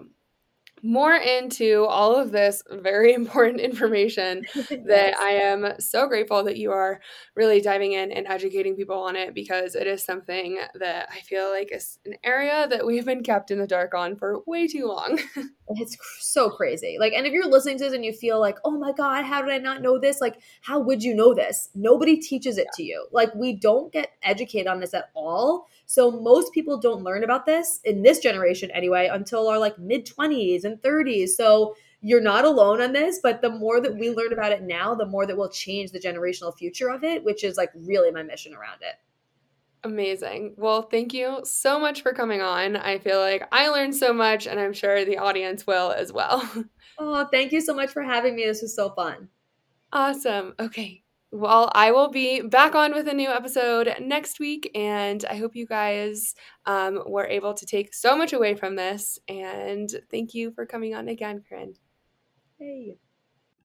more 0.83 1.15
into 1.15 1.85
all 1.85 2.17
of 2.17 2.33
this 2.33 2.63
very 2.71 3.13
important 3.23 3.61
information 3.61 4.45
that 4.55 5.15
I 5.19 5.31
am 5.31 5.75
so 5.79 6.09
grateful 6.09 6.45
that 6.45 6.57
you 6.57 6.73
are 6.73 7.01
really 7.37 7.61
diving 7.61 7.93
in 7.93 8.11
and 8.11 8.27
educating 8.27 8.77
people 8.77 8.99
on 8.99 9.17
it 9.17 9.35
because 9.35 9.75
it 9.75 9.87
is 9.87 10.05
something 10.05 10.59
that 10.75 11.09
I 11.11 11.21
feel 11.21 11.51
like 11.51 11.71
is 11.73 11.99
an 12.05 12.15
area 12.25 12.67
that 12.69 12.85
we've 12.85 13.05
been 13.05 13.23
kept 13.23 13.51
in 13.51 13.59
the 13.59 13.67
dark 13.67 13.95
on 13.95 14.17
for 14.17 14.43
way 14.47 14.67
too 14.67 14.87
long. 14.87 15.21
it's 15.69 15.97
so 16.19 16.51
crazy. 16.51 16.97
Like, 16.99 17.13
and 17.13 17.27
if 17.27 17.33
you're 17.33 17.49
listening 17.49 17.79
to 17.79 17.85
this 17.85 17.93
and 17.93 18.05
you 18.05 18.13
feel 18.13 18.41
like, 18.41 18.59
oh 18.65 18.79
my 18.79 18.93
God, 18.93 19.25
how 19.25 19.43
did 19.43 19.53
I 19.53 19.59
not 19.59 19.83
know 19.83 19.99
this? 19.99 20.21
Like, 20.21 20.41
how 20.63 20.81
would 20.81 21.03
you 21.03 21.15
know 21.15 21.35
this? 21.35 21.71
Nobody 21.75 22.17
teaches 22.17 22.59
it 22.59 22.67
yeah. 22.67 22.77
to 22.77 22.83
you. 22.83 23.07
Like, 23.13 23.35
we 23.35 23.55
don't 23.55 23.93
get 23.93 24.11
educated 24.23 24.67
on 24.67 24.81
this 24.81 24.95
at 24.95 25.11
all. 25.15 25.69
So 25.87 26.11
most 26.11 26.53
people 26.53 26.79
don't 26.79 27.03
learn 27.05 27.25
about 27.25 27.47
this 27.47 27.81
in 27.85 28.03
this 28.03 28.19
generation 28.19 28.71
anyway 28.71 29.09
until 29.13 29.49
our 29.49 29.59
like 29.59 29.79
mid 29.79 30.07
20s 30.07 30.65
and 30.65 30.81
30s. 30.83 31.37
So 31.37 31.75
you're 32.01 32.21
not 32.21 32.45
alone 32.45 32.81
on 32.81 32.93
this, 32.93 33.21
but 33.23 33.43
the 33.43 33.51
more 33.51 33.81
that 33.81 33.97
we 33.97 34.11
learn 34.11 34.33
about 34.33 34.53
it 34.53 34.63
now, 34.63 34.95
the 34.95 35.07
more 35.07 35.27
that 35.27 35.37
will 35.37 35.49
change 35.51 35.93
the 35.93 36.01
generational 36.01 36.57
future 36.57 36.89
of 36.89 37.05
it, 37.05 37.23
which 37.25 37.45
is 37.45 37.57
like 37.57 37.71
really 37.75 38.11
my 38.11 38.23
mission 38.23 38.55
around 38.55 38.83
it. 38.83 38.97
Amazing. 39.85 40.55
Well, 40.57 40.83
thank 40.83 41.13
you 41.13 41.41
so 41.45 41.79
much 41.79 42.03
for 42.03 42.13
coming 42.13 42.41
on. 42.41 42.77
I 42.77 42.99
feel 42.99 43.19
like 43.19 43.49
I 43.51 43.69
learned 43.69 43.97
so 43.97 44.13
much, 44.13 44.47
and 44.47 44.61
I'm 44.61 44.73
sure 44.73 45.05
the 45.05 45.19
audience 45.19 45.67
will 45.67 45.91
as 45.93 46.13
well. 46.13 46.49
Oh, 46.99 47.27
thank 47.33 47.53
you 47.53 47.61
so 47.61 47.75
much 47.75 47.91
for 47.91 48.03
having 48.03 48.35
me. 48.37 48.45
This 48.45 48.63
was 48.63 48.75
so 48.75 48.91
fun. 48.91 49.29
Awesome. 49.93 50.55
Okay. 50.61 51.02
Well, 51.35 51.73
I 51.75 51.93
will 51.93 52.11
be 52.11 52.43
back 52.43 52.75
on 52.75 52.93
with 52.93 53.09
a 53.09 53.15
new 53.15 53.31
episode 53.31 53.95
next 54.01 54.39
week, 54.39 54.71
and 54.75 55.25
I 55.25 55.37
hope 55.37 55.57
you 55.57 55.67
guys 55.67 56.35
um, 56.67 57.03
were 57.07 57.27
able 57.27 57.55
to 57.55 57.65
take 57.65 57.95
so 57.95 58.15
much 58.17 58.35
away 58.35 58.55
from 58.55 58.77
this. 58.77 59.19
And 59.29 59.91
thank 60.11 60.35
you 60.35 60.51
for 60.51 60.67
coming 60.67 60.95
on 60.95 61.09
again, 61.09 61.43
Corinne. 61.49 61.75
Hey. 62.59 62.99